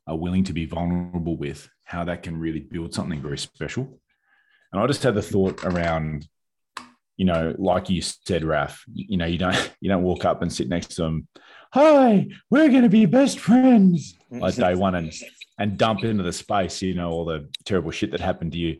are 0.07 0.17
willing 0.17 0.45
to 0.45 0.55
be 0.55 0.65
vulnerable 0.65 1.37
with, 1.37 1.69
how 1.85 2.03
that 2.05 2.23
can 2.23 2.41
really 2.41 2.61
build 2.61 2.95
something 2.95 3.21
very 3.21 3.37
special. 3.37 4.01
And 4.73 4.81
I 4.81 4.87
just 4.87 5.03
had 5.03 5.15
the 5.15 5.21
thought 5.21 5.63
around, 5.67 6.27
you 7.17 7.25
know, 7.25 7.55
like 7.59 7.91
you 7.91 8.03
said, 8.03 8.45
Raf, 8.45 8.85
you 8.93 9.17
know, 9.17 9.27
you 9.27 9.39
don't 9.39 9.75
you 9.81 9.89
don't 9.89 10.03
walk 10.03 10.25
up 10.25 10.43
and 10.43 10.53
sit 10.53 10.69
next 10.69 10.97
to 10.97 11.03
them, 11.03 11.29
hi, 11.73 12.29
we're 12.51 12.71
gonna 12.71 12.89
be 12.89 13.07
best 13.07 13.39
friends 13.39 14.17
like 14.31 14.55
day 14.55 14.75
one 14.75 14.95
and 14.95 15.13
and 15.59 15.79
dump 15.79 16.05
into 16.05 16.23
the 16.23 16.33
space, 16.33 16.83
you 16.83 16.95
know, 16.95 17.11
all 17.11 17.25
the 17.25 17.49
terrible 17.65 17.91
shit 17.91 18.11
that 18.13 18.21
happened 18.21 18.53
to 18.53 18.59
you. 18.59 18.79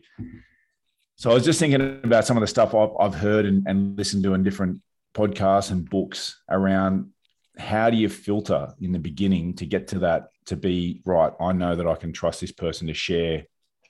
So 1.15 1.29
I 1.31 1.35
was 1.35 1.45
just 1.45 1.59
thinking 1.59 2.01
about 2.03 2.25
some 2.25 2.35
of 2.35 2.41
the 2.41 2.47
stuff 2.47 2.73
I've, 2.73 2.89
I've 2.99 3.15
heard 3.15 3.45
and, 3.45 3.65
and 3.67 3.97
listened 3.97 4.23
to 4.23 4.33
in 4.33 4.43
different 4.43 4.81
podcasts 5.13 5.71
and 5.71 5.87
books 5.87 6.41
around 6.49 7.11
how 7.57 7.89
do 7.89 7.97
you 7.97 8.09
filter 8.09 8.73
in 8.81 8.91
the 8.91 8.99
beginning 8.99 9.53
to 9.55 9.65
get 9.65 9.87
to 9.87 9.99
that 9.99 10.29
to 10.45 10.55
be 10.55 11.01
right 11.05 11.33
i 11.39 11.51
know 11.51 11.75
that 11.75 11.87
i 11.87 11.95
can 11.95 12.11
trust 12.11 12.41
this 12.41 12.51
person 12.51 12.87
to 12.87 12.93
share 12.93 13.43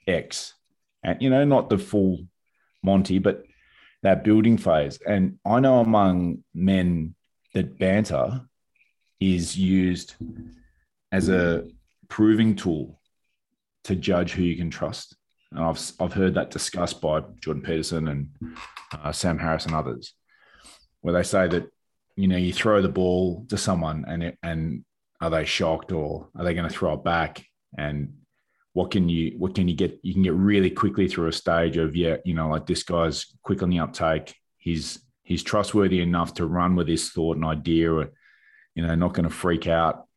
x 0.06 0.54
and 1.04 1.22
you 1.22 1.30
know 1.30 1.46
not 1.46 1.70
the 1.70 1.78
full 1.78 2.20
monty 2.84 3.20
but 3.20 3.44
that 4.04 4.24
building 4.24 4.58
phase 4.58 5.00
and 5.08 5.38
i 5.46 5.60
know 5.60 5.80
among 5.80 6.44
men 6.54 7.16
that 7.54 7.78
banter 7.80 8.42
is 9.20 9.58
used 9.58 10.16
as 11.12 11.30
a 11.30 11.64
proving 12.10 12.56
tool 12.56 13.00
to 13.84 13.96
judge 13.96 14.34
who 14.34 14.44
you 14.44 14.56
can 14.56 14.70
trust. 14.70 15.16
And 15.52 15.64
I've, 15.64 15.80
I've 16.00 16.14
heard 16.14 16.34
that 16.34 16.52
discussed 16.52 17.02
by 17.02 17.22
Jordan 17.40 17.64
Peterson 17.64 18.08
and 18.08 18.30
uh, 18.92 19.12
Sam 19.12 19.38
Harris 19.38 19.66
and 19.66 19.76
others, 19.76 20.14
where 21.02 21.14
they 21.14 21.24
say 21.24 21.48
that, 21.48 21.70
you 22.16 22.28
know, 22.28 22.38
you 22.38 22.54
throw 22.54 22.82
the 22.82 22.90
ball 22.90 23.46
to 23.50 23.58
someone 23.58 24.06
and, 24.08 24.24
it, 24.24 24.38
and 24.44 24.84
are 25.22 25.30
they 25.30 25.46
shocked 25.46 25.92
or 25.92 26.28
are 26.36 26.44
they 26.44 26.54
going 26.54 26.68
to 26.68 26.76
throw 26.76 26.94
it 26.94 27.04
back? 27.04 27.46
And 27.78 28.14
what 28.74 28.92
can 28.92 29.08
you, 29.08 29.36
what 29.38 29.56
can 29.56 29.68
you 29.68 29.76
get? 29.76 30.00
You 30.04 30.14
can 30.14 30.24
get 30.24 30.34
really 30.34 30.70
quickly 30.70 31.08
through 31.08 31.28
a 31.28 31.34
stage 31.34 31.78
of, 31.78 31.96
yeah, 31.96 32.18
you 32.26 32.34
know, 32.34 32.50
like 32.50 32.66
this 32.66 32.84
guy's 32.84 33.26
quick 33.44 33.64
on 33.64 33.70
the 33.70 33.80
uptake. 33.80 34.36
He's, 34.58 35.00
he's 35.24 35.44
trustworthy 35.44 36.02
enough 36.02 36.34
to 36.36 36.46
run 36.46 36.76
with 36.76 36.88
this 36.88 37.10
thought 37.10 37.38
and 37.38 37.46
idea, 37.46 37.92
or, 37.92 38.12
you 38.76 38.86
know, 38.86 38.96
not 38.96 39.14
going 39.14 39.30
to 39.30 39.34
freak 39.34 39.68
out 39.68 40.08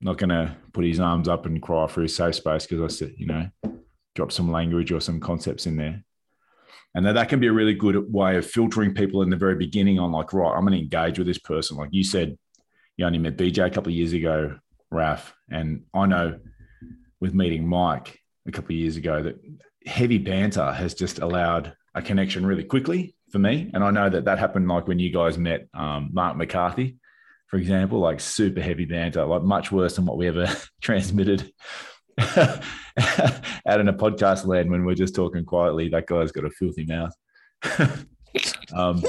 not 0.00 0.18
going 0.18 0.30
to 0.30 0.56
put 0.72 0.84
his 0.84 1.00
arms 1.00 1.28
up 1.28 1.46
and 1.46 1.60
cry 1.60 1.86
for 1.86 2.02
his 2.02 2.16
safe 2.16 2.36
space 2.36 2.66
because 2.66 2.82
I 2.82 2.94
said, 2.94 3.14
you 3.16 3.26
know, 3.26 3.48
drop 4.14 4.32
some 4.32 4.50
language 4.50 4.92
or 4.92 5.00
some 5.00 5.20
concepts 5.20 5.66
in 5.66 5.76
there. 5.76 6.02
And 6.94 7.06
that, 7.06 7.12
that 7.12 7.28
can 7.28 7.38
be 7.38 7.46
a 7.46 7.52
really 7.52 7.74
good 7.74 8.12
way 8.12 8.36
of 8.36 8.46
filtering 8.46 8.94
people 8.94 9.22
in 9.22 9.30
the 9.30 9.36
very 9.36 9.54
beginning 9.54 9.98
on 9.98 10.10
like, 10.10 10.32
right, 10.32 10.52
I'm 10.52 10.62
going 10.62 10.72
to 10.72 10.78
engage 10.78 11.18
with 11.18 11.26
this 11.26 11.38
person. 11.38 11.76
Like 11.76 11.90
you 11.92 12.02
said, 12.02 12.36
you 12.96 13.06
only 13.06 13.18
met 13.18 13.36
BJ 13.36 13.66
a 13.66 13.70
couple 13.70 13.92
of 13.92 13.96
years 13.96 14.12
ago, 14.12 14.58
Raf. 14.90 15.34
And 15.50 15.84
I 15.94 16.06
know 16.06 16.40
with 17.20 17.34
meeting 17.34 17.66
Mike 17.66 18.18
a 18.46 18.52
couple 18.52 18.74
of 18.74 18.78
years 18.78 18.96
ago 18.96 19.22
that 19.22 19.36
heavy 19.86 20.18
banter 20.18 20.72
has 20.72 20.94
just 20.94 21.18
allowed 21.18 21.74
a 21.94 22.02
connection 22.02 22.46
really 22.46 22.64
quickly 22.64 23.14
for 23.30 23.38
me. 23.38 23.70
And 23.74 23.84
I 23.84 23.90
know 23.90 24.08
that 24.08 24.24
that 24.24 24.38
happened 24.38 24.68
like 24.68 24.86
when 24.86 24.98
you 24.98 25.12
guys 25.12 25.38
met 25.38 25.68
um, 25.74 26.10
Mark 26.12 26.36
McCarthy 26.36 26.98
for 27.50 27.56
example, 27.56 27.98
like 27.98 28.20
super 28.20 28.60
heavy 28.60 28.84
banter, 28.84 29.24
like 29.26 29.42
much 29.42 29.72
worse 29.72 29.96
than 29.96 30.06
what 30.06 30.16
we 30.16 30.28
ever 30.28 30.46
transmitted 30.80 31.52
out 32.18 32.60
in 33.66 33.88
a 33.88 33.92
podcast 33.92 34.46
land 34.46 34.70
when 34.70 34.84
we're 34.84 34.94
just 34.94 35.16
talking 35.16 35.44
quietly. 35.44 35.88
That 35.88 36.06
guy's 36.06 36.30
got 36.30 36.44
a 36.44 36.50
filthy 36.50 36.86
mouth. 36.86 37.12
um, 38.72 39.02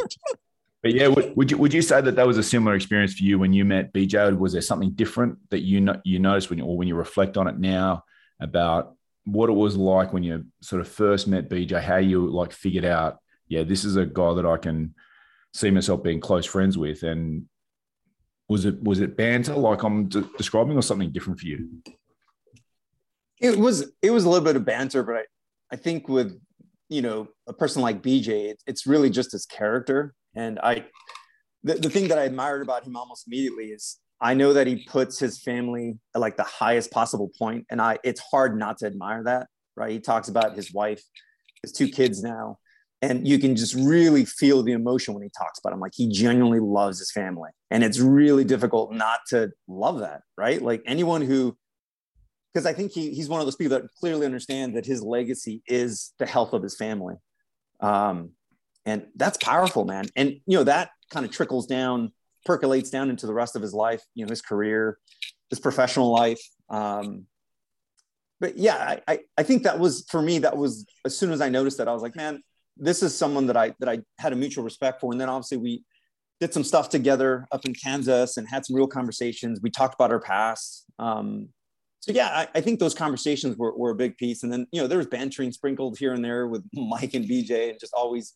but 0.83 0.93
yeah, 0.93 1.07
would, 1.07 1.35
would 1.35 1.51
you 1.51 1.57
would 1.57 1.73
you 1.73 1.81
say 1.81 2.01
that 2.01 2.15
that 2.15 2.25
was 2.25 2.37
a 2.37 2.43
similar 2.43 2.75
experience 2.75 3.13
for 3.13 3.23
you 3.23 3.37
when 3.37 3.53
you 3.53 3.65
met 3.65 3.93
BJ? 3.93 4.37
Was 4.37 4.53
there 4.53 4.61
something 4.61 4.91
different 4.91 5.37
that 5.51 5.61
you 5.61 5.79
know, 5.81 6.01
you 6.03 6.17
noticed 6.17 6.49
when 6.49 6.57
you, 6.59 6.65
or 6.65 6.75
when 6.75 6.87
you 6.87 6.95
reflect 6.95 7.37
on 7.37 7.47
it 7.47 7.59
now 7.59 8.03
about 8.39 8.95
what 9.25 9.49
it 9.49 9.53
was 9.53 9.77
like 9.77 10.11
when 10.11 10.23
you 10.23 10.45
sort 10.61 10.81
of 10.81 10.87
first 10.87 11.27
met 11.27 11.49
BJ? 11.49 11.81
How 11.81 11.97
you 11.97 12.27
like 12.27 12.51
figured 12.51 12.85
out, 12.85 13.19
yeah, 13.47 13.61
this 13.61 13.85
is 13.85 13.95
a 13.95 14.07
guy 14.07 14.33
that 14.33 14.45
I 14.45 14.57
can 14.57 14.95
see 15.53 15.69
myself 15.69 16.01
being 16.01 16.19
close 16.19 16.47
friends 16.47 16.79
with, 16.79 17.03
and 17.03 17.45
was 18.49 18.65
it 18.65 18.81
was 18.81 19.01
it 19.01 19.15
banter 19.15 19.53
like 19.53 19.83
I'm 19.83 20.07
de- 20.07 20.27
describing, 20.35 20.77
or 20.77 20.81
something 20.81 21.11
different 21.11 21.39
for 21.39 21.45
you? 21.45 21.69
It 23.39 23.59
was 23.59 23.91
it 24.01 24.09
was 24.09 24.23
a 24.23 24.29
little 24.29 24.43
bit 24.43 24.55
of 24.55 24.65
banter, 24.65 25.03
but 25.03 25.15
I, 25.15 25.23
I 25.71 25.75
think 25.75 26.09
with 26.09 26.41
you 26.89 27.03
know 27.03 27.27
a 27.45 27.53
person 27.53 27.83
like 27.83 28.01
BJ, 28.01 28.49
it, 28.49 28.63
it's 28.65 28.87
really 28.87 29.11
just 29.11 29.31
his 29.31 29.45
character. 29.45 30.15
And 30.35 30.59
I, 30.59 30.85
the, 31.63 31.75
the 31.75 31.89
thing 31.89 32.07
that 32.09 32.17
I 32.17 32.23
admired 32.23 32.61
about 32.61 32.85
him 32.85 32.95
almost 32.95 33.27
immediately 33.27 33.65
is 33.65 33.99
I 34.19 34.33
know 34.33 34.53
that 34.53 34.67
he 34.67 34.85
puts 34.85 35.19
his 35.19 35.39
family 35.39 35.97
at 36.15 36.21
like 36.21 36.37
the 36.37 36.43
highest 36.43 36.91
possible 36.91 37.31
point, 37.37 37.65
and 37.69 37.81
I 37.81 37.97
it's 38.03 38.21
hard 38.21 38.57
not 38.57 38.77
to 38.79 38.85
admire 38.85 39.23
that. 39.23 39.47
Right? 39.75 39.91
He 39.91 39.99
talks 39.99 40.29
about 40.29 40.55
his 40.55 40.73
wife, 40.73 41.01
his 41.63 41.71
two 41.71 41.87
kids 41.87 42.21
now, 42.21 42.59
and 43.01 43.27
you 43.27 43.39
can 43.39 43.55
just 43.55 43.73
really 43.73 44.25
feel 44.25 44.61
the 44.61 44.73
emotion 44.73 45.13
when 45.13 45.23
he 45.23 45.29
talks 45.35 45.59
about 45.59 45.73
him. 45.73 45.79
Like 45.79 45.93
he 45.95 46.07
genuinely 46.07 46.59
loves 46.59 46.99
his 46.99 47.11
family, 47.11 47.49
and 47.71 47.83
it's 47.83 47.99
really 47.99 48.43
difficult 48.43 48.93
not 48.93 49.21
to 49.29 49.51
love 49.67 49.99
that. 49.99 50.21
Right? 50.37 50.61
Like 50.61 50.83
anyone 50.85 51.23
who 51.23 51.57
because 52.53 52.65
I 52.65 52.73
think 52.73 52.91
he, 52.91 53.13
he's 53.13 53.29
one 53.29 53.39
of 53.39 53.47
those 53.47 53.55
people 53.55 53.77
that 53.79 53.87
clearly 53.99 54.25
understand 54.25 54.75
that 54.75 54.85
his 54.85 55.01
legacy 55.01 55.63
is 55.67 56.13
the 56.19 56.25
health 56.25 56.53
of 56.53 56.61
his 56.61 56.75
family. 56.75 57.15
Um, 57.79 58.31
and 58.85 59.05
that's 59.15 59.37
powerful, 59.37 59.85
man. 59.85 60.05
And, 60.15 60.39
you 60.45 60.57
know, 60.57 60.63
that 60.63 60.91
kind 61.11 61.25
of 61.25 61.31
trickles 61.31 61.67
down, 61.67 62.11
percolates 62.45 62.89
down 62.89 63.09
into 63.09 63.27
the 63.27 63.33
rest 63.33 63.55
of 63.55 63.61
his 63.61 63.73
life, 63.73 64.01
you 64.15 64.25
know, 64.25 64.29
his 64.29 64.41
career, 64.41 64.97
his 65.49 65.59
professional 65.59 66.11
life. 66.11 66.41
Um, 66.69 67.25
but 68.39 68.57
yeah, 68.57 68.99
I, 69.07 69.19
I 69.37 69.43
think 69.43 69.63
that 69.63 69.77
was, 69.77 70.05
for 70.09 70.21
me, 70.21 70.39
that 70.39 70.57
was, 70.57 70.85
as 71.05 71.15
soon 71.15 71.31
as 71.31 71.41
I 71.41 71.49
noticed 71.49 71.77
that, 71.77 71.87
I 71.87 71.93
was 71.93 72.01
like, 72.01 72.15
man, 72.15 72.41
this 72.75 73.03
is 73.03 73.15
someone 73.15 73.45
that 73.47 73.57
I, 73.57 73.75
that 73.79 73.89
I 73.89 73.99
had 74.17 74.33
a 74.33 74.35
mutual 74.35 74.63
respect 74.63 74.99
for. 74.99 75.11
And 75.11 75.21
then 75.21 75.29
obviously 75.29 75.57
we 75.57 75.83
did 76.39 76.51
some 76.51 76.63
stuff 76.63 76.89
together 76.89 77.45
up 77.51 77.65
in 77.65 77.75
Kansas 77.75 78.37
and 78.37 78.47
had 78.47 78.65
some 78.65 78.75
real 78.75 78.87
conversations. 78.87 79.59
We 79.61 79.69
talked 79.69 79.93
about 79.93 80.11
our 80.11 80.19
past. 80.19 80.85
Um, 80.97 81.49
so 81.99 82.13
yeah, 82.13 82.29
I, 82.29 82.47
I, 82.55 82.61
think 82.61 82.79
those 82.79 82.95
conversations 82.95 83.57
were, 83.57 83.77
were 83.77 83.91
a 83.91 83.95
big 83.95 84.17
piece. 84.17 84.41
And 84.41 84.51
then, 84.51 84.65
you 84.71 84.81
know, 84.81 84.87
there 84.87 84.97
was 84.97 85.05
bantering 85.05 85.51
sprinkled 85.51 85.99
here 85.99 86.13
and 86.13 86.25
there 86.25 86.47
with 86.47 86.63
Mike 86.73 87.13
and 87.13 87.25
BJ 87.25 87.69
and 87.69 87.79
just 87.79 87.93
always 87.93 88.33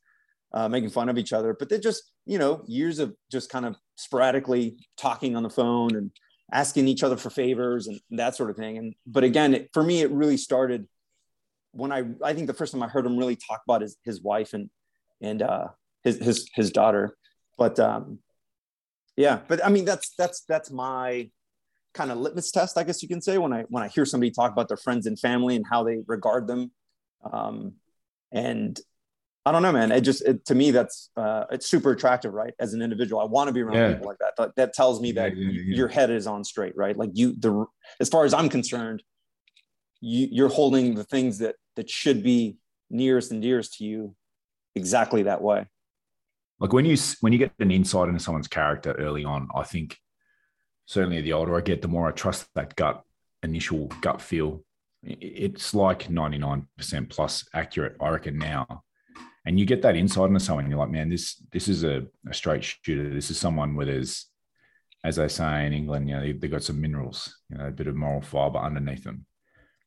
uh, 0.55 0.67
making 0.67 0.89
fun 0.89 1.09
of 1.09 1.17
each 1.17 1.33
other. 1.33 1.55
But 1.57 1.69
they're 1.69 1.77
just, 1.77 2.01
you 2.25 2.39
know, 2.39 2.63
years 2.65 2.97
of 2.99 3.13
just 3.31 3.51
kind 3.51 3.65
of 3.65 3.75
sporadically 3.95 4.77
talking 4.97 5.35
on 5.35 5.43
the 5.43 5.49
phone 5.49 5.95
and 5.95 6.09
asking 6.51 6.87
each 6.87 7.03
other 7.03 7.17
for 7.17 7.29
favors 7.29 7.87
and 7.87 7.99
that 8.11 8.35
sort 8.35 8.49
of 8.49 8.55
thing. 8.55 8.77
And, 8.79 8.95
but 9.05 9.23
again, 9.23 9.53
it, 9.53 9.69
for 9.73 9.83
me, 9.83 10.01
it 10.01 10.11
really 10.11 10.37
started 10.37 10.87
when 11.71 11.91
I, 11.91 12.05
I 12.23 12.33
think 12.33 12.47
the 12.47 12.53
first 12.53 12.71
time 12.71 12.81
I 12.81 12.87
heard 12.87 13.05
him 13.05 13.17
really 13.17 13.35
talk 13.35 13.61
about 13.67 13.81
his, 13.81 13.97
his 14.03 14.21
wife 14.21 14.53
and, 14.53 14.69
and 15.21 15.41
uh, 15.41 15.67
his, 16.03 16.17
his, 16.17 16.49
his 16.55 16.71
daughter. 16.71 17.17
But 17.57 17.79
um, 17.79 18.19
yeah, 19.15 19.39
but 19.47 19.63
I 19.63 19.69
mean, 19.69 19.85
that's, 19.85 20.13
that's, 20.17 20.45
that's 20.47 20.71
my, 20.71 21.29
kind 21.93 22.11
of 22.11 22.17
litmus 22.17 22.51
test, 22.51 22.77
I 22.77 22.83
guess 22.83 23.01
you 23.01 23.07
can 23.07 23.21
say, 23.21 23.37
when 23.37 23.53
I 23.53 23.63
when 23.69 23.81
I 23.81 23.87
hear 23.87 24.05
somebody 24.05 24.29
talk 24.29 24.51
about 24.51 24.67
their 24.67 24.75
friends 24.75 25.05
and 25.07 25.17
family 25.17 25.55
and 25.55 25.63
how 25.71 25.85
they 25.85 25.99
regard 26.07 26.45
them. 26.45 26.71
Um, 27.23 27.75
and 28.33 28.77
I 29.45 29.51
don't 29.51 29.61
know, 29.61 29.71
man. 29.71 29.91
It 29.91 30.01
just 30.01 30.23
it, 30.23 30.43
to 30.45 30.55
me 30.55 30.71
that's 30.71 31.11
uh, 31.15 31.45
it's 31.51 31.67
super 31.67 31.91
attractive, 31.91 32.33
right? 32.33 32.53
As 32.59 32.73
an 32.73 32.81
individual, 32.81 33.21
I 33.21 33.25
want 33.25 33.47
to 33.47 33.53
be 33.53 33.61
around 33.61 33.75
yeah. 33.75 33.93
people 33.93 34.07
like 34.07 34.17
that. 34.17 34.33
That, 34.37 34.55
that 34.55 34.73
tells 34.73 34.99
me 34.99 35.11
that 35.13 35.37
yeah, 35.37 35.49
yeah, 35.51 35.75
your 35.75 35.87
head 35.87 36.09
is 36.09 36.25
on 36.25 36.43
straight, 36.43 36.75
right? 36.75 36.97
Like 36.97 37.11
you, 37.13 37.35
the 37.37 37.65
as 37.99 38.09
far 38.09 38.25
as 38.25 38.33
I'm 38.33 38.49
concerned, 38.49 39.03
you, 40.01 40.27
you're 40.31 40.49
holding 40.49 40.95
the 40.95 41.03
things 41.03 41.37
that 41.39 41.55
that 41.75 41.89
should 41.89 42.23
be 42.23 42.57
nearest 42.89 43.31
and 43.31 43.41
dearest 43.41 43.77
to 43.77 43.83
you 43.83 44.15
exactly 44.73 45.23
that 45.23 45.41
way. 45.43 45.67
Like 46.59 46.73
when 46.73 46.85
you 46.85 46.97
when 47.21 47.31
you 47.31 47.39
get 47.39 47.51
an 47.59 47.69
insight 47.69 48.07
into 48.07 48.19
someone's 48.19 48.47
character 48.47 48.93
early 48.93 49.25
on, 49.25 49.49
I 49.53 49.63
think 49.63 49.97
certainly 50.87 51.21
the 51.21 51.33
older 51.33 51.55
I 51.55 51.61
get, 51.61 51.83
the 51.83 51.87
more 51.87 52.07
I 52.07 52.11
trust 52.11 52.47
that 52.55 52.75
gut 52.75 53.03
initial 53.43 53.87
gut 54.01 54.21
feel. 54.21 54.63
It's 55.03 55.75
like 55.75 56.07
99% 56.07 56.65
plus 57.09 57.47
accurate, 57.53 57.95
I 58.01 58.09
reckon 58.09 58.39
now. 58.39 58.83
And 59.45 59.59
you 59.59 59.65
get 59.65 59.81
that 59.83 59.95
insight 59.95 60.29
into 60.29 60.39
someone, 60.39 60.69
you're 60.69 60.79
like, 60.79 60.89
man, 60.89 61.09
this 61.09 61.35
this 61.51 61.67
is 61.67 61.83
a, 61.83 62.05
a 62.29 62.33
straight 62.33 62.63
shooter. 62.63 63.13
This 63.13 63.29
is 63.29 63.37
someone 63.37 63.75
where 63.75 63.85
there's, 63.85 64.25
as 65.03 65.17
they 65.17 65.27
say 65.27 65.65
in 65.65 65.73
England, 65.73 66.09
you 66.09 66.15
know, 66.15 66.21
they, 66.21 66.27
have 66.29 66.51
got 66.51 66.63
some 66.63 66.81
minerals, 66.81 67.37
you 67.49 67.57
know, 67.57 67.67
a 67.67 67.71
bit 67.71 67.87
of 67.87 67.95
moral 67.95 68.21
fiber 68.21 68.57
underneath 68.57 69.03
them. 69.03 69.25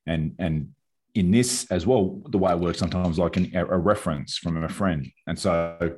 And 0.06 0.34
and 0.38 0.70
in 1.14 1.30
this 1.32 1.66
as 1.70 1.86
well, 1.86 2.22
the 2.30 2.38
way 2.38 2.52
it 2.52 2.61
works 2.61 2.78
sometimes 2.78 3.18
like 3.18 3.36
an, 3.36 3.50
a 3.54 3.76
reference 3.76 4.38
from 4.38 4.62
a 4.62 4.68
friend. 4.68 5.09
And 5.26 5.38
so 5.38 5.96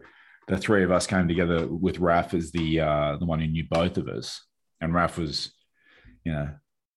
the 0.49 0.57
three 0.57 0.83
of 0.83 0.91
us 0.91 1.07
came 1.07 1.29
together 1.29 1.67
with 1.67 1.99
Raf 1.99 2.33
as 2.33 2.51
the 2.53 2.81
uh, 2.81 3.17
the 3.19 3.27
one 3.27 3.41
who 3.41 3.47
knew 3.47 3.65
both 3.69 3.99
of 3.99 4.09
us 4.09 4.41
and 4.81 4.95
Raf 4.95 5.19
was, 5.19 5.53
you 6.25 6.33
know, 6.33 6.51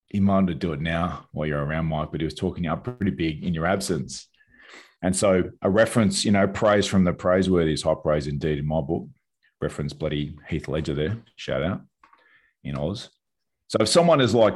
he 0.07 0.19
wanted 0.19 0.47
to 0.47 0.67
do 0.67 0.73
it 0.73 0.81
now 0.81 1.27
while 1.31 1.47
you're 1.47 1.63
around, 1.63 1.87
Mike, 1.87 2.09
but 2.11 2.21
he 2.21 2.25
was 2.25 2.35
talking 2.35 2.67
up 2.67 2.83
pretty 2.83 3.11
big 3.11 3.43
in 3.43 3.53
your 3.53 3.65
absence. 3.65 4.27
And 5.03 5.15
so 5.15 5.51
a 5.61 5.69
reference, 5.69 6.23
you 6.23 6.31
know, 6.31 6.47
praise 6.47 6.87
from 6.87 7.03
the 7.03 7.13
praiseworthy 7.13 7.73
is 7.73 7.83
high 7.83 7.93
praise 8.01 8.25
indeed 8.25 8.57
in 8.57 8.65
my 8.65 8.81
book. 8.81 9.07
Reference 9.61 9.93
bloody 9.93 10.35
Heath 10.49 10.67
Ledger 10.67 10.93
there, 10.93 11.17
shout 11.35 11.61
out 11.61 11.81
in 12.63 12.77
Oz. 12.77 13.09
So 13.67 13.77
if 13.81 13.89
someone 13.89 14.21
is 14.21 14.33
like 14.33 14.55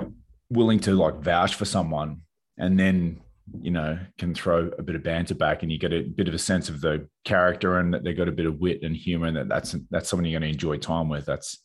willing 0.49 0.79
to 0.79 0.93
like 0.93 1.15
vouch 1.15 1.55
for 1.55 1.65
someone 1.65 2.21
and 2.57 2.79
then 2.79 3.19
you 3.61 3.71
know 3.71 3.97
can 4.17 4.33
throw 4.33 4.69
a 4.77 4.83
bit 4.83 4.95
of 4.95 5.03
banter 5.03 5.35
back 5.35 5.63
and 5.63 5.71
you 5.71 5.77
get 5.77 5.93
a 5.93 6.01
bit 6.01 6.27
of 6.27 6.33
a 6.33 6.39
sense 6.39 6.69
of 6.69 6.81
the 6.81 7.07
character 7.23 7.79
and 7.79 7.93
that 7.93 8.03
they've 8.03 8.17
got 8.17 8.27
a 8.27 8.33
bit 8.33 8.45
of 8.45 8.59
wit 8.59 8.83
and 8.83 8.95
humor 8.95 9.27
and 9.27 9.37
that 9.37 9.47
that's 9.47 9.75
that's 9.89 10.09
someone 10.09 10.25
you're 10.25 10.39
going 10.39 10.49
to 10.49 10.53
enjoy 10.53 10.77
time 10.77 11.07
with 11.07 11.25
that's 11.25 11.63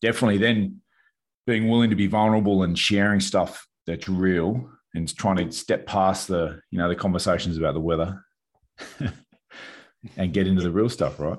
definitely 0.00 0.38
then 0.38 0.80
being 1.46 1.68
willing 1.68 1.90
to 1.90 1.96
be 1.96 2.06
vulnerable 2.06 2.62
and 2.62 2.78
sharing 2.78 3.20
stuff 3.20 3.66
that's 3.86 4.08
real 4.08 4.70
and 4.94 5.14
trying 5.16 5.36
to 5.36 5.50
step 5.52 5.86
past 5.86 6.28
the 6.28 6.60
you 6.70 6.78
know 6.78 6.88
the 6.88 6.96
conversations 6.96 7.56
about 7.56 7.74
the 7.74 7.80
weather 7.80 8.24
and 10.16 10.32
get 10.32 10.46
into 10.46 10.62
the 10.62 10.70
real 10.70 10.88
stuff 10.88 11.18
right 11.18 11.38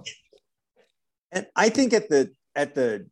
and 1.32 1.46
i 1.56 1.70
think 1.70 1.94
at 1.94 2.10
the 2.10 2.32
at 2.56 2.76
the 2.76 3.06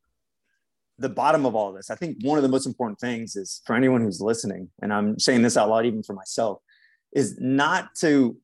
the 0.97 1.09
bottom 1.09 1.45
of 1.45 1.55
all 1.55 1.73
this 1.73 1.89
i 1.89 1.95
think 1.95 2.17
one 2.21 2.37
of 2.37 2.43
the 2.43 2.49
most 2.49 2.65
important 2.65 2.99
things 2.99 3.35
is 3.35 3.61
for 3.65 3.75
anyone 3.75 4.01
who's 4.01 4.21
listening 4.21 4.69
and 4.81 4.93
i'm 4.93 5.17
saying 5.19 5.41
this 5.41 5.57
out 5.57 5.69
loud 5.69 5.85
even 5.85 6.03
for 6.03 6.13
myself 6.13 6.59
is 7.13 7.37
not 7.39 7.93
to 7.95 8.37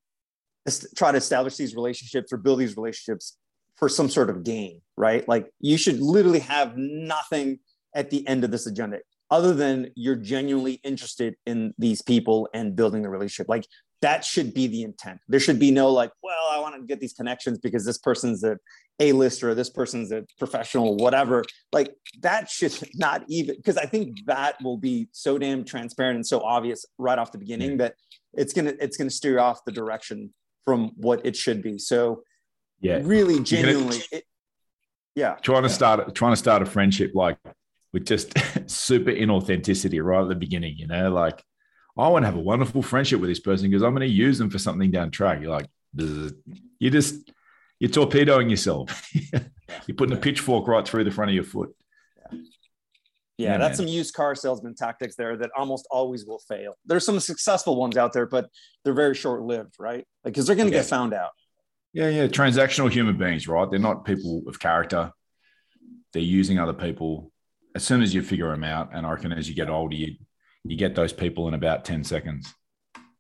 try 0.96 1.12
to 1.12 1.18
establish 1.18 1.56
these 1.56 1.76
relationships 1.76 2.34
or 2.34 2.38
build 2.38 2.60
these 2.60 2.76
relationships 2.76 3.38
for 3.78 3.88
some 3.88 4.10
sort 4.10 4.30
of 4.30 4.44
gain, 4.44 4.82
right? 4.98 5.28
Like 5.28 5.50
you 5.60 5.78
should 5.78 6.00
literally 6.00 6.40
have 6.40 6.76
nothing 6.76 7.60
at 7.96 8.10
the 8.10 8.28
end 8.28 8.44
of 8.44 8.52
this 8.52 8.68
agenda 8.68 9.00
other 9.30 9.54
than 9.54 9.92
you're 9.96 10.16
genuinely 10.16 10.80
interested 10.84 11.36
in 11.46 11.74
these 11.78 12.02
people 12.02 12.48
and 12.54 12.76
building 12.76 13.02
the 13.02 13.10
relationship. 13.10 13.50
Like 13.50 13.66
that 14.02 14.24
should 14.24 14.54
be 14.54 14.68
the 14.68 14.84
intent. 14.84 15.20
There 15.28 15.40
should 15.40 15.60
be 15.60 15.72
no 15.72 15.90
like, 15.92 16.12
well, 16.22 16.48
I 16.52 16.60
want 16.60 16.76
to 16.76 16.86
get 16.86 17.00
these 17.00 17.14
connections 17.14 17.58
because 17.58 17.84
this 17.86 17.98
person's 17.98 18.44
a 18.44 18.58
A-lister, 19.00 19.50
or 19.50 19.56
this 19.56 19.70
person's 19.70 20.12
a 20.12 20.24
professional, 20.38 20.98
whatever. 20.98 21.44
Like 21.72 21.94
that 22.22 22.50
should 22.50 22.78
not 22.96 23.24
even 23.28 23.56
because 23.56 23.78
I 23.78 23.86
think 23.86 24.26
that 24.28 24.62
will 24.64 24.78
be 24.78 25.10
so 25.12 25.38
damn 25.38 25.66
transparent 25.66 26.16
and 26.16 26.26
so 26.26 26.42
obvious 26.42 26.86
right 26.98 27.18
off 27.18 27.32
the 27.32 27.40
beginning 27.40 27.78
that 27.78 27.96
it's 28.34 28.54
gonna 28.54 28.74
it's 28.80 28.98
gonna 28.98 29.10
steer 29.10 29.40
off 29.40 29.66
the 29.66 29.72
direction 29.72 30.34
from 30.64 30.92
what 30.96 31.26
it 31.26 31.36
should 31.36 31.62
be. 31.62 31.78
So 31.78 32.24
yeah 32.80 33.00
really 33.04 33.42
genuinely 33.42 34.04
it, 34.12 34.24
yeah 35.16 35.36
trying 35.42 35.64
to 35.64 35.70
start 35.70 36.14
trying 36.14 36.32
to 36.32 36.38
start 36.38 36.62
a 36.62 36.66
friendship 36.66 37.12
like 37.16 37.38
with 37.94 38.06
just 38.06 38.34
super 38.70 39.12
inauthenticity 39.12 40.04
right 40.04 40.22
at 40.22 40.30
the 40.30 40.36
beginning 40.36 40.76
you 40.78 40.88
know 40.88 41.12
like 41.12 41.44
i 41.98 42.08
want 42.08 42.24
to 42.24 42.28
have 42.28 42.38
a 42.38 42.42
wonderful 42.42 42.82
friendship 42.82 43.20
with 43.20 43.30
this 43.30 43.40
person 43.40 43.70
because 43.70 43.84
i'm 43.84 43.94
going 43.94 44.08
to 44.08 44.14
use 44.14 44.38
them 44.38 44.50
for 44.50 44.60
something 44.60 44.92
down 44.92 45.12
track 45.12 45.42
you're 45.42 45.52
like 45.52 45.68
you 46.80 46.90
just 46.90 47.32
you're 47.80 47.90
torpedoing 47.90 48.50
yourself 48.50 49.10
you're 49.88 49.96
putting 49.96 50.16
a 50.16 50.20
pitchfork 50.20 50.68
right 50.68 50.88
through 50.88 51.04
the 51.04 51.12
front 51.12 51.30
of 51.30 51.36
your 51.36 51.44
foot 51.44 51.74
yeah, 52.32 52.38
yeah 53.38 53.58
that's 53.58 53.80
man. 53.80 53.88
some 53.88 53.96
used 53.96 54.14
car 54.14 54.36
salesman 54.36 54.76
tactics 54.76 55.16
there 55.16 55.38
that 55.38 55.50
almost 55.58 55.88
always 55.90 56.26
will 56.26 56.40
fail 56.48 56.76
there's 56.86 57.06
some 57.06 57.20
successful 57.20 57.76
ones 57.76 57.98
out 57.98 58.14
there 58.14 58.26
but 58.26 58.50
they're 58.84 58.94
very 58.94 59.16
short 59.16 59.42
lived 59.42 59.76
right 59.80 60.06
like 60.24 60.34
because 60.34 60.46
they're 60.46 60.56
going 60.56 60.70
to 60.70 60.76
yeah. 60.76 60.82
get 60.82 60.90
found 60.90 61.14
out 61.14 61.32
yeah, 61.98 62.10
yeah. 62.10 62.28
Transactional 62.28 62.92
human 62.92 63.18
beings, 63.18 63.48
right? 63.48 63.68
They're 63.70 63.80
not 63.80 64.06
people 64.06 64.44
of 64.48 64.60
character. 64.60 65.12
They're 66.14 66.22
using 66.22 66.60
other 66.60 66.74
people. 66.74 67.32
As 67.78 67.84
soon 67.84 68.02
as 68.02 68.12
you 68.12 68.24
figure 68.24 68.50
them 68.50 68.64
out, 68.64 68.90
and 68.92 69.06
I 69.06 69.12
reckon 69.12 69.32
as 69.32 69.48
you 69.48 69.54
get 69.54 69.70
older, 69.70 69.96
you 69.96 70.16
you 70.64 70.76
get 70.76 70.96
those 70.96 71.14
people 71.14 71.48
in 71.48 71.54
about 71.54 71.86
ten 71.86 72.04
seconds. 72.04 72.52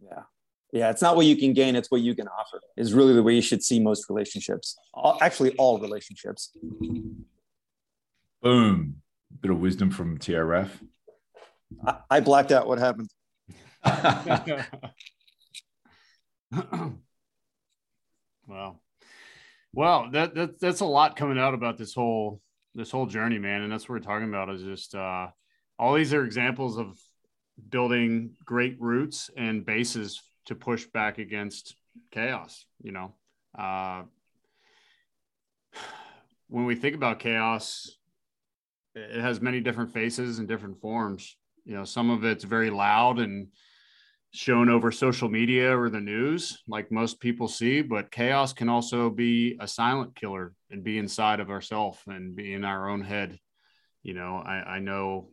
Yeah, 0.01 0.24
Yeah, 0.72 0.89
it's 0.89 1.03
not 1.03 1.16
what 1.16 1.28
you 1.28 1.36
can 1.36 1.53
gain; 1.53 1.76
it's 1.76 1.91
what 1.91 2.01
you 2.01 2.16
can 2.16 2.28
offer. 2.28 2.60
Is 2.76 2.91
really 2.91 3.14
the 3.14 3.22
way 3.22 3.36
you 3.36 3.43
should 3.43 3.62
see 3.62 3.80
most 3.80 4.10
relationships. 4.10 4.76
All, 4.95 5.20
actually, 5.22 5.51
all 5.58 5.80
relationships. 5.80 6.58
Boom. 8.41 8.95
Bit 9.41 9.51
of 9.51 9.60
wisdom 9.60 9.91
from 9.91 10.18
TRF. 10.18 10.70
I, 11.86 11.97
I 12.10 12.20
blacked 12.22 12.51
out. 12.51 12.68
What 12.68 12.80
happened? 12.80 13.12
well, 18.47 18.82
well, 19.72 20.10
that, 20.14 20.34
that 20.34 20.60
that's 20.60 20.80
a 20.80 20.86
lot 20.86 21.16
coming 21.16 21.38
out 21.38 21.53
about 21.53 21.78
this 21.78 21.93
whole 21.93 22.41
this 22.78 22.92
whole 22.92 23.08
journey, 23.08 23.40
man, 23.40 23.64
and 23.64 23.72
that's 23.72 23.90
what 23.90 23.96
we're 23.96 24.00
talking 24.00 24.30
about. 24.30 24.50
Is 24.50 24.62
just 24.62 24.96
uh, 24.96 25.28
all 25.80 25.96
these 25.96 26.14
are 26.14 26.24
examples 26.24 26.78
of 26.78 26.98
building 27.70 28.36
great 28.46 28.80
roots 28.80 29.30
and 29.36 29.66
bases 29.66 30.22
to 30.46 30.56
push 30.56 30.86
back 30.86 31.18
against 31.18 31.76
chaos. 32.12 32.66
You 32.82 32.92
know, 32.92 33.14
uh, 33.58 34.04
when 36.48 36.66
we 36.66 36.76
think 36.76 36.96
about 36.96 37.20
chaos, 37.20 37.98
it 38.94 39.20
has 39.20 39.42
many 39.42 39.60
different 39.60 39.92
faces 39.92 40.38
and 40.38 40.48
different 40.48 40.80
forms. 40.80 41.36
You 41.66 41.74
know, 41.74 41.84
some 41.84 42.12
of 42.12 42.24
it's 42.24 42.44
very 42.44 42.70
loud 42.70 43.18
and 43.18 43.48
shown 44.38 44.70
over 44.70 44.92
social 44.92 45.30
media 45.30 45.76
or 45.76 45.90
the 45.90 46.00
news, 46.00 46.62
like 46.68 46.92
most 46.92 47.20
people 47.20 47.48
see, 47.48 47.82
but 47.82 48.12
chaos 48.12 48.54
can 48.54 48.70
also 48.70 49.10
be 49.10 49.58
a 49.60 49.68
silent 49.68 50.16
killer 50.16 50.54
and 50.70 50.84
be 50.84 51.00
inside 51.00 51.40
of 51.40 51.50
ourselves 51.50 51.98
and 52.06 52.36
be 52.36 52.54
in 52.54 52.64
our 52.64 52.88
own 52.88 53.02
head. 53.02 53.40
You 54.04 54.14
know, 54.14 54.38
I, 54.38 54.76
I 54.76 54.80
know 54.80 55.30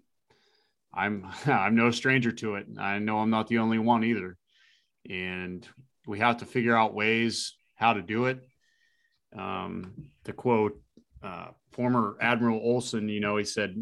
I'm 0.92 1.30
I'm 1.46 1.76
no 1.76 1.90
stranger 1.90 2.32
to 2.32 2.54
it. 2.54 2.66
I 2.80 2.98
know 2.98 3.18
I'm 3.18 3.28
not 3.28 3.46
the 3.48 3.58
only 3.58 3.78
one 3.78 4.04
either. 4.04 4.38
And 5.08 5.68
we 6.06 6.20
have 6.20 6.38
to 6.38 6.46
figure 6.46 6.76
out 6.76 6.94
ways 6.94 7.54
how 7.74 7.92
to 7.92 8.00
do 8.00 8.24
it. 8.24 8.40
Um, 9.36 10.08
to 10.24 10.32
quote 10.32 10.80
uh, 11.22 11.48
former 11.72 12.16
Admiral 12.22 12.58
Olson, 12.58 13.10
you 13.10 13.20
know, 13.20 13.36
he 13.36 13.44
said, 13.44 13.74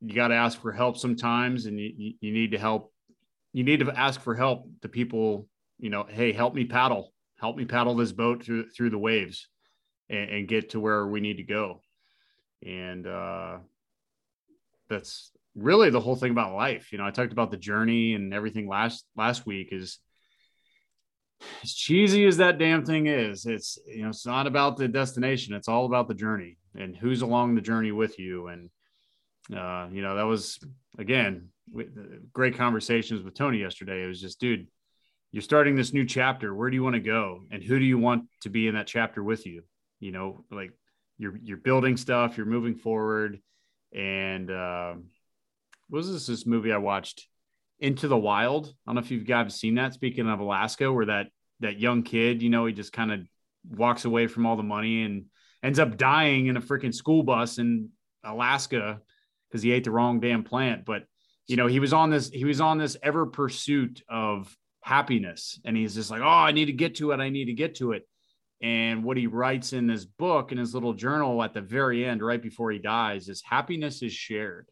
"You 0.00 0.14
got 0.14 0.28
to 0.28 0.36
ask 0.36 0.58
for 0.58 0.72
help 0.72 0.96
sometimes, 0.96 1.66
and 1.66 1.78
you, 1.78 2.14
you 2.20 2.32
need 2.32 2.52
to 2.52 2.58
help 2.58 2.93
you 3.54 3.62
need 3.62 3.80
to 3.80 3.90
ask 3.98 4.20
for 4.20 4.34
help 4.34 4.68
to 4.82 4.88
people, 4.88 5.48
you 5.78 5.88
know, 5.88 6.04
hey, 6.06 6.32
help 6.32 6.54
me 6.54 6.64
paddle, 6.64 7.12
help 7.40 7.56
me 7.56 7.64
paddle 7.64 7.94
this 7.94 8.12
boat 8.12 8.44
through 8.44 8.68
through 8.70 8.90
the 8.90 8.98
waves 8.98 9.48
and, 10.10 10.28
and 10.28 10.48
get 10.48 10.70
to 10.70 10.80
where 10.80 11.06
we 11.06 11.20
need 11.20 11.36
to 11.36 11.44
go. 11.44 11.80
And 12.66 13.06
uh, 13.06 13.58
that's 14.88 15.30
really 15.54 15.90
the 15.90 16.00
whole 16.00 16.16
thing 16.16 16.32
about 16.32 16.56
life. 16.56 16.90
You 16.90 16.98
know, 16.98 17.06
I 17.06 17.12
talked 17.12 17.32
about 17.32 17.52
the 17.52 17.56
journey 17.56 18.14
and 18.14 18.34
everything 18.34 18.66
last 18.66 19.06
last 19.16 19.46
week 19.46 19.68
is 19.70 20.00
as 21.62 21.72
cheesy 21.72 22.26
as 22.26 22.38
that 22.38 22.58
damn 22.58 22.84
thing 22.84 23.06
is, 23.06 23.46
it's 23.46 23.78
you 23.86 24.02
know, 24.02 24.08
it's 24.08 24.26
not 24.26 24.48
about 24.48 24.76
the 24.76 24.88
destination, 24.88 25.54
it's 25.54 25.68
all 25.68 25.86
about 25.86 26.08
the 26.08 26.14
journey 26.14 26.58
and 26.74 26.96
who's 26.96 27.22
along 27.22 27.54
the 27.54 27.60
journey 27.60 27.92
with 27.92 28.18
you. 28.18 28.48
And 28.48 28.68
uh, 29.52 29.88
you 29.92 30.02
know, 30.02 30.16
that 30.16 30.22
was 30.22 30.58
again 30.98 31.48
great 32.32 32.56
conversations 32.56 33.22
with 33.22 33.34
Tony 33.34 33.58
yesterday. 33.58 34.02
It 34.02 34.06
was 34.06 34.20
just, 34.20 34.40
dude, 34.40 34.66
you're 35.32 35.42
starting 35.42 35.74
this 35.74 35.92
new 35.92 36.04
chapter. 36.04 36.54
Where 36.54 36.70
do 36.70 36.76
you 36.76 36.82
want 36.82 36.94
to 36.94 37.00
go? 37.00 37.42
And 37.50 37.62
who 37.62 37.78
do 37.78 37.84
you 37.84 37.98
want 37.98 38.24
to 38.42 38.50
be 38.50 38.68
in 38.68 38.74
that 38.74 38.86
chapter 38.86 39.22
with 39.22 39.46
you? 39.46 39.62
You 40.00 40.12
know, 40.12 40.44
like 40.50 40.72
you're 41.18 41.38
you're 41.42 41.56
building 41.56 41.96
stuff, 41.96 42.36
you're 42.36 42.46
moving 42.46 42.76
forward. 42.76 43.40
And 43.92 44.50
uh, 44.50 44.94
was 45.90 46.10
this 46.10 46.26
this 46.26 46.46
movie 46.46 46.72
I 46.72 46.78
watched? 46.78 47.26
Into 47.80 48.06
the 48.06 48.16
Wild. 48.16 48.66
I 48.66 48.70
don't 48.86 48.94
know 48.94 49.00
if 49.00 49.10
you've 49.10 49.26
guys 49.26 49.58
seen 49.58 49.74
that. 49.74 49.94
Speaking 49.94 50.28
of 50.28 50.38
Alaska, 50.38 50.90
where 50.92 51.06
that 51.06 51.26
that 51.60 51.80
young 51.80 52.02
kid, 52.04 52.40
you 52.40 52.48
know, 52.48 52.66
he 52.66 52.72
just 52.72 52.92
kind 52.92 53.12
of 53.12 53.20
walks 53.68 54.04
away 54.04 54.28
from 54.28 54.46
all 54.46 54.56
the 54.56 54.62
money 54.62 55.02
and 55.02 55.26
ends 55.62 55.80
up 55.80 55.96
dying 55.96 56.46
in 56.46 56.56
a 56.56 56.60
freaking 56.60 56.94
school 56.94 57.24
bus 57.24 57.58
in 57.58 57.90
Alaska 58.22 59.00
because 59.54 59.62
he 59.62 59.70
ate 59.70 59.84
the 59.84 59.90
wrong 59.92 60.18
damn 60.18 60.42
plant. 60.42 60.84
But 60.84 61.04
you 61.46 61.54
know, 61.54 61.68
he 61.68 61.78
was 61.78 61.92
on 61.92 62.10
this, 62.10 62.28
he 62.28 62.44
was 62.44 62.60
on 62.60 62.76
this 62.76 62.96
ever 63.04 63.24
pursuit 63.24 64.02
of 64.08 64.52
happiness. 64.80 65.60
And 65.64 65.76
he's 65.76 65.94
just 65.94 66.10
like, 66.10 66.22
oh, 66.22 66.26
I 66.26 66.50
need 66.50 66.64
to 66.64 66.72
get 66.72 66.96
to 66.96 67.12
it. 67.12 67.20
I 67.20 67.28
need 67.28 67.44
to 67.44 67.52
get 67.52 67.76
to 67.76 67.92
it. 67.92 68.02
And 68.60 69.04
what 69.04 69.16
he 69.16 69.28
writes 69.28 69.72
in 69.72 69.86
this 69.86 70.04
book, 70.04 70.50
in 70.50 70.58
his 70.58 70.74
little 70.74 70.92
journal 70.92 71.40
at 71.40 71.54
the 71.54 71.60
very 71.60 72.04
end, 72.04 72.20
right 72.20 72.42
before 72.42 72.72
he 72.72 72.80
dies, 72.80 73.28
is 73.28 73.44
happiness 73.44 74.02
is 74.02 74.12
shared. 74.12 74.68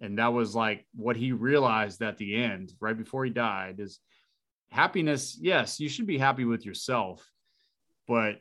And 0.00 0.18
that 0.18 0.32
was 0.32 0.54
like 0.54 0.86
what 0.94 1.16
he 1.16 1.32
realized 1.32 2.00
at 2.00 2.16
the 2.16 2.36
end, 2.36 2.72
right 2.80 2.96
before 2.96 3.26
he 3.26 3.30
died, 3.30 3.80
is 3.80 4.00
happiness. 4.70 5.36
Yes, 5.38 5.78
you 5.78 5.90
should 5.90 6.06
be 6.06 6.16
happy 6.16 6.46
with 6.46 6.64
yourself, 6.64 7.28
but 8.08 8.36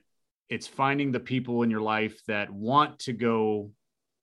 it's 0.48 0.68
finding 0.68 1.12
the 1.12 1.20
people 1.20 1.64
in 1.64 1.70
your 1.70 1.82
life 1.82 2.22
that 2.28 2.50
want 2.50 3.00
to 3.00 3.12
go 3.12 3.72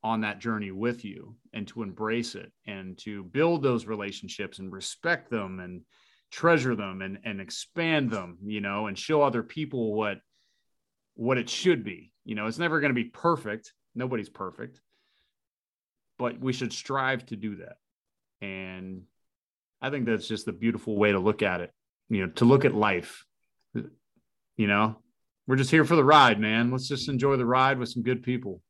on 0.07 0.21
that 0.21 0.39
journey 0.39 0.71
with 0.71 1.05
you 1.05 1.35
and 1.53 1.67
to 1.67 1.83
embrace 1.83 2.37
it 2.37 2.53
and 2.65 2.97
to 2.97 3.25
build 3.25 3.61
those 3.61 3.87
relationships 3.87 4.61
and 4.61 4.73
respect 4.73 5.29
them 5.31 5.59
and 5.59 5.83
treasure 6.31 6.77
them 6.77 7.03
and, 7.03 7.19
and 7.25 7.41
expand 7.41 8.09
them 8.09 8.39
you 8.45 8.61
know 8.61 8.87
and 8.87 8.97
show 8.97 9.21
other 9.21 9.43
people 9.43 9.95
what 9.95 10.19
what 11.17 11.39
it 11.39 11.51
should 11.51 11.83
be. 11.83 12.13
You 12.25 12.37
know 12.37 12.47
it's 12.47 12.59
never 12.59 12.79
going 12.79 12.95
to 12.95 13.03
be 13.03 13.11
perfect. 13.11 13.73
Nobody's 13.97 14.29
perfect. 14.29 14.81
But 16.19 16.39
we 16.39 16.53
should 16.53 16.73
strive 16.73 17.27
to 17.27 17.37
do 17.37 17.57
that. 17.57 17.77
And 18.41 19.03
i 19.83 19.91
think 19.91 20.07
that's 20.07 20.29
just 20.29 20.49
a 20.49 20.53
beautiful 20.53 20.97
way 20.97 21.13
to 21.13 21.19
look 21.19 21.43
at 21.43 21.61
it 21.61 21.71
you 22.09 22.25
know 22.25 22.33
to 22.35 22.45
look 22.45 22.65
at 22.65 22.75
life. 22.75 23.25
You 23.75 24.69
know 24.69 24.99
we're 25.49 25.57
just 25.57 25.73
here 25.73 25.85
for 25.85 25.97
the 25.97 26.05
ride 26.05 26.39
man. 26.39 26.71
Let's 26.71 26.87
just 26.87 27.09
enjoy 27.09 27.37
the 27.37 27.45
ride 27.45 27.81
with 27.81 27.89
some 27.89 28.05
good 28.05 28.23
people 28.23 28.63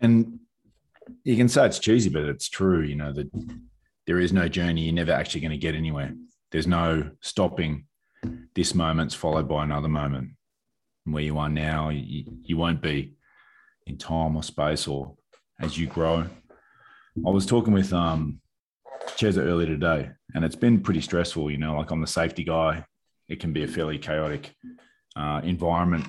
and 0.00 0.38
you 1.24 1.36
can 1.36 1.48
say 1.48 1.66
it's 1.66 1.78
cheesy, 1.78 2.10
but 2.10 2.24
it's 2.24 2.48
true. 2.48 2.82
You 2.82 2.96
know 2.96 3.12
that 3.12 3.30
there 4.06 4.18
is 4.18 4.32
no 4.32 4.48
journey. 4.48 4.82
You're 4.82 4.94
never 4.94 5.12
actually 5.12 5.40
going 5.40 5.52
to 5.52 5.58
get 5.58 5.74
anywhere. 5.74 6.14
There's 6.50 6.66
no 6.66 7.10
stopping. 7.20 7.86
This 8.54 8.74
moment's 8.74 9.14
followed 9.14 9.48
by 9.48 9.64
another 9.64 9.88
moment. 9.88 10.30
And 11.04 11.14
where 11.14 11.22
you 11.22 11.38
are 11.38 11.48
now, 11.48 11.90
you, 11.90 12.24
you 12.42 12.56
won't 12.56 12.82
be 12.82 13.14
in 13.86 13.98
time 13.98 14.36
or 14.36 14.42
space 14.42 14.86
or 14.86 15.14
as 15.60 15.76
you 15.78 15.86
grow. 15.86 16.26
I 17.26 17.30
was 17.30 17.46
talking 17.46 17.72
with 17.72 17.92
um, 17.92 18.40
earlier 19.22 19.66
today, 19.66 20.10
and 20.34 20.44
it's 20.44 20.56
been 20.56 20.80
pretty 20.80 21.00
stressful. 21.00 21.50
You 21.50 21.58
know, 21.58 21.76
like 21.76 21.90
I'm 21.90 22.00
the 22.00 22.06
safety 22.06 22.44
guy. 22.44 22.84
It 23.28 23.40
can 23.40 23.52
be 23.52 23.64
a 23.64 23.68
fairly 23.68 23.98
chaotic 23.98 24.54
uh, 25.16 25.40
environment 25.42 26.06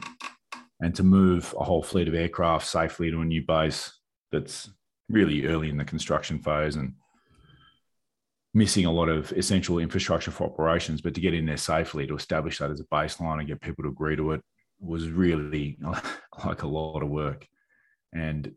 and 0.82 0.96
to 0.96 1.04
move 1.04 1.54
a 1.60 1.64
whole 1.64 1.84
fleet 1.84 2.08
of 2.08 2.14
aircraft 2.14 2.66
safely 2.66 3.12
to 3.12 3.22
a 3.22 3.26
new 3.26 3.44
base 3.46 3.92
that's 4.32 4.70
really 5.10 5.46
early 5.46 5.70
in 5.70 5.78
the 5.78 5.86
construction 5.86 6.40
phase 6.40 6.76
and 6.76 6.94
missing 8.54 8.86
a 8.86 8.92
lot 8.92 9.10
of 9.10 9.32
essential 9.34 9.80
infrastructure 9.80 10.32
for 10.32 10.46
operations, 10.46 11.02
but 11.02 11.14
to 11.14 11.22
get 11.22 11.34
in 11.34 11.46
there 11.46 11.58
safely 11.58 12.08
to 12.08 12.16
establish 12.16 12.58
that 12.58 12.72
as 12.72 12.80
a 12.80 12.86
baseline 12.86 13.40
and 13.40 13.48
get 13.48 13.62
people 13.62 13.84
to 13.84 13.90
agree 13.90 14.16
to 14.16 14.32
it 14.32 14.42
was 14.80 15.10
really 15.10 15.78
like 16.46 16.64
a 16.64 16.68
lot 16.68 17.04
of 17.04 17.10
work. 17.10 17.48
And 18.14 18.54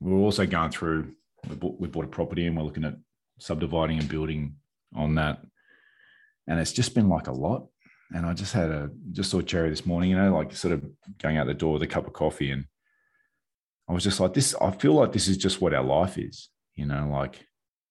we're 0.00 0.18
also 0.18 0.46
going 0.46 0.70
through, 0.70 1.14
we 1.48 1.56
bought, 1.56 1.80
we 1.80 1.88
bought 1.88 2.04
a 2.04 2.08
property 2.08 2.46
and 2.46 2.56
we're 2.56 2.62
looking 2.62 2.84
at 2.84 2.96
subdividing 3.38 3.98
and 3.98 4.08
building 4.08 4.56
on 4.94 5.16
that. 5.16 5.40
And 6.46 6.60
it's 6.60 6.72
just 6.72 6.94
been 6.94 7.08
like 7.08 7.26
a 7.26 7.32
lot 7.32 7.68
and 8.12 8.26
I 8.26 8.32
just 8.34 8.52
had 8.52 8.70
a 8.70 8.90
just 9.12 9.30
saw 9.30 9.40
Jerry 9.40 9.70
this 9.70 9.86
morning, 9.86 10.10
you 10.10 10.16
know, 10.16 10.34
like 10.34 10.54
sort 10.54 10.74
of 10.74 10.84
going 11.20 11.36
out 11.36 11.46
the 11.46 11.54
door 11.54 11.74
with 11.74 11.82
a 11.82 11.86
cup 11.86 12.06
of 12.06 12.12
coffee, 12.12 12.50
and 12.50 12.66
I 13.88 13.92
was 13.92 14.04
just 14.04 14.20
like, 14.20 14.34
this. 14.34 14.54
I 14.60 14.70
feel 14.70 14.94
like 14.94 15.12
this 15.12 15.28
is 15.28 15.36
just 15.36 15.60
what 15.60 15.74
our 15.74 15.84
life 15.84 16.18
is, 16.18 16.48
you 16.74 16.86
know, 16.86 17.08
like 17.10 17.46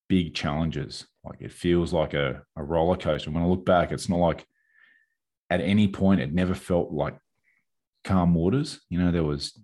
big 0.10 0.34
challenges. 0.36 1.08
Like 1.24 1.42
it 1.42 1.52
feels 1.52 1.94
like 1.94 2.14
a, 2.14 2.44
a 2.56 2.64
roller 2.64 2.98
coaster. 2.98 3.32
When 3.32 3.44
I 3.44 3.48
look 3.48 3.66
back, 3.66 3.92
it's 3.92 4.10
not 4.10 4.20
like 4.20 4.46
at 5.50 5.62
any 5.62 5.88
point 5.88 6.22
it 6.22 6.34
never 6.34 6.54
felt 6.54 6.92
like 6.92 7.18
calm 8.04 8.34
waters. 8.34 8.82
You 8.90 9.00
know, 9.00 9.12
there 9.12 9.24
was 9.24 9.58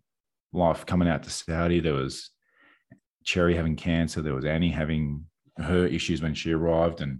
life 0.54 0.86
coming 0.86 1.08
out 1.08 1.24
to 1.24 1.30
Saudi. 1.30 1.80
There 1.80 1.94
was 1.94 2.30
Cherry 3.24 3.56
having 3.56 3.76
cancer. 3.76 4.22
There 4.22 4.36
was 4.36 4.46
Annie 4.46 4.72
having 4.72 5.26
her 5.58 5.86
issues 5.86 6.22
when 6.22 6.34
she 6.34 6.54
arrived, 6.54 7.02
and 7.02 7.20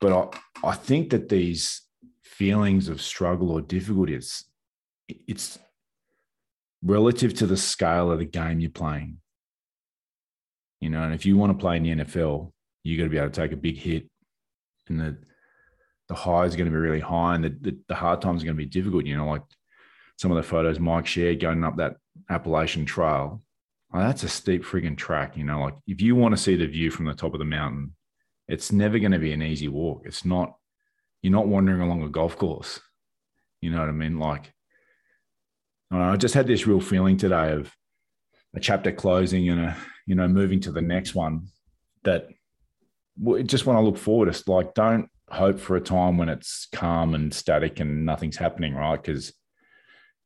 but 0.00 0.12
I, 0.64 0.68
I 0.68 0.74
think 0.74 1.10
that 1.10 1.28
these 1.28 1.82
feelings 2.22 2.88
of 2.88 3.00
struggle 3.00 3.50
or 3.50 3.60
difficulty, 3.60 4.14
it's, 4.14 4.44
it's 5.08 5.58
relative 6.82 7.34
to 7.34 7.46
the 7.46 7.56
scale 7.56 8.10
of 8.10 8.18
the 8.18 8.24
game 8.24 8.60
you're 8.60 8.70
playing. 8.70 9.18
You 10.80 10.90
know, 10.90 11.02
and 11.02 11.14
if 11.14 11.24
you 11.24 11.36
want 11.36 11.52
to 11.52 11.58
play 11.58 11.76
in 11.76 11.82
the 11.82 12.04
NFL, 12.04 12.52
you 12.82 12.98
got 12.98 13.04
to 13.04 13.10
be 13.10 13.16
able 13.16 13.30
to 13.30 13.40
take 13.40 13.52
a 13.52 13.56
big 13.56 13.78
hit, 13.78 14.08
and 14.88 15.00
the 15.00 15.16
the 16.08 16.14
high 16.14 16.44
is 16.44 16.54
going 16.54 16.66
to 16.66 16.70
be 16.70 16.76
really 16.76 17.00
high, 17.00 17.34
and 17.34 17.44
the, 17.44 17.56
the, 17.60 17.78
the 17.88 17.94
hard 17.94 18.20
times 18.20 18.42
are 18.42 18.44
going 18.44 18.56
to 18.56 18.62
be 18.62 18.68
difficult. 18.68 19.06
You 19.06 19.16
know, 19.16 19.26
like 19.26 19.42
some 20.18 20.30
of 20.30 20.36
the 20.36 20.42
photos 20.42 20.78
Mike 20.78 21.06
shared 21.06 21.40
going 21.40 21.64
up 21.64 21.76
that 21.76 21.96
Appalachian 22.28 22.84
Trail. 22.84 23.42
That's 23.92 24.24
a 24.24 24.28
steep 24.28 24.64
frigging 24.64 24.96
track. 24.96 25.36
You 25.36 25.44
know, 25.44 25.62
like 25.62 25.74
if 25.86 26.02
you 26.02 26.16
want 26.16 26.36
to 26.36 26.42
see 26.42 26.56
the 26.56 26.66
view 26.66 26.90
from 26.90 27.06
the 27.06 27.14
top 27.14 27.32
of 27.32 27.38
the 27.38 27.44
mountain, 27.44 27.94
it's 28.48 28.72
never 28.72 28.98
going 28.98 29.12
to 29.12 29.18
be 29.18 29.32
an 29.32 29.42
easy 29.42 29.68
walk. 29.68 30.02
It's 30.04 30.24
not, 30.24 30.56
you're 31.22 31.32
not 31.32 31.48
wandering 31.48 31.80
along 31.80 32.02
a 32.02 32.08
golf 32.08 32.36
course. 32.36 32.80
You 33.60 33.70
know 33.70 33.80
what 33.80 33.88
I 33.88 33.92
mean? 33.92 34.18
Like, 34.18 34.52
I 35.90 36.16
just 36.16 36.34
had 36.34 36.46
this 36.46 36.66
real 36.66 36.80
feeling 36.80 37.16
today 37.16 37.52
of 37.52 37.72
a 38.54 38.60
chapter 38.60 38.92
closing 38.92 39.48
and 39.48 39.60
a, 39.60 39.76
you 40.06 40.14
know, 40.14 40.28
moving 40.28 40.60
to 40.60 40.72
the 40.72 40.82
next 40.82 41.14
one 41.14 41.48
that 42.02 42.28
just 43.44 43.64
when 43.64 43.76
I 43.76 43.80
look 43.80 43.96
forward, 43.96 44.28
it's 44.28 44.46
like, 44.46 44.74
don't 44.74 45.08
hope 45.30 45.58
for 45.58 45.76
a 45.76 45.80
time 45.80 46.18
when 46.18 46.28
it's 46.28 46.66
calm 46.72 47.14
and 47.14 47.32
static 47.32 47.80
and 47.80 48.04
nothing's 48.04 48.36
happening, 48.36 48.74
right? 48.74 49.00
Because 49.00 49.32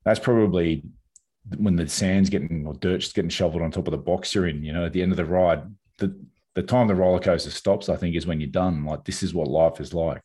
that's 0.04 0.18
probably 0.18 0.84
when 1.56 1.76
the 1.76 1.88
sand's 1.88 2.30
getting 2.30 2.66
or 2.66 2.74
dirt's 2.74 3.12
getting 3.12 3.30
shoveled 3.30 3.62
on 3.62 3.70
top 3.70 3.86
of 3.86 3.92
the 3.92 3.98
box 3.98 4.34
you're 4.34 4.48
in, 4.48 4.64
you 4.64 4.72
know, 4.72 4.86
at 4.86 4.92
the 4.92 5.02
end 5.02 5.12
of 5.12 5.16
the 5.16 5.24
ride, 5.24 5.62
the, 5.98 6.18
the 6.58 6.66
time 6.66 6.88
the 6.88 6.94
roller 6.94 7.20
coaster 7.20 7.52
stops, 7.52 7.88
I 7.88 7.94
think, 7.94 8.16
is 8.16 8.26
when 8.26 8.40
you're 8.40 8.50
done. 8.50 8.84
Like, 8.84 9.04
this 9.04 9.22
is 9.22 9.32
what 9.32 9.46
life 9.46 9.80
is 9.80 9.94
like. 9.94 10.24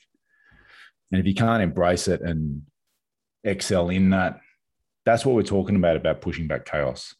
And 1.12 1.22
if 1.22 1.28
you 1.28 1.36
can't 1.36 1.62
embrace 1.62 2.08
it 2.08 2.22
and 2.22 2.64
excel 3.44 3.90
in 3.90 4.10
that, 4.10 4.42
that's 5.06 5.28
what 5.28 5.36
we're 5.36 5.44
talking 5.44 5.76
about, 5.76 5.96
about 5.96 6.22
pushing 6.22 6.48
back 6.48 6.66
chaos. 6.66 7.14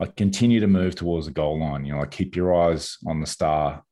Like, 0.00 0.16
continue 0.16 0.58
to 0.58 0.66
move 0.66 0.96
towards 0.96 1.26
the 1.26 1.32
goal 1.32 1.60
line, 1.60 1.84
you 1.84 1.92
know, 1.92 2.00
like 2.00 2.10
keep 2.10 2.34
your 2.34 2.52
eyes 2.52 2.98
on 3.06 3.20
the 3.20 3.26
star 3.26 3.84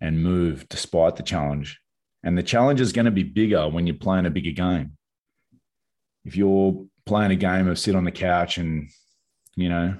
and 0.00 0.22
move 0.22 0.68
despite 0.68 1.16
the 1.16 1.24
challenge. 1.24 1.80
And 2.22 2.38
the 2.38 2.44
challenge 2.44 2.80
is 2.80 2.92
going 2.92 3.06
to 3.06 3.10
be 3.10 3.24
bigger 3.24 3.68
when 3.68 3.88
you're 3.88 3.96
playing 3.96 4.26
a 4.26 4.30
bigger 4.30 4.52
game. 4.52 4.92
If 6.24 6.36
you're 6.36 6.86
playing 7.04 7.32
a 7.32 7.36
game 7.36 7.66
of 7.66 7.80
sit 7.80 7.96
on 7.96 8.04
the 8.04 8.12
couch 8.12 8.58
and, 8.58 8.90
you 9.56 9.68
know, 9.68 9.96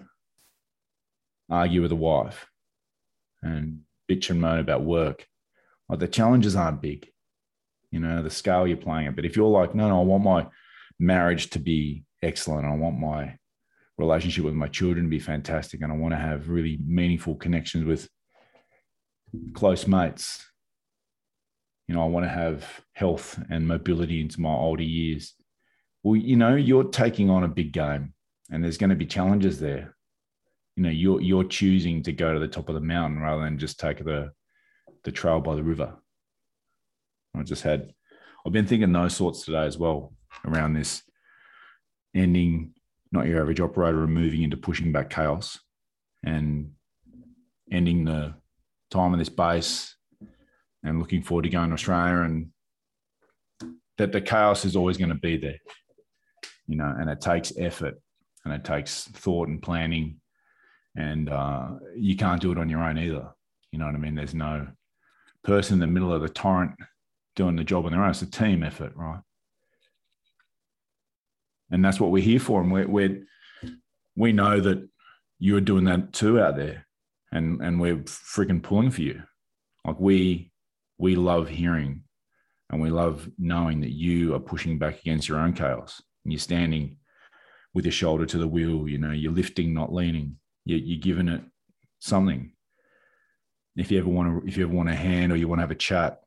argue 1.50 1.82
with 1.82 1.90
a 1.90 1.96
wife 1.96 2.47
and 3.42 3.80
bitch 4.10 4.30
and 4.30 4.40
moan 4.40 4.58
about 4.58 4.82
work, 4.82 5.26
like 5.88 5.98
the 5.98 6.08
challenges 6.08 6.56
aren't 6.56 6.82
big, 6.82 7.08
you 7.90 8.00
know, 8.00 8.22
the 8.22 8.30
scale 8.30 8.66
you're 8.66 8.76
playing 8.76 9.06
it. 9.06 9.16
But 9.16 9.24
if 9.24 9.36
you're 9.36 9.48
like, 9.48 9.74
no, 9.74 9.88
no, 9.88 10.00
I 10.00 10.04
want 10.04 10.24
my 10.24 10.46
marriage 10.98 11.50
to 11.50 11.58
be 11.58 12.04
excellent, 12.22 12.66
I 12.66 12.74
want 12.74 12.98
my 12.98 13.36
relationship 13.96 14.44
with 14.44 14.54
my 14.54 14.68
children 14.68 15.06
to 15.06 15.10
be 15.10 15.18
fantastic, 15.18 15.82
and 15.82 15.92
I 15.92 15.96
want 15.96 16.12
to 16.12 16.18
have 16.18 16.48
really 16.48 16.78
meaningful 16.84 17.34
connections 17.34 17.84
with 17.84 18.08
close 19.54 19.86
mates. 19.86 20.44
You 21.86 21.94
know, 21.94 22.02
I 22.02 22.06
want 22.06 22.24
to 22.24 22.30
have 22.30 22.64
health 22.92 23.42
and 23.50 23.66
mobility 23.66 24.20
into 24.20 24.40
my 24.40 24.52
older 24.52 24.82
years. 24.82 25.34
Well, 26.02 26.16
you 26.16 26.36
know, 26.36 26.54
you're 26.54 26.84
taking 26.84 27.30
on 27.30 27.44
a 27.44 27.48
big 27.48 27.72
game 27.72 28.12
and 28.50 28.62
there's 28.62 28.78
going 28.78 28.90
to 28.90 28.96
be 28.96 29.06
challenges 29.06 29.58
there. 29.58 29.96
You 30.78 30.84
know, 30.84 30.90
you're 30.90 31.20
you're 31.20 31.42
choosing 31.42 32.04
to 32.04 32.12
go 32.12 32.32
to 32.32 32.38
the 32.38 32.46
top 32.46 32.68
of 32.68 32.76
the 32.76 32.80
mountain 32.80 33.18
rather 33.18 33.42
than 33.42 33.58
just 33.58 33.80
take 33.80 33.98
the 33.98 34.30
the 35.02 35.10
trail 35.10 35.40
by 35.40 35.56
the 35.56 35.62
river. 35.64 35.96
I 37.36 37.42
just 37.42 37.64
had 37.64 37.92
I've 38.46 38.52
been 38.52 38.68
thinking 38.68 38.92
those 38.92 39.16
sorts 39.16 39.44
today 39.44 39.66
as 39.66 39.76
well 39.76 40.12
around 40.46 40.74
this 40.74 41.02
ending 42.14 42.74
not 43.10 43.26
your 43.26 43.40
average 43.40 43.58
operator 43.58 44.04
and 44.04 44.14
moving 44.14 44.42
into 44.42 44.56
pushing 44.56 44.92
back 44.92 45.10
chaos 45.10 45.58
and 46.24 46.70
ending 47.72 48.04
the 48.04 48.34
time 48.92 49.12
in 49.14 49.18
this 49.18 49.28
base 49.28 49.96
and 50.84 51.00
looking 51.00 51.22
forward 51.22 51.42
to 51.42 51.48
going 51.48 51.70
to 51.70 51.74
Australia 51.74 52.20
and 52.22 52.50
that 53.96 54.12
the 54.12 54.20
chaos 54.20 54.64
is 54.64 54.76
always 54.76 54.96
going 54.96 55.08
to 55.08 55.16
be 55.16 55.38
there, 55.38 55.58
you 56.68 56.76
know, 56.76 56.94
and 57.00 57.10
it 57.10 57.20
takes 57.20 57.52
effort 57.58 58.00
and 58.44 58.54
it 58.54 58.62
takes 58.62 59.08
thought 59.08 59.48
and 59.48 59.60
planning 59.60 60.20
and 60.98 61.28
uh, 61.28 61.68
you 61.96 62.16
can't 62.16 62.42
do 62.42 62.50
it 62.50 62.58
on 62.58 62.68
your 62.68 62.82
own 62.82 62.98
either. 62.98 63.28
You 63.70 63.78
know 63.78 63.86
what 63.86 63.94
I 63.94 63.98
mean? 63.98 64.16
There's 64.16 64.34
no 64.34 64.66
person 65.44 65.74
in 65.74 65.80
the 65.80 65.86
middle 65.86 66.12
of 66.12 66.22
the 66.22 66.28
torrent 66.28 66.72
doing 67.36 67.54
the 67.54 67.62
job 67.62 67.86
on 67.86 67.92
their 67.92 68.02
own. 68.02 68.10
It's 68.10 68.22
a 68.22 68.30
team 68.30 68.64
effort, 68.64 68.92
right? 68.96 69.20
And 71.70 71.84
that's 71.84 72.00
what 72.00 72.10
we're 72.10 72.22
here 72.22 72.40
for. 72.40 72.60
And 72.60 72.72
we're, 72.72 72.88
we're 72.88 73.24
we 74.16 74.32
know 74.32 74.60
that 74.60 74.88
you're 75.38 75.60
doing 75.60 75.84
that 75.84 76.12
too 76.12 76.40
out 76.40 76.56
there 76.56 76.84
and 77.30 77.60
and 77.62 77.80
we're 77.80 77.98
freaking 77.98 78.62
pulling 78.62 78.90
for 78.90 79.02
you. 79.02 79.22
Like 79.84 80.00
we 80.00 80.50
we 80.98 81.14
love 81.14 81.48
hearing 81.48 82.02
and 82.70 82.82
we 82.82 82.90
love 82.90 83.30
knowing 83.38 83.82
that 83.82 83.92
you 83.92 84.34
are 84.34 84.40
pushing 84.40 84.78
back 84.78 84.98
against 84.98 85.28
your 85.28 85.38
own 85.38 85.52
chaos 85.52 86.02
and 86.24 86.32
you're 86.32 86.40
standing 86.40 86.96
with 87.72 87.84
your 87.84 87.92
shoulder 87.92 88.26
to 88.26 88.38
the 88.38 88.48
wheel. 88.48 88.88
You 88.88 88.98
know, 88.98 89.12
you're 89.12 89.30
lifting, 89.30 89.72
not 89.72 89.92
leaning. 89.92 90.38
You're, 90.68 90.80
you're 90.80 91.00
giving 91.00 91.28
it 91.28 91.40
something. 91.98 92.52
If 93.74 93.90
you 93.90 93.98
ever 93.98 94.08
want 94.08 94.42
to, 94.42 94.48
if 94.48 94.56
you 94.56 94.64
ever 94.64 94.74
want 94.74 94.90
a 94.90 94.94
hand 94.94 95.32
or 95.32 95.36
you 95.36 95.48
want 95.48 95.60
to 95.60 95.62
have 95.62 95.70
a 95.70 95.74
chat, 95.74 96.20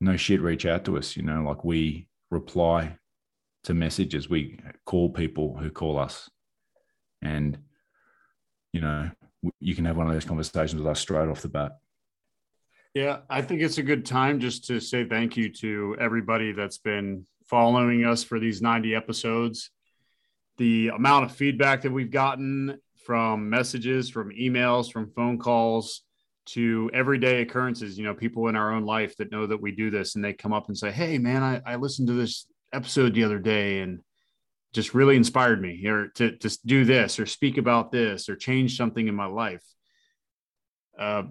no 0.00 0.16
shit, 0.16 0.40
reach 0.40 0.66
out 0.66 0.84
to 0.86 0.98
us. 0.98 1.16
You 1.16 1.22
know, 1.22 1.42
like 1.42 1.64
we 1.64 2.08
reply 2.30 2.98
to 3.64 3.74
messages. 3.74 4.28
We 4.28 4.58
call 4.84 5.10
people 5.10 5.56
who 5.56 5.70
call 5.70 5.98
us, 5.98 6.28
and 7.22 7.58
you 8.72 8.80
know, 8.80 9.10
you 9.60 9.76
can 9.76 9.84
have 9.84 9.96
one 9.96 10.08
of 10.08 10.12
those 10.12 10.24
conversations 10.24 10.74
with 10.74 10.90
us 10.90 11.00
straight 11.00 11.28
off 11.28 11.42
the 11.42 11.48
bat. 11.48 11.78
Yeah, 12.92 13.18
I 13.30 13.42
think 13.42 13.60
it's 13.60 13.78
a 13.78 13.82
good 13.82 14.04
time 14.04 14.40
just 14.40 14.64
to 14.66 14.80
say 14.80 15.04
thank 15.04 15.36
you 15.36 15.52
to 15.60 15.96
everybody 16.00 16.52
that's 16.52 16.78
been 16.78 17.26
following 17.44 18.04
us 18.04 18.24
for 18.24 18.40
these 18.40 18.60
90 18.62 18.96
episodes. 18.96 19.70
The 20.56 20.88
amount 20.88 21.26
of 21.26 21.32
feedback 21.36 21.82
that 21.82 21.92
we've 21.92 22.10
gotten 22.10 22.80
from 23.06 23.48
messages, 23.48 24.10
from 24.10 24.30
emails, 24.30 24.92
from 24.92 25.12
phone 25.12 25.38
calls 25.38 26.02
to 26.46 26.90
everyday 26.92 27.40
occurrences, 27.40 27.96
you 27.96 28.04
know, 28.04 28.14
people 28.14 28.48
in 28.48 28.56
our 28.56 28.72
own 28.72 28.84
life 28.84 29.16
that 29.16 29.30
know 29.30 29.46
that 29.46 29.60
we 29.60 29.72
do 29.72 29.90
this 29.90 30.14
and 30.16 30.24
they 30.24 30.32
come 30.32 30.52
up 30.52 30.66
and 30.68 30.76
say, 30.76 30.90
Hey, 30.90 31.18
man, 31.18 31.42
I, 31.42 31.62
I 31.64 31.76
listened 31.76 32.08
to 32.08 32.14
this 32.14 32.46
episode 32.72 33.14
the 33.14 33.24
other 33.24 33.38
day 33.38 33.80
and 33.80 34.00
just 34.72 34.94
really 34.94 35.16
inspired 35.16 35.60
me 35.60 35.86
or 35.86 36.08
to, 36.16 36.36
to 36.36 36.58
do 36.66 36.84
this 36.84 37.18
or 37.18 37.26
speak 37.26 37.56
about 37.56 37.90
this 37.90 38.28
or 38.28 38.36
change 38.36 38.76
something 38.76 39.08
in 39.08 39.14
my 39.14 39.26
life. 39.26 39.64
Uh, 40.98 41.24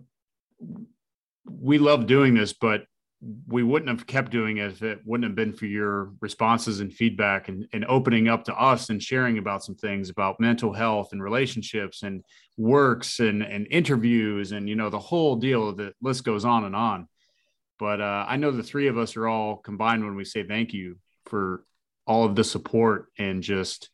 we 1.45 1.78
love 1.78 2.07
doing 2.07 2.34
this, 2.34 2.53
but 2.53 2.86
we 3.47 3.63
wouldn't 3.63 3.89
have 3.89 4.05
kept 4.05 4.32
doing 4.32 4.57
it 4.57 4.71
if 4.71 4.84
it 4.84 4.99
wouldn't 5.03 5.30
have 5.30 5.36
been 5.36 5.53
for 5.53 5.65
your 5.65 6.11
responses 6.21 6.80
and 6.80 6.93
feedback 6.93 7.47
and, 7.47 7.67
and 7.73 7.86
opening 7.86 8.28
up 8.28 8.43
to 8.43 8.55
us 8.55 8.89
and 8.89 9.01
sharing 9.01 9.38
about 9.38 9.63
some 9.63 9.76
things 9.76 10.09
about 10.09 10.39
mental 10.39 10.73
health 10.73 11.09
and 11.11 11.23
relationships 11.23 12.03
and 12.03 12.23
works 12.57 13.19
and, 13.19 13.41
and 13.41 13.67
interviews 13.71 14.51
and 14.51 14.69
you 14.69 14.76
know 14.76 14.89
the 14.89 14.99
whole 14.99 15.36
deal 15.36 15.73
the 15.73 15.91
list 16.01 16.23
goes 16.23 16.45
on 16.45 16.65
and 16.65 16.76
on. 16.76 17.07
But 17.80 17.99
uh, 17.99 18.26
i 18.28 18.38
know 18.38 18.51
the 18.51 18.63
three 18.63 18.88
of 18.88 18.97
us 18.97 19.17
are 19.17 19.28
all 19.28 19.57
combined 19.57 20.03
when 20.03 20.15
we 20.15 20.26
say 20.26 20.43
thank 20.43 20.73
you 20.73 20.97
for 21.26 21.65
all 22.05 22.26
of 22.26 22.36
the 22.36 22.43
support 22.43 23.07
and 23.17 23.41
just 23.41 23.89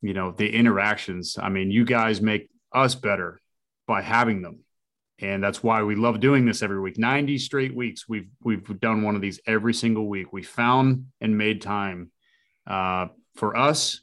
you 0.00 0.14
know 0.14 0.30
the 0.30 0.48
interactions. 0.48 1.36
I 1.40 1.50
mean 1.50 1.70
you 1.70 1.84
guys 1.84 2.22
make 2.22 2.48
us 2.72 2.94
better 2.94 3.40
by 3.86 4.00
having 4.00 4.42
them 4.42 4.60
and 5.18 5.42
that's 5.42 5.62
why 5.62 5.82
we 5.82 5.94
love 5.94 6.20
doing 6.20 6.44
this 6.44 6.62
every 6.62 6.80
week. 6.80 6.98
90 6.98 7.38
straight 7.38 7.74
weeks 7.74 8.08
we've 8.08 8.28
we've 8.42 8.80
done 8.80 9.02
one 9.02 9.16
of 9.16 9.22
these 9.22 9.40
every 9.46 9.74
single 9.74 10.08
week. 10.08 10.32
We 10.32 10.42
found 10.42 11.06
and 11.20 11.36
made 11.36 11.62
time 11.62 12.10
uh, 12.66 13.06
for 13.34 13.56
us 13.56 14.00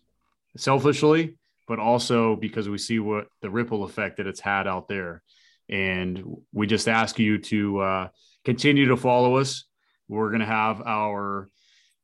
selfishly 0.57 1.37
but 1.67 1.79
also 1.79 2.35
because 2.35 2.69
we 2.69 2.77
see 2.77 2.99
what 2.99 3.27
the 3.41 3.49
ripple 3.49 3.83
effect 3.83 4.17
that 4.17 4.27
it's 4.27 4.39
had 4.39 4.67
out 4.67 4.87
there. 4.87 5.23
And 5.69 6.23
we 6.51 6.67
just 6.67 6.87
ask 6.87 7.19
you 7.19 7.37
to 7.39 7.79
uh, 7.79 8.07
continue 8.43 8.87
to 8.87 8.97
follow 8.97 9.37
us. 9.37 9.65
We're 10.07 10.29
going 10.29 10.41
to 10.41 10.45
have 10.45 10.81
our 10.85 11.49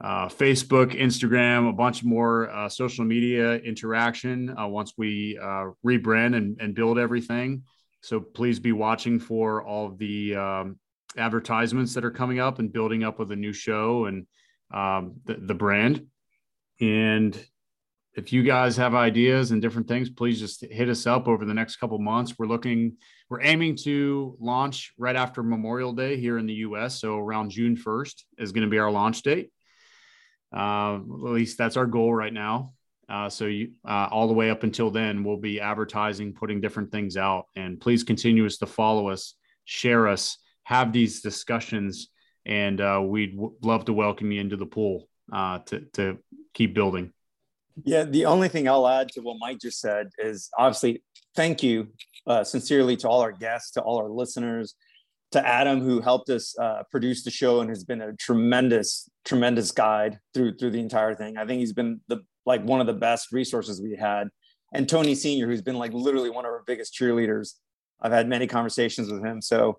uh, 0.02 0.28
Facebook, 0.30 0.98
Instagram, 0.98 1.70
a 1.70 1.74
bunch 1.74 2.06
more 2.06 2.50
uh, 2.50 2.70
social 2.70 3.04
media 3.04 3.56
interaction 3.56 4.56
uh, 4.58 4.66
once 4.66 4.94
we 4.98 5.38
uh, 5.38 5.72
rebrand 5.86 6.38
and, 6.38 6.58
and, 6.62 6.74
build 6.74 6.98
everything. 6.98 7.64
So 8.02 8.20
please 8.20 8.60
be 8.60 8.72
watching 8.72 9.20
for 9.20 9.64
all 9.64 9.90
the 9.90 10.36
um, 10.36 10.80
advertisements 11.18 11.94
that 11.94 12.06
are 12.06 12.12
coming 12.12 12.40
up 12.40 12.60
and 12.60 12.72
building 12.72 13.04
up 13.04 13.20
with 13.20 13.32
a 13.32 13.36
new 13.36 13.54
show 13.54 14.06
and 14.06 14.26
um, 14.74 15.16
the, 15.26 15.36
the 15.36 15.54
brand. 15.54 16.06
And 16.80 17.38
if 18.16 18.34
you 18.34 18.44
guys 18.44 18.78
have 18.78 18.96
ideas 18.96 19.52
and 19.52 19.62
different 19.62 19.88
things, 19.88 20.10
please 20.10 20.40
just 20.40 20.62
hit 20.62 20.90
us 20.90 21.06
up 21.06 21.28
over 21.28 21.46
the 21.46 21.54
next 21.54 21.78
couple 21.78 22.00
months. 22.00 22.36
We're 22.38 22.48
looking, 22.48 22.98
we're 23.30 23.42
aiming 23.42 23.78
to 23.84 24.36
launch 24.40 24.94
right 24.98 25.16
after 25.16 25.44
Memorial 25.44 25.94
Day 25.94 26.18
here 26.20 26.38
in 26.38 26.46
the 26.46 26.54
US. 26.54 27.00
So 27.00 27.18
around 27.18 27.52
June 27.52 27.76
1st 27.76 28.24
is 28.38 28.52
going 28.52 28.66
to 28.66 28.70
be 28.70 28.80
our 28.80 28.92
launch 28.92 29.22
date. 29.22 29.52
Uh, 30.56 30.96
at 30.96 31.02
least 31.08 31.58
that's 31.58 31.78
our 31.78 31.86
goal 31.86 32.14
right 32.14 32.34
now. 32.34 32.74
Uh, 33.10 33.28
so 33.28 33.46
you, 33.46 33.72
uh, 33.88 34.08
all 34.12 34.28
the 34.28 34.34
way 34.34 34.50
up 34.50 34.64
until 34.64 34.92
then, 34.92 35.24
we'll 35.24 35.38
be 35.38 35.60
advertising, 35.60 36.34
putting 36.34 36.62
different 36.62 36.92
things 36.92 37.18
out, 37.18 37.46
and 37.56 37.80
please 37.80 38.04
continue 38.04 38.46
us 38.46 38.58
to 38.58 38.68
follow 38.68 39.10
us, 39.10 39.34
share 39.66 40.08
us, 40.08 40.38
have 40.64 40.94
these 40.94 41.22
discussions, 41.22 42.10
and 42.46 42.80
uh, 42.80 43.02
we'd 43.04 43.36
w- 43.36 43.56
love 43.64 43.86
to 43.86 43.94
welcome 43.94 44.32
you 44.32 44.40
into 44.40 44.58
the 44.58 44.66
pool 44.66 45.08
uh, 45.34 45.60
to 45.66 45.82
to 45.94 46.18
keep 46.54 46.76
building. 46.76 47.12
Yeah, 47.84 48.04
the 48.04 48.26
only 48.26 48.50
thing 48.50 48.68
I'll 48.68 48.88
add 48.88 49.10
to 49.14 49.22
what 49.22 49.38
Mike 49.40 49.60
just 49.60 49.80
said 49.80 50.10
is 50.18 50.50
obviously 50.58 51.04
thank 51.36 51.64
you 51.64 51.88
uh, 52.28 52.44
sincerely 52.44 52.96
to 52.98 53.10
all 53.10 53.22
our 53.22 53.32
guests, 53.32 53.72
to 53.72 53.82
all 53.82 53.98
our 53.98 54.10
listeners, 54.10 54.76
to 55.32 55.48
Adam, 55.48 55.82
who 55.82 56.02
helped 56.02 56.30
us 56.30 56.58
uh, 56.60 56.84
produce 56.92 57.24
the 57.24 57.32
show 57.32 57.62
and 57.62 57.70
has 57.70 57.84
been 57.84 58.02
a 58.02 58.14
tremendous, 58.14 59.10
tremendous 59.26 59.72
guide 59.72 60.20
through 60.34 60.58
through 60.58 60.72
the 60.72 60.80
entire 60.80 61.16
thing. 61.16 61.38
I 61.38 61.46
think 61.46 61.60
he's 61.60 61.74
been 61.74 62.02
the 62.08 62.20
like 62.50 62.64
one 62.64 62.82
of 62.82 62.88
the 62.88 62.94
best 62.94 63.32
resources 63.32 63.80
we 63.80 63.96
had. 63.96 64.28
And 64.74 64.90
Tony 64.90 65.14
Senior, 65.14 65.46
who's 65.48 65.62
been 65.62 65.78
like 65.78 65.94
literally 65.94 66.32
one 66.32 66.46
of 66.46 66.52
our 66.52 66.64
biggest 66.66 66.94
cheerleaders. 66.94 67.54
I've 68.02 68.12
had 68.12 68.28
many 68.28 68.48
conversations 68.48 69.12
with 69.12 69.24
him. 69.24 69.40
So, 69.40 69.78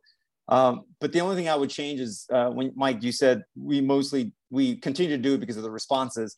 um, 0.49 0.85
but 1.01 1.13
the 1.13 1.21
only 1.21 1.35
thing 1.35 1.49
I 1.49 1.57
would 1.57 1.69
change 1.69 2.01
is 2.01 2.27
uh, 2.33 2.49
when 2.51 2.73
Mike, 2.77 3.03
you 3.03 3.11
said 3.11 3.43
we 3.57 3.81
mostly 3.81 4.33
we 4.51 4.77
continue 4.77 5.17
to 5.17 5.23
do 5.23 5.35
it 5.35 5.41
because 5.41 5.57
of 5.57 5.65
the 5.65 5.71
responses. 5.71 6.37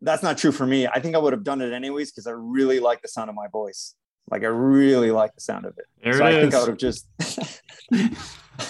That's 0.00 0.22
not 0.22 0.38
true 0.38 0.52
for 0.52 0.66
me. 0.66 0.86
I 0.86 1.00
think 1.00 1.14
I 1.16 1.18
would 1.18 1.32
have 1.32 1.44
done 1.44 1.60
it 1.60 1.72
anyways 1.72 2.12
because 2.12 2.26
I 2.26 2.32
really 2.32 2.78
like 2.78 3.02
the 3.02 3.08
sound 3.08 3.28
of 3.28 3.34
my 3.34 3.48
voice. 3.48 3.94
Like 4.30 4.44
I 4.44 4.46
really 4.46 5.10
like 5.10 5.34
the 5.34 5.40
sound 5.40 5.66
of 5.66 5.76
it. 5.78 5.86
There 6.02 6.14
so 6.14 6.24
it 6.24 6.28
I 6.28 6.30
is. 6.30 6.42
think 6.42 6.54
I 6.54 6.60
would 6.60 6.68
have 6.68 6.78
just. 6.78 7.06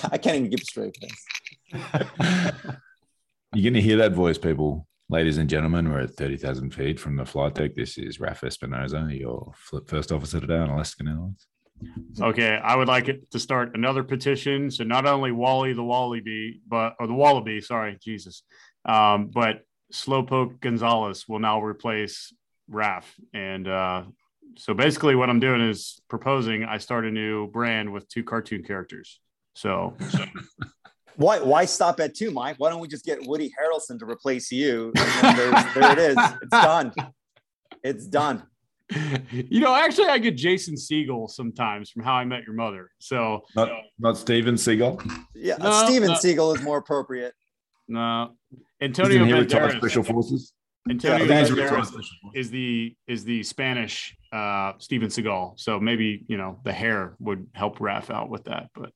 I 0.12 0.16
can't 0.18 0.36
even 0.36 0.50
give 0.50 0.60
a 0.60 0.64
straight 0.64 0.96
face. 0.96 1.26
You're 3.52 3.70
going 3.70 3.74
to 3.74 3.82
hear 3.82 3.98
that 3.98 4.12
voice, 4.12 4.38
people. 4.38 4.86
Ladies 5.10 5.38
and 5.38 5.50
gentlemen, 5.50 5.90
we're 5.90 6.02
at 6.02 6.14
30,000 6.14 6.72
feet 6.72 7.00
from 7.00 7.16
the 7.16 7.24
flight 7.24 7.56
deck. 7.56 7.74
This 7.74 7.98
is 7.98 8.20
Raf 8.20 8.42
Espinoza, 8.42 9.18
your 9.18 9.52
flip 9.56 9.88
first 9.88 10.12
officer 10.12 10.38
today 10.38 10.58
on 10.58 10.70
Alaskan 10.70 11.08
Airlines. 11.08 11.48
Okay, 12.20 12.56
I 12.56 12.76
would 12.76 12.86
like 12.86 13.08
it 13.08 13.28
to 13.32 13.40
start 13.40 13.74
another 13.74 14.04
petition. 14.04 14.70
So 14.70 14.84
not 14.84 15.06
only 15.06 15.32
Wally 15.32 15.72
the 15.72 15.82
Wallaby, 15.82 16.60
but 16.64 16.94
or 17.00 17.08
the 17.08 17.14
Wallaby, 17.14 17.60
sorry, 17.60 17.98
Jesus, 18.00 18.44
um, 18.84 19.32
but 19.34 19.62
Slowpoke 19.92 20.60
Gonzalez 20.60 21.26
will 21.26 21.40
now 21.40 21.60
replace 21.60 22.32
Raf. 22.68 23.12
And 23.34 23.66
uh, 23.66 24.04
so 24.58 24.74
basically, 24.74 25.16
what 25.16 25.28
I'm 25.28 25.40
doing 25.40 25.60
is 25.60 26.00
proposing 26.08 26.62
I 26.62 26.78
start 26.78 27.04
a 27.04 27.10
new 27.10 27.48
brand 27.48 27.92
with 27.92 28.08
two 28.08 28.22
cartoon 28.22 28.62
characters. 28.62 29.18
So, 29.56 29.96
so 30.10 30.24
Why 31.20 31.38
why 31.38 31.66
stop 31.66 32.00
at 32.00 32.14
two, 32.14 32.30
Mike? 32.30 32.56
Why 32.56 32.70
don't 32.70 32.80
we 32.80 32.88
just 32.88 33.04
get 33.04 33.18
Woody 33.26 33.50
Harrelson 33.50 33.98
to 33.98 34.06
replace 34.06 34.50
you? 34.50 34.90
And 34.96 35.38
there 35.74 35.92
it 35.92 35.98
is. 35.98 36.16
It's 36.40 36.50
done. 36.50 36.92
It's 37.84 38.06
done. 38.06 38.42
you 39.30 39.60
know, 39.60 39.74
actually, 39.74 40.06
I 40.08 40.16
get 40.16 40.36
Jason 40.36 40.76
Segel 40.76 41.28
sometimes 41.28 41.90
from 41.90 42.04
How 42.04 42.14
I 42.14 42.24
Met 42.24 42.44
Your 42.44 42.54
Mother. 42.54 42.90
So 42.98 43.42
Not, 43.54 43.70
not 43.98 44.16
Steven 44.16 44.54
Seagal. 44.54 45.08
Yeah, 45.34 45.56
No, 45.58 45.84
Steven 45.84 46.08
no. 46.08 46.14
Seagal 46.14 46.56
is 46.56 46.62
more 46.62 46.78
appropriate. 46.78 47.34
no, 47.86 48.32
Antonio 48.80 49.16
Isn't 49.16 49.26
he 49.26 49.32
retired 49.34 49.72
Banderas. 49.72 49.76
Special 49.78 50.02
Forces? 50.02 50.54
Antonio 50.88 51.16
I 51.16 51.28
think 51.28 51.38
he's 51.38 51.52
retired 51.52 51.70
Banderas 51.70 51.86
Special 51.86 52.16
Forces. 52.22 52.46
is 52.46 52.50
the 52.50 52.96
is 53.06 53.24
the 53.24 53.42
Spanish 53.42 54.16
uh 54.32 54.72
Steven 54.78 55.08
Seagal. 55.10 55.60
So 55.60 55.78
maybe 55.78 56.24
you 56.28 56.38
know 56.38 56.58
the 56.64 56.72
hair 56.72 57.14
would 57.20 57.46
help 57.52 57.78
Raf 57.78 58.10
out 58.10 58.30
with 58.30 58.44
that. 58.44 58.70
But 58.74 58.90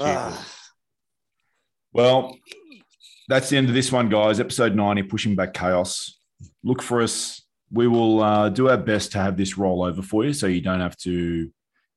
Ah, 0.00 0.46
Well, 1.92 2.36
that's 3.28 3.50
the 3.50 3.56
end 3.56 3.68
of 3.68 3.74
this 3.74 3.92
one, 3.92 4.08
guys. 4.08 4.40
Episode 4.40 4.74
90, 4.74 5.02
Pushing 5.04 5.36
Back 5.36 5.52
Chaos. 5.54 6.18
Look 6.64 6.82
for 6.82 7.02
us. 7.02 7.42
We 7.70 7.86
will 7.86 8.22
uh, 8.22 8.48
do 8.48 8.68
our 8.68 8.78
best 8.78 9.12
to 9.12 9.18
have 9.18 9.36
this 9.36 9.58
roll 9.58 9.82
over 9.84 10.02
for 10.02 10.24
you 10.24 10.32
so 10.32 10.46
you 10.46 10.60
don't 10.60 10.80
have 10.80 10.96
to, 10.98 11.50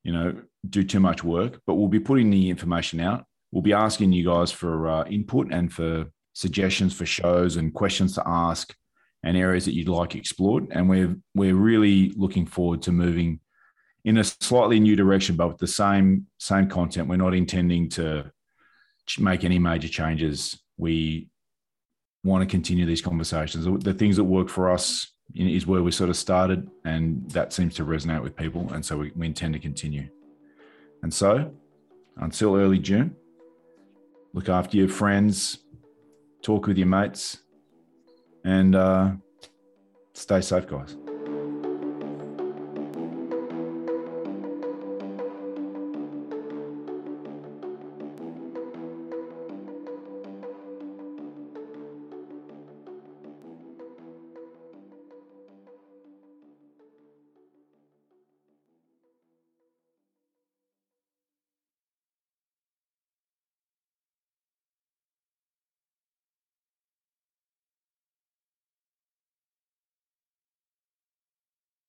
you 0.03 0.13
know, 0.13 0.35
do 0.69 0.83
too 0.83 0.99
much 0.99 1.23
work, 1.23 1.61
but 1.65 1.75
we'll 1.75 1.87
be 1.87 1.99
putting 1.99 2.29
the 2.29 2.49
information 2.49 2.99
out. 2.99 3.25
We'll 3.51 3.61
be 3.63 3.73
asking 3.73 4.11
you 4.11 4.25
guys 4.25 4.51
for 4.51 4.87
uh, 4.87 5.05
input 5.05 5.51
and 5.51 5.71
for 5.71 6.11
suggestions 6.33 6.93
for 6.93 7.05
shows 7.05 7.55
and 7.55 7.73
questions 7.73 8.15
to 8.15 8.23
ask 8.25 8.75
and 9.23 9.37
areas 9.37 9.65
that 9.65 9.73
you'd 9.75 9.87
like 9.89 10.15
explored. 10.15 10.67
And 10.71 10.89
we're 10.89 11.15
we're 11.33 11.55
really 11.55 12.09
looking 12.17 12.45
forward 12.45 12.81
to 12.83 12.91
moving 12.91 13.39
in 14.05 14.17
a 14.17 14.23
slightly 14.23 14.79
new 14.79 14.95
direction, 14.95 15.35
but 15.35 15.47
with 15.47 15.57
the 15.57 15.67
same 15.67 16.27
same 16.37 16.67
content. 16.67 17.07
We're 17.07 17.15
not 17.17 17.33
intending 17.33 17.89
to 17.89 18.31
make 19.19 19.43
any 19.43 19.59
major 19.59 19.87
changes. 19.87 20.59
We 20.77 21.29
want 22.23 22.41
to 22.41 22.47
continue 22.47 22.85
these 22.85 23.01
conversations. 23.01 23.65
The 23.83 23.93
things 23.93 24.15
that 24.17 24.23
work 24.23 24.49
for 24.49 24.71
us 24.71 25.11
is 25.35 25.65
where 25.65 25.83
we 25.83 25.91
sort 25.91 26.09
of 26.09 26.17
started, 26.17 26.69
and 26.85 27.29
that 27.31 27.53
seems 27.53 27.75
to 27.75 27.85
resonate 27.85 28.21
with 28.21 28.35
people. 28.35 28.71
And 28.73 28.85
so 28.85 28.97
we, 28.97 29.11
we 29.15 29.25
intend 29.25 29.53
to 29.53 29.59
continue. 29.59 30.09
And 31.01 31.13
so 31.13 31.51
until 32.17 32.55
early 32.55 32.79
June, 32.79 33.15
look 34.33 34.49
after 34.49 34.77
your 34.77 34.89
friends, 34.89 35.59
talk 36.41 36.67
with 36.67 36.77
your 36.77 36.87
mates, 36.87 37.39
and 38.45 38.75
uh, 38.75 39.11
stay 40.13 40.41
safe, 40.41 40.67
guys. 40.67 40.95